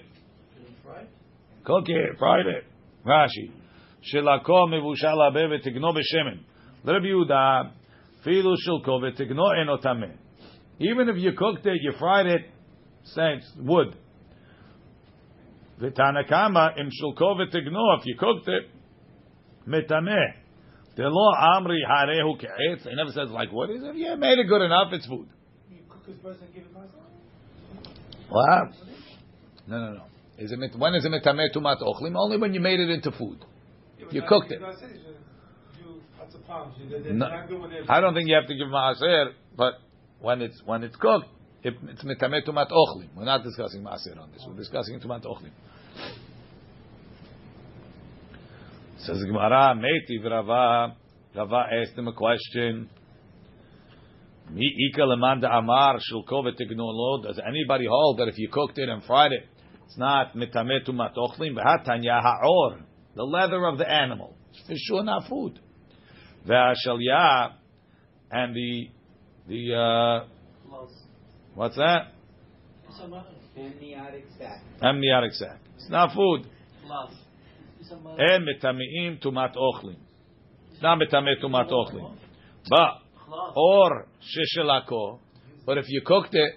Cook 1.64 1.84
it, 1.88 2.18
fried 2.18 2.46
it. 2.46 2.64
Rashi. 3.04 3.50
Shelako 4.12 4.68
mevushal 4.68 5.28
abe 5.28 5.50
v'tigno 5.50 5.92
b'shemen. 5.92 6.40
Rabbi 6.84 7.06
Yehuda, 7.06 7.70
filu 8.26 8.54
shilko 8.66 9.00
v'tigno 9.00 9.52
enotameh. 9.58 10.16
Even 10.80 11.08
if 11.08 11.16
you 11.16 11.32
cooked 11.32 11.64
it, 11.66 11.80
you 11.80 11.92
fried 11.98 12.26
it, 12.26 12.42
same 13.04 13.40
wood. 13.58 13.96
V'tanakama 15.80 16.78
im 16.78 16.90
shulko 16.90 17.36
v'tigno, 17.36 17.98
if 17.98 18.04
you 18.04 18.16
cooked 18.18 18.48
it, 18.48 18.68
metameh. 19.66 20.34
The 20.96 21.04
law 21.04 21.58
amri 21.58 21.78
harehu 21.90 22.38
ke'etz. 22.38 22.88
He 22.88 22.94
never 22.94 23.10
says 23.10 23.30
like 23.30 23.50
what 23.52 23.70
is 23.70 23.82
it? 23.82 23.96
Yeah, 23.96 24.14
made 24.16 24.38
it 24.38 24.46
good 24.46 24.62
enough. 24.62 24.92
It's 24.92 25.06
food. 25.06 25.26
You 25.70 25.78
cook 25.88 26.06
his 26.06 26.16
and 26.16 26.54
give 26.54 26.64
it? 26.64 26.70
What? 28.28 28.74
No, 29.66 29.78
no, 29.78 29.92
no. 29.94 30.02
Is 30.38 30.52
it 30.52 30.78
when 30.78 30.94
is 30.94 31.04
it 31.04 31.10
metameh 31.10 31.48
tumat 31.54 31.80
ochlim? 31.80 32.14
Only 32.16 32.36
when 32.36 32.52
you 32.54 32.60
made 32.60 32.78
it 32.78 32.90
into 32.90 33.10
food. 33.10 33.44
You 34.10 34.22
cooked 34.28 34.52
it. 34.52 34.60
No, 37.12 37.26
I 37.88 38.00
don't 38.00 38.14
think 38.14 38.28
you 38.28 38.34
have 38.34 38.46
to 38.46 38.54
give 38.54 38.68
maaser, 38.68 39.32
but 39.56 39.74
when 40.20 40.42
it's 40.42 40.60
when 40.64 40.82
it's 40.82 40.96
cooked, 40.96 41.26
if 41.62 41.74
it's 41.88 42.02
metameh 42.04 42.46
tumat 42.46 42.70
ochlim. 42.70 43.08
We're 43.16 43.24
not 43.24 43.42
discussing 43.42 43.82
maaser 43.82 44.18
on 44.20 44.30
this. 44.32 44.44
We're 44.46 44.56
discussing 44.56 45.00
tumat 45.00 45.24
ochlim. 45.24 45.50
Says 48.98 49.18
the 49.18 49.26
Gemara, 49.26 49.74
Metiv 49.76 50.24
Rava. 50.30 50.96
Rava 51.36 51.64
asked 51.72 51.98
him 51.98 52.08
a 52.08 52.12
question. 52.12 52.88
Mi 54.50 54.90
ika 54.90 55.02
lemanda 55.02 55.52
amar 55.52 55.98
shulko 55.98 56.44
v'tignolo. 56.44 57.22
Does 57.22 57.40
anybody 57.46 57.86
hold 57.88 58.18
that 58.18 58.28
if 58.28 58.38
you 58.38 58.48
cooked 58.50 58.78
it 58.78 58.88
and 58.88 59.02
fried 59.04 59.32
it, 59.32 59.46
it's 59.86 59.98
not 59.98 60.34
mitametu 60.34 60.90
matochlim? 60.90 61.54
V'hatanya 61.54 62.22
ha'or, 62.22 62.80
the 63.14 63.24
leather 63.24 63.66
of 63.66 63.78
the 63.78 63.90
animal. 63.90 64.36
It's 64.52 64.66
for 64.66 64.74
sure 64.76 65.02
not 65.02 65.28
food. 65.28 65.60
Ve'ashalya, 66.46 67.52
and 68.30 68.54
the, 68.54 68.88
the, 69.48 69.74
uh, 69.74 70.26
what's 71.54 71.76
that? 71.76 72.12
Some 72.98 73.12
other. 73.12 73.28
Amniotic 73.56 74.24
sac. 74.38 74.60
Amniotic 74.82 75.32
sac. 75.32 75.58
It's 75.76 75.88
not 75.88 76.14
food. 76.14 76.46
Plus. 76.86 77.14
Some 77.88 78.06
other. 78.06 78.18
Tumat 79.22 79.54
ochlim. 79.56 79.96
It's 80.72 80.82
not 80.82 80.98
mitameh 80.98 81.42
tumat 81.42 81.70
ochlim. 81.70 82.16
But, 82.68 83.02
Plus. 83.26 83.52
or 83.56 84.06
shishelako, 84.20 85.18
but 85.64 85.78
if 85.78 85.84
you 85.88 86.02
cooked 86.04 86.34
it, 86.34 86.54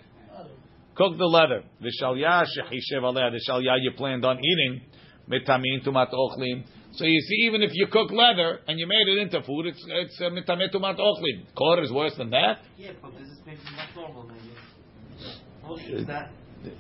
cook 0.96 1.18
the 1.18 1.26
leather. 1.26 1.64
The 1.82 1.92
shalya 2.02 2.46
shechishev 2.46 3.04
aleh, 3.04 3.32
the 3.32 3.42
shalya 3.48 3.78
you 3.80 3.92
planned 3.96 4.26
on 4.26 4.40
eating, 4.40 4.82
mitamim 5.30 5.86
tumat 5.86 6.12
ochlim. 6.14 6.64
So 6.98 7.06
you 7.06 7.22
see, 7.22 7.46
even 7.46 7.62
if 7.62 7.70
you 7.74 7.86
cook 7.92 8.12
leather 8.12 8.60
and 8.68 8.80
you 8.80 8.88
made 8.88 9.08
it 9.08 9.20
into 9.22 9.42
food, 9.44 9.68
it's 9.68 9.86
it's 9.88 10.20
uh, 10.20 10.32
mitamim 10.32 10.74
tumat 10.74 10.98
ochlim. 10.98 11.46
Kor 11.56 11.84
is 11.84 11.92
worse 11.92 12.16
than 12.18 12.32
that. 12.32 12.58
Yeah, 12.76 12.92
but 13.00 13.12
this 13.14 13.28
is 13.28 13.38
maybe 13.46 13.60
not 13.76 13.96
normal, 13.96 14.24
maybe. 14.28 15.94
Is 15.94 16.08
that? 16.08 16.32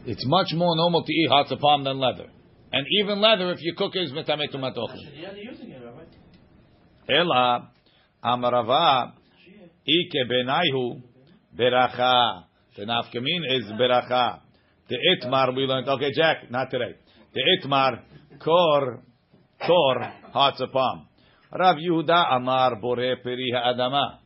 It's 0.07 0.25
much 0.25 0.47
more 0.55 0.75
normal 0.75 1.03
to 1.03 1.13
eat 1.13 1.29
hatzapam 1.29 1.83
than 1.83 1.99
leather. 1.99 2.29
And 2.71 2.87
even 2.99 3.21
leather, 3.21 3.51
if 3.51 3.59
you 3.61 3.75
cook 3.77 3.95
it, 3.95 3.99
is 3.99 4.11
mitamim 4.11 4.51
tumat 4.51 4.75
ochlim. 4.75 5.05
Yeah, 5.13 5.29
they're 5.33 5.43
using 5.43 5.69
it, 5.69 5.83
right? 5.83 6.07
Ela 7.07 7.69
amarava 8.23 9.13
ike 9.87 10.29
benaihu 10.31 11.03
beracha. 11.55 12.45
The 12.75 12.85
nafkamin 12.85 13.41
is 13.59 13.65
beracha. 13.79 14.39
The 14.89 14.97
itmar 15.15 15.55
we 15.55 15.63
learned. 15.63 15.87
Okay, 15.87 16.11
Jack, 16.11 16.49
not 16.49 16.71
today. 16.71 16.95
The 17.35 17.41
itmar 17.61 17.99
kor 18.43 19.03
Tor 19.65 20.13
Hatzapam. 20.33 21.07
Rav 21.51 21.77
Yehuda 21.77 22.33
Amar 22.35 22.79
Bore 22.81 23.15
Peri 23.23 23.53
Adama. 23.55 24.19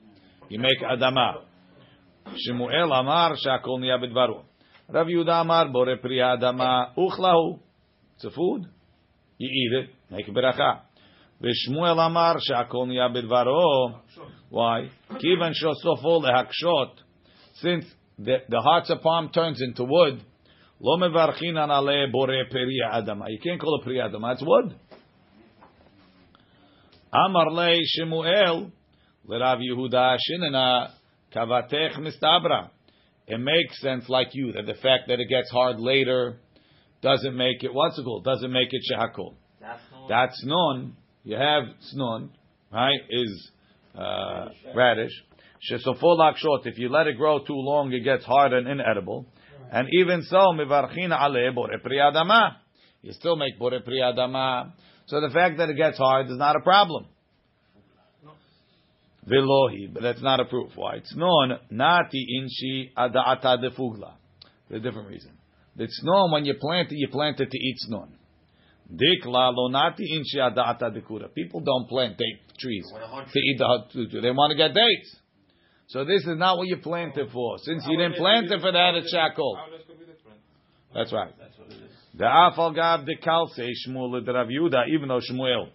You 0.49 0.59
make 0.59 0.81
Adama. 0.81 1.35
Shmuel 2.27 2.91
Amar 2.99 3.35
Shakol 3.35 3.79
Niya 3.79 3.99
Bidvaru. 4.03 4.43
Rav 4.89 5.07
Yehuda 5.07 5.41
Amar 5.41 5.69
Bore 5.69 5.97
Peri 5.97 6.17
Adama 6.17 6.95
Uchlahu. 6.97 7.59
It's 8.15 8.25
a 8.25 8.31
food. 8.31 8.65
You 9.37 9.47
eat 9.47 9.83
it. 9.83 9.89
Make 10.11 10.27
beracha. 10.27 10.81
Vishmuel 11.41 11.99
Amar 12.05 12.37
Shakol 12.37 12.87
Niya 12.87 13.09
Bidvaru. 13.15 13.99
Why? 14.49 14.89
Kivan 15.11 15.53
Shosofo 15.53 16.23
Lehakshot. 16.23 16.91
Since 17.61 17.85
the, 18.17 18.37
the 18.49 18.59
hearts 18.59 18.89
of 18.89 19.01
palm 19.01 19.29
turns 19.29 19.61
into 19.61 19.83
wood, 19.83 20.23
lo 20.79 20.97
mevarchin 20.97 21.57
ale 21.57 22.11
bore 22.11 22.45
peri 22.51 22.79
adama. 22.91 23.25
You 23.29 23.39
can't 23.41 23.59
call 23.59 23.79
it 23.79 23.83
peri 23.83 23.97
adama. 23.97 24.33
It's 24.33 24.43
wood. 24.45 24.75
Amar 27.13 27.47
Shemuel, 27.83 28.71
Yehuda 29.27 30.17
Shinana, 30.29 30.91
Kavatech 31.35 31.97
Mistabra. 31.97 32.69
It 33.27 33.39
makes 33.39 33.81
sense, 33.81 34.09
like 34.09 34.29
you, 34.33 34.53
that 34.53 34.65
the 34.65 34.75
fact 34.75 35.07
that 35.07 35.19
it 35.19 35.29
gets 35.29 35.49
hard 35.51 35.79
later 35.79 36.37
doesn't 37.01 37.35
make 37.35 37.63
it 37.63 37.73
what's 37.73 37.97
it 37.97 38.03
called? 38.03 38.23
Doesn't 38.23 38.51
make 38.51 38.69
it 38.71 38.81
shehakol. 38.91 39.35
That's 40.09 40.43
non. 40.45 40.95
You 41.23 41.35
have 41.35 41.63
snon, 41.81 42.31
right? 42.71 42.99
Is 43.09 43.51
uh, 43.95 44.45
radish. 44.75 45.11
Shesofol 45.69 46.35
short. 46.37 46.65
If 46.65 46.77
you 46.79 46.89
let 46.89 47.07
it 47.07 47.17
grow 47.17 47.39
too 47.39 47.53
long, 47.53 47.91
it 47.93 48.03
gets 48.03 48.25
hard 48.25 48.53
and 48.53 48.67
inedible. 48.67 49.27
And 49.71 49.87
even 49.93 50.23
so, 50.23 50.37
mivarchin 50.37 51.11
ale 51.11 51.53
bore 51.53 51.69
priyadama. 51.85 52.55
You 53.01 53.13
still 53.13 53.35
make 53.35 53.59
bore 53.59 53.79
priyadama. 53.79 54.71
So 55.11 55.19
the 55.19 55.29
fact 55.29 55.57
that 55.57 55.69
it 55.69 55.75
gets 55.75 55.97
hard 55.97 56.27
is 56.27 56.37
not 56.37 56.55
a 56.55 56.61
problem. 56.61 57.05
Velohi, 59.27 59.93
but 59.93 60.01
that's 60.01 60.21
not 60.21 60.39
a 60.39 60.45
proof. 60.45 60.71
Why? 60.75 60.95
It's 60.95 61.13
non 61.17 61.59
nati 61.69 62.25
inshi 62.39 62.93
adaata 62.97 63.57
defugla. 63.61 64.13
For 64.69 64.75
a 64.75 64.79
different 64.79 65.09
reason. 65.09 65.31
It's 65.77 66.01
non 66.01 66.31
when 66.31 66.45
you 66.45 66.53
plant 66.53 66.93
it, 66.93 66.95
you 66.95 67.09
plant 67.09 67.41
it 67.41 67.51
to 67.51 67.57
eat 67.57 67.75
snon. 67.79 68.13
Dikla 68.89 69.53
lonati 69.53 70.05
inshi 70.15 70.37
adaata 70.37 70.95
dekura. 70.95 71.27
People 71.35 71.59
don't 71.59 71.89
plant 71.89 72.17
date 72.17 72.39
trees 72.57 72.89
to 73.33 73.39
eat 73.39 73.57
the. 73.57 74.21
They 74.21 74.31
want 74.31 74.51
to 74.51 74.57
get 74.57 74.73
dates. 74.73 75.17
So 75.87 76.05
this 76.05 76.21
is 76.21 76.37
not 76.37 76.57
what 76.57 76.67
you 76.67 76.77
planted 76.77 77.31
for. 77.33 77.57
Since 77.57 77.83
you 77.85 77.97
didn't 77.97 78.15
plant 78.15 78.49
it 78.49 78.61
for 78.61 78.71
that, 78.71 78.95
it's 78.95 79.13
shakol. 79.13 79.57
How 79.57 79.69
this 79.69 79.81
could 79.85 79.99
be 79.99 80.05
different? 80.05 80.39
That's 80.95 81.11
right. 81.11 81.33
The 82.13 82.25
afal 82.25 82.75
gav 82.75 83.05
de 83.05 83.15
kalse 83.15 83.61
Shmuel 83.87 84.25
de 84.25 84.33
Rav 84.33 84.47
Yehuda, 84.47 84.89
even 84.89 85.07
though 85.07 85.19
Shmuel 85.19 85.69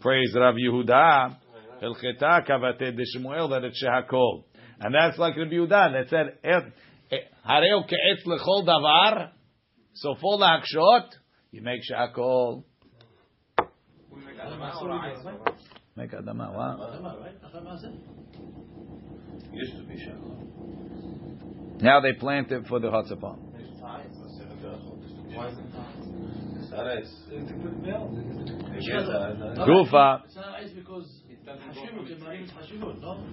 praised 0.00 0.36
Rav 0.36 0.54
Yehuda, 0.54 1.36
hilcheta 1.82 2.46
kavate 2.46 2.94
de 2.94 3.04
Shmuel 3.16 3.50
that 3.50 3.64
it's 3.64 3.82
shehakol, 3.82 4.44
and 4.80 4.94
that's 4.94 5.18
like 5.18 5.36
Rav 5.36 5.48
Yehuda 5.48 5.92
that 5.92 6.08
said 6.10 6.38
"Eh, 6.44 7.16
hareu 7.48 7.88
ke'etz 7.88 8.26
lechol 8.26 8.66
davar, 8.66 9.30
so 9.94 10.14
for 10.20 10.38
hakshot 10.38 11.08
you 11.52 11.62
make 11.62 11.80
shehakol. 11.90 12.64
Make 15.96 16.12
adama 16.12 16.50
or 16.50 16.56
what? 16.56 16.78
Adama. 16.78 17.20
Right? 17.20 17.42
Adama. 17.42 17.72
Used 19.52 19.76
to 19.76 19.82
be 19.84 19.94
shakal. 19.94 21.80
Now 21.80 22.00
they 22.00 22.12
plant 22.12 22.52
it 22.52 22.66
for 22.68 22.78
the 22.78 22.88
chatzapam. 22.88 23.47
Why 25.34 25.48
is 25.48 25.58
it 25.58 25.64
not? 25.74 25.92
Sares. 26.68 27.10
Gufa. 29.66 30.24
It's 30.24 30.36
not 30.36 30.54
ice 30.54 30.70
because 30.74 31.22
It 31.28 31.44
doesn't 31.44 31.74
go 31.74 31.80
Hashivut, 31.80 31.88
from 31.88 32.06
it 32.06 32.18
the 32.18 32.24
marries 32.24 32.50
Hashivut, 32.50 33.00
no? 33.00 33.24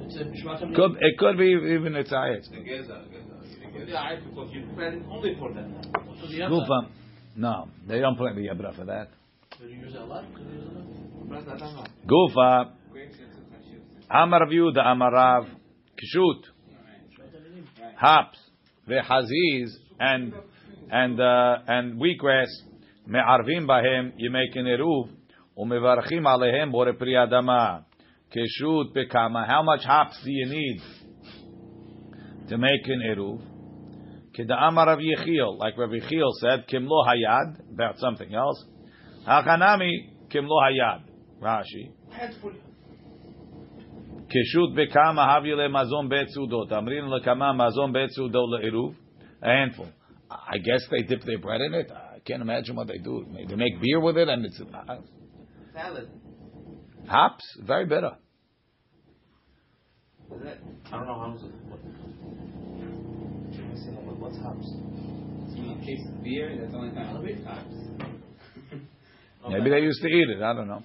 It's 0.00 0.16
a 0.16 0.24
Mishmat 0.24 0.74
Could, 0.74 0.96
it 1.00 1.18
could 1.18 1.38
be 1.38 1.50
even 1.74 1.94
it's 1.96 2.12
ayat. 2.12 2.50
The 2.50 2.56
geza, 2.62 3.04
geza. 3.10 3.36
Yeah, 3.86 4.16
because 4.24 4.50
you 4.52 4.62
only 5.10 5.36
for 5.38 5.52
that. 5.52 5.68
Gufa. 6.50 6.88
No, 7.36 7.68
they 7.86 8.00
don't 8.00 8.16
plant 8.16 8.36
the 8.36 8.42
yabra 8.42 8.74
for 8.74 8.84
that. 8.86 9.08
Could 9.58 9.70
you 9.70 9.80
use 9.80 9.94
it 9.94 10.00
a 10.00 10.04
lot? 10.04 10.24
Could 10.34 10.46
you 10.46 10.54
use 10.54 10.64
it 10.64 10.72
a 10.72 10.78
lot? 10.78 11.44
Plant 11.44 11.48
adama. 11.48 11.86
Gufa. 12.06 12.72
The 14.08 14.14
Amar 14.14 14.46
Yehuda, 14.46 14.86
Amar 14.86 15.12
Rav, 15.12 15.44
Kishut, 15.98 16.42
hops, 17.96 18.38
ve'haziz, 18.88 19.70
and 19.98 20.32
and 20.90 21.20
uh, 21.20 21.58
and 21.66 22.00
wheatgrass, 22.00 22.48
me'arvim 23.06 23.66
bahem, 23.66 24.12
you 24.16 24.30
make 24.30 24.54
an 24.56 24.66
eruv, 24.66 25.10
umevarchim 25.58 26.22
alehem 26.22 26.70
bore 26.72 26.92
pri 26.94 27.14
adama, 27.14 27.84
kishut 28.34 28.94
bekama. 28.94 29.46
How 29.46 29.62
much 29.62 29.84
hops 29.84 30.20
do 30.24 30.30
you 30.30 30.46
need 30.46 30.80
to 32.48 32.58
make 32.58 32.86
an 32.86 33.02
eruv? 33.06 33.42
Keda 34.36 34.76
Rav 34.76 34.98
Yechiel, 34.98 35.58
like 35.58 35.78
Rav 35.78 35.90
Yechiel 35.90 36.30
said, 36.40 36.66
kimlo 36.68 37.06
hayad, 37.06 37.72
about 37.72 37.98
something 37.98 38.34
else. 38.34 38.62
Hachanami, 39.26 40.10
kimlo 40.28 40.60
hayad. 40.62 41.02
Rashi. 41.40 41.90
Keshut 44.28 44.74
bekama 44.76 45.26
havile 45.26 45.70
mazon 45.70 46.10
betzudot. 46.10 46.70
Amrin 46.70 47.08
lekama 47.08 47.54
mazon 47.54 47.94
betzudot 47.94 48.60
leiruv. 48.60 48.94
A 49.42 49.46
handful. 49.46 49.88
I 50.30 50.58
guess 50.58 50.80
they 50.90 51.02
dip 51.02 51.22
their 51.24 51.38
bread 51.38 51.60
in 51.60 51.74
it. 51.74 51.90
I 51.92 52.18
can't 52.20 52.42
imagine 52.42 52.74
what 52.76 52.88
they 52.88 52.98
do. 52.98 53.24
They 53.48 53.54
make 53.54 53.80
beer 53.80 54.00
with 54.00 54.16
it, 54.16 54.28
and 54.28 54.44
it's 54.44 54.60
uh, 54.60 54.96
Salad. 55.72 56.08
hops. 57.06 57.44
Very 57.62 57.86
bitter. 57.86 58.16
Is 60.34 60.42
it? 60.42 60.58
I 60.86 60.96
don't 60.96 61.06
know 61.06 61.14
how. 61.14 61.28
What, 61.30 61.80
Let 63.52 63.68
me 63.68 63.76
see, 63.76 63.90
what- 63.90 64.18
what's 64.18 64.38
hops? 64.38 64.66
You 65.54 65.62
mean 65.62 65.78
taste 65.86 66.08
of 66.08 66.22
beer? 66.24 66.56
That's 66.60 66.72
the 66.72 66.78
only 66.78 66.94
time 66.94 67.24
tastes 67.24 67.46
hops. 67.46 67.74
Maybe 69.48 69.70
they 69.70 69.80
used 69.80 70.02
to 70.02 70.08
eat 70.08 70.28
it. 70.28 70.42
I 70.42 70.52
don't 70.54 70.66
know. 70.68 70.82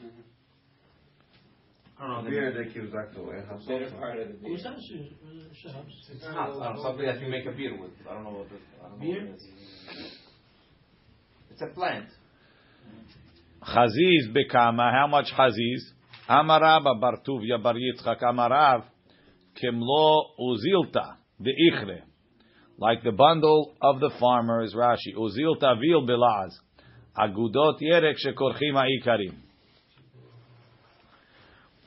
I 2.02 2.08
don't 2.08 2.24
know. 2.24 2.30
Beer 2.32 2.52
that 2.52 2.74
gives 2.74 2.92
back 2.92 3.14
the 3.14 3.22
way. 3.22 3.36
Better 3.68 3.92
part 4.00 4.18
of 4.20 4.28
the 4.30 4.34
beer. 4.34 4.50
Who's 4.50 4.64
that? 4.64 4.74
Sh- 4.80 5.14
sh- 5.54 5.68
Shahabs. 5.68 5.94
It's 6.12 6.26
hops. 6.26 6.58
I 6.60 6.64
don't 6.66 6.76
know, 6.78 6.82
something 6.84 7.06
that 7.06 7.22
you 7.22 7.28
make 7.30 7.46
a 7.46 7.52
beer 7.52 7.80
with. 7.80 7.92
I 8.10 8.14
don't 8.16 8.24
know 8.24 8.32
what. 8.32 8.48
It, 8.48 8.62
I 8.84 8.90
don't 8.90 9.00
know 9.00 9.06
Beer? 9.06 9.22
what 9.26 9.30
it 9.30 9.36
is. 9.36 10.18
It's 11.52 11.62
a 11.62 11.68
plant. 11.68 12.08
Chaziz 13.62 14.34
bekama. 14.36 14.92
How 14.92 15.06
much 15.08 15.28
chaziz? 15.38 15.82
Amarav 16.28 16.86
bartuvia 17.00 17.62
bar 17.62 17.76
Yitzchak 17.76 18.22
Amarav 18.24 18.84
kimlo 19.62 20.24
uzilta 20.40 21.18
ichre, 21.40 22.02
Like 22.80 23.04
the 23.04 23.12
bundle 23.12 23.76
of 23.80 24.00
the 24.00 24.10
farmer 24.20 24.64
is 24.64 24.74
Rashi. 24.74 25.14
Uzilta 25.16 25.80
vil 25.80 26.08
bilaz. 26.08 26.50
Agudot 27.16 27.80
yerek 27.80 28.16
shekorchim 28.26 28.74
ha'ikarim. 28.74 29.36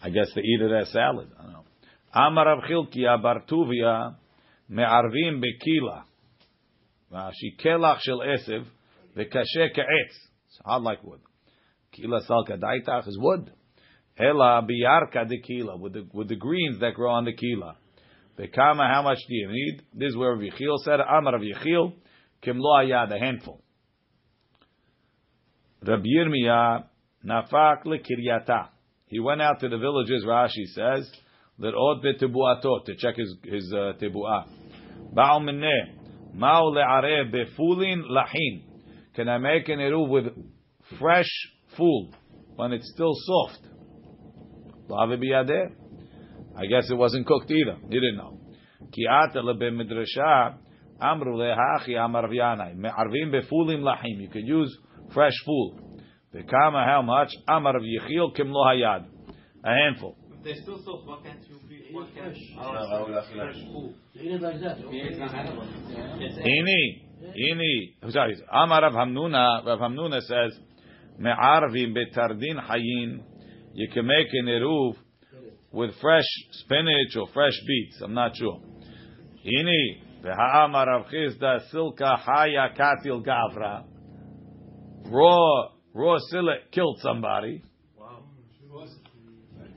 I 0.04 0.10
guess 0.10 0.26
they 0.34 0.42
eat 0.42 0.60
it 0.60 0.70
as 0.70 0.92
salad. 0.92 1.30
I 1.38 1.42
don't 1.44 1.52
know. 1.52 1.64
Amar 2.14 2.44
Rav 2.44 2.64
Chilkiya 2.68 3.22
bar 3.22 3.42
Tuvia 3.50 4.14
me'arvim 4.68 5.40
bekila. 5.42 6.02
Rashi 7.10 7.58
kelach 7.58 8.00
shel 8.00 8.18
esev 8.18 8.66
v'kashe 9.16 9.74
ka'etz. 9.74 10.16
It's 10.46 10.60
hard 10.62 10.82
like 10.82 11.02
wood. 11.02 11.20
Kila 11.92 12.20
salka 12.28 12.60
daitach 12.60 13.08
is 13.08 13.16
wood. 13.18 13.50
Ela 14.18 14.62
biyarka 14.62 15.26
de 15.26 15.40
kila 15.40 15.78
with 15.78 15.94
the 15.94 16.06
with 16.12 16.28
the 16.28 16.36
greens 16.36 16.80
that 16.80 16.92
grow 16.92 17.12
on 17.12 17.24
the 17.24 17.32
kila. 17.32 17.76
Bekama, 18.38 18.92
how 18.92 19.00
much 19.02 19.18
do 19.26 19.34
you 19.34 19.48
need? 19.48 19.82
This 19.94 20.10
is 20.10 20.16
where 20.18 20.32
Rav 20.32 20.40
Yechiel 20.40 20.76
said. 20.84 21.00
Amar 21.00 21.32
Rav 21.32 21.40
Yechiel 21.40 21.94
kimlo 22.42 22.78
ayad 22.78 23.10
a 23.10 23.18
handful. 23.18 23.62
Rabbi 25.82 26.08
Yirmiyah 26.14 26.84
nafak 27.24 27.84
lekiryata. 27.86 28.68
He 29.14 29.20
went 29.20 29.40
out 29.40 29.60
to 29.60 29.68
the 29.68 29.78
villages. 29.78 30.24
Rashi 30.26 30.64
says 30.74 31.08
to 31.60 32.94
check 32.98 33.14
his 33.14 33.36
his 33.44 33.72
uh, 33.72 33.92
tebuah. 34.02 34.48
Ba'al 35.14 35.40
mineh 35.40 36.34
ma'u 36.34 36.74
le'areh 36.74 37.30
befulin 37.32 38.02
lahin. 38.10 38.64
Can 39.14 39.28
I 39.28 39.38
make 39.38 39.68
an 39.68 39.78
eruv 39.78 40.08
with 40.08 40.24
fresh 40.98 41.30
fool 41.76 42.12
when 42.56 42.72
it's 42.72 42.90
still 42.92 43.14
soft? 43.14 43.60
I 44.90 46.66
guess 46.66 46.90
it 46.90 46.96
wasn't 46.96 47.28
cooked 47.28 47.52
either. 47.52 47.76
He 47.88 47.94
didn't 47.94 48.16
know. 48.16 48.40
Ki 48.90 49.06
ata 49.08 49.42
lebe 49.42 49.70
midrasha 49.72 50.56
amru 51.00 51.36
lehachi 51.36 51.96
amar 51.96 52.26
v'yanai 52.26 52.74
me'arvim 52.74 53.30
befulim 53.30 53.82
lahim. 53.82 54.20
You 54.20 54.28
could 54.28 54.44
use 54.44 54.76
fresh 55.12 55.34
fool. 55.46 55.83
Bekama 56.34 56.84
how 56.84 57.02
much? 57.02 57.32
Amar 57.46 57.76
of 57.76 57.82
Yechiel 57.82 58.34
kim 58.34 58.50
lo 58.50 58.64
hayad. 58.64 59.06
A 59.64 59.70
handful. 59.70 60.16
If 60.32 60.44
they're 60.44 60.62
still 60.62 60.82
soft, 60.84 61.06
why 61.06 61.20
can't 61.22 61.40
you 61.48 61.60
be? 61.68 61.88
Why 61.92 62.06
can't 62.14 62.34
fresh. 62.34 62.36
I 62.58 62.62
don't 62.64 62.74
know, 62.74 62.80
I 62.80 63.02
will 63.02 63.22
fresh 63.34 63.54
food? 63.72 63.94
You 64.14 64.22
eat 64.22 64.32
it 64.32 64.42
like 64.42 64.60
that. 64.60 64.78
It's 64.78 65.18
not 65.18 65.34
edible. 65.34 65.66
Ini, 66.42 67.02
ini. 67.36 68.10
Sorry. 68.10 68.36
Amar 68.52 68.82
Rav 68.82 68.92
Hamnuna. 68.92 69.64
Rav 69.64 69.78
Hamnuna 69.78 70.20
says 70.20 70.58
me'arvim 71.18 71.94
betardin 71.94 72.58
hayin. 72.60 73.22
You 73.72 73.88
can 73.92 74.06
make 74.06 74.26
an 74.32 74.46
eruv 74.46 74.96
with 75.72 75.90
fresh 76.00 76.26
spinach 76.50 77.16
or 77.16 77.28
fresh 77.32 77.58
beets. 77.66 78.00
I'm 78.02 78.12
not 78.12 78.36
sure. 78.36 78.60
Ini. 79.46 80.00
V'ha'amar 80.24 80.86
Rav 80.86 81.06
Chisda 81.06 81.60
silka 81.72 82.18
haya 82.18 82.70
katil 82.76 83.24
gavra. 83.24 83.84
Raw, 85.06 85.68
raw 85.94 86.18
sillet 86.32 86.70
killed 86.72 86.98
somebody. 87.00 87.62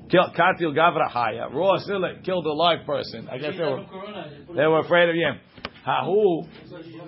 Kill, 0.09 0.23
katil 0.37 0.73
gavra 0.73 1.09
haya. 1.09 1.49
Raw 1.51 1.77
sillet 1.87 2.23
killed 2.23 2.45
a 2.45 2.53
live 2.53 2.85
person. 2.85 3.27
I 3.29 3.37
guess 3.37 3.53
they 3.57 3.63
were, 3.63 3.85
they 4.55 4.65
were 4.65 4.79
afraid 4.79 5.09
of 5.09 5.15
him. 5.15 5.39
Hahu 5.85 6.47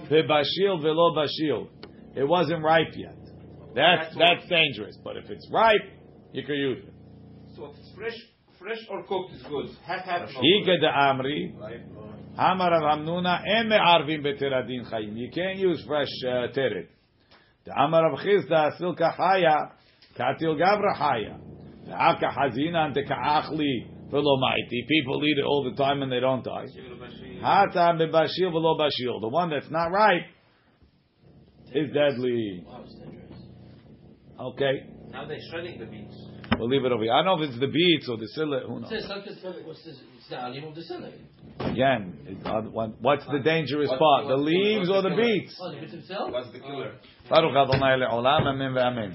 bebashil 0.09 0.81
velo 0.81 1.15
bashil. 1.15 1.67
It 2.15 2.27
wasn't 2.27 2.63
ripe 2.63 2.93
yet. 2.95 3.15
That's 3.75 4.15
that's 4.17 4.49
dangerous. 4.49 4.97
But 5.03 5.17
if 5.17 5.29
it's 5.29 5.47
ripe, 5.51 5.81
you 6.33 6.43
can 6.43 6.55
use 6.55 6.83
it. 6.85 6.93
So 7.55 7.65
if 7.65 7.77
it's 7.77 7.91
fresh, 7.95 8.17
fresh 8.59 8.79
or 8.89 9.03
cooked 9.03 9.33
is 9.33 9.43
good. 9.43 9.67
Half 9.85 10.05
half. 10.05 10.29
no 10.33 10.41
Ika 10.41 10.77
de 10.79 10.87
amri. 10.87 11.53
Amar 12.37 12.73
of 12.73 12.83
Hamnuna 12.83 13.41
em 13.45 13.69
me'arvim 13.69 14.23
betiradin 14.23 14.89
chayim. 14.91 15.17
You 15.17 15.29
can't 15.29 15.57
use 15.57 15.83
fresh 15.85 16.07
uh, 16.25 16.47
teret. 16.55 16.87
The 17.69 17.79
Amar 17.79 18.11
of 18.11 18.19
Chisda 18.19 18.79
silka 18.81 19.15
chaya 19.15 19.69
katil 20.17 20.57
gavra 20.57 20.97
chaya. 20.97 21.37
Aka 21.87 22.25
hazina 22.25 22.87
and 22.87 22.95
the 22.95 23.03
ka'achli 23.03 24.09
velo 24.09 24.37
ma'iti. 24.37 24.87
People 24.87 25.23
eat 25.23 25.37
it 25.37 25.45
all 25.45 25.69
the 25.69 25.75
time 25.77 26.01
and 26.01 26.11
they 26.11 26.19
don't 26.19 26.43
die. 26.43 26.65
Hata 27.41 27.95
bebashil 27.95 28.51
velo 28.51 28.75
bashil. 28.75 29.21
The 29.21 29.27
one 29.29 29.51
that's 29.51 29.69
not 29.69 29.91
ripe 29.91 30.25
is 31.75 31.91
deadly. 31.93 32.63
Wow, 32.65 32.81
it's 32.83 32.95
dangerous. 32.95 33.39
Okay, 34.39 34.89
Now 35.11 35.27
they're 35.27 35.37
shredding 35.51 35.79
the 35.79 35.85
beans. 35.85 36.28
We'll 36.57 36.67
leave 36.69 36.85
it 36.85 36.91
over 36.91 37.03
here. 37.03 37.13
I 37.13 37.23
don't 37.23 37.37
know 37.37 37.43
if 37.43 37.49
it's 37.49 37.59
the 37.59 37.67
beets 37.67 38.07
or 38.09 38.17
the 38.17 38.27
sillet. 38.35 38.65
Who 38.67 38.79
knows? 38.79 38.89
says. 38.89 39.05
What's 39.65 39.83
this? 39.83 39.99
It's 40.17 40.29
the 40.29 40.37
alim 40.41 40.63
of 40.65 40.75
the 40.75 40.81
sinner. 40.83 41.11
Again, 41.59 42.17
it- 42.27 42.45
uh, 42.45 42.61
what- 42.61 42.99
what's 43.01 43.25
the 43.27 43.39
dangerous 43.39 43.89
What- 43.89 43.99
part? 43.99 44.23
The 44.27 44.29
what's 44.35 44.39
the- 44.39 44.45
leaves 44.45 44.89
what's 44.89 45.05
or 45.05 45.09
the 45.09 45.15
the 45.15 45.21
beets? 45.21 45.59
Oh, 45.61 45.71
the 45.71 45.79
bit 45.79 45.89
himself. 45.89 46.31
What's 46.31 46.51
the 46.51 46.59
killer? 46.59 46.93
Baruch 47.29 47.55
Adonai 47.55 47.97
le'olam, 47.99 48.47
amen 48.47 48.73
ve'amen. 48.73 49.13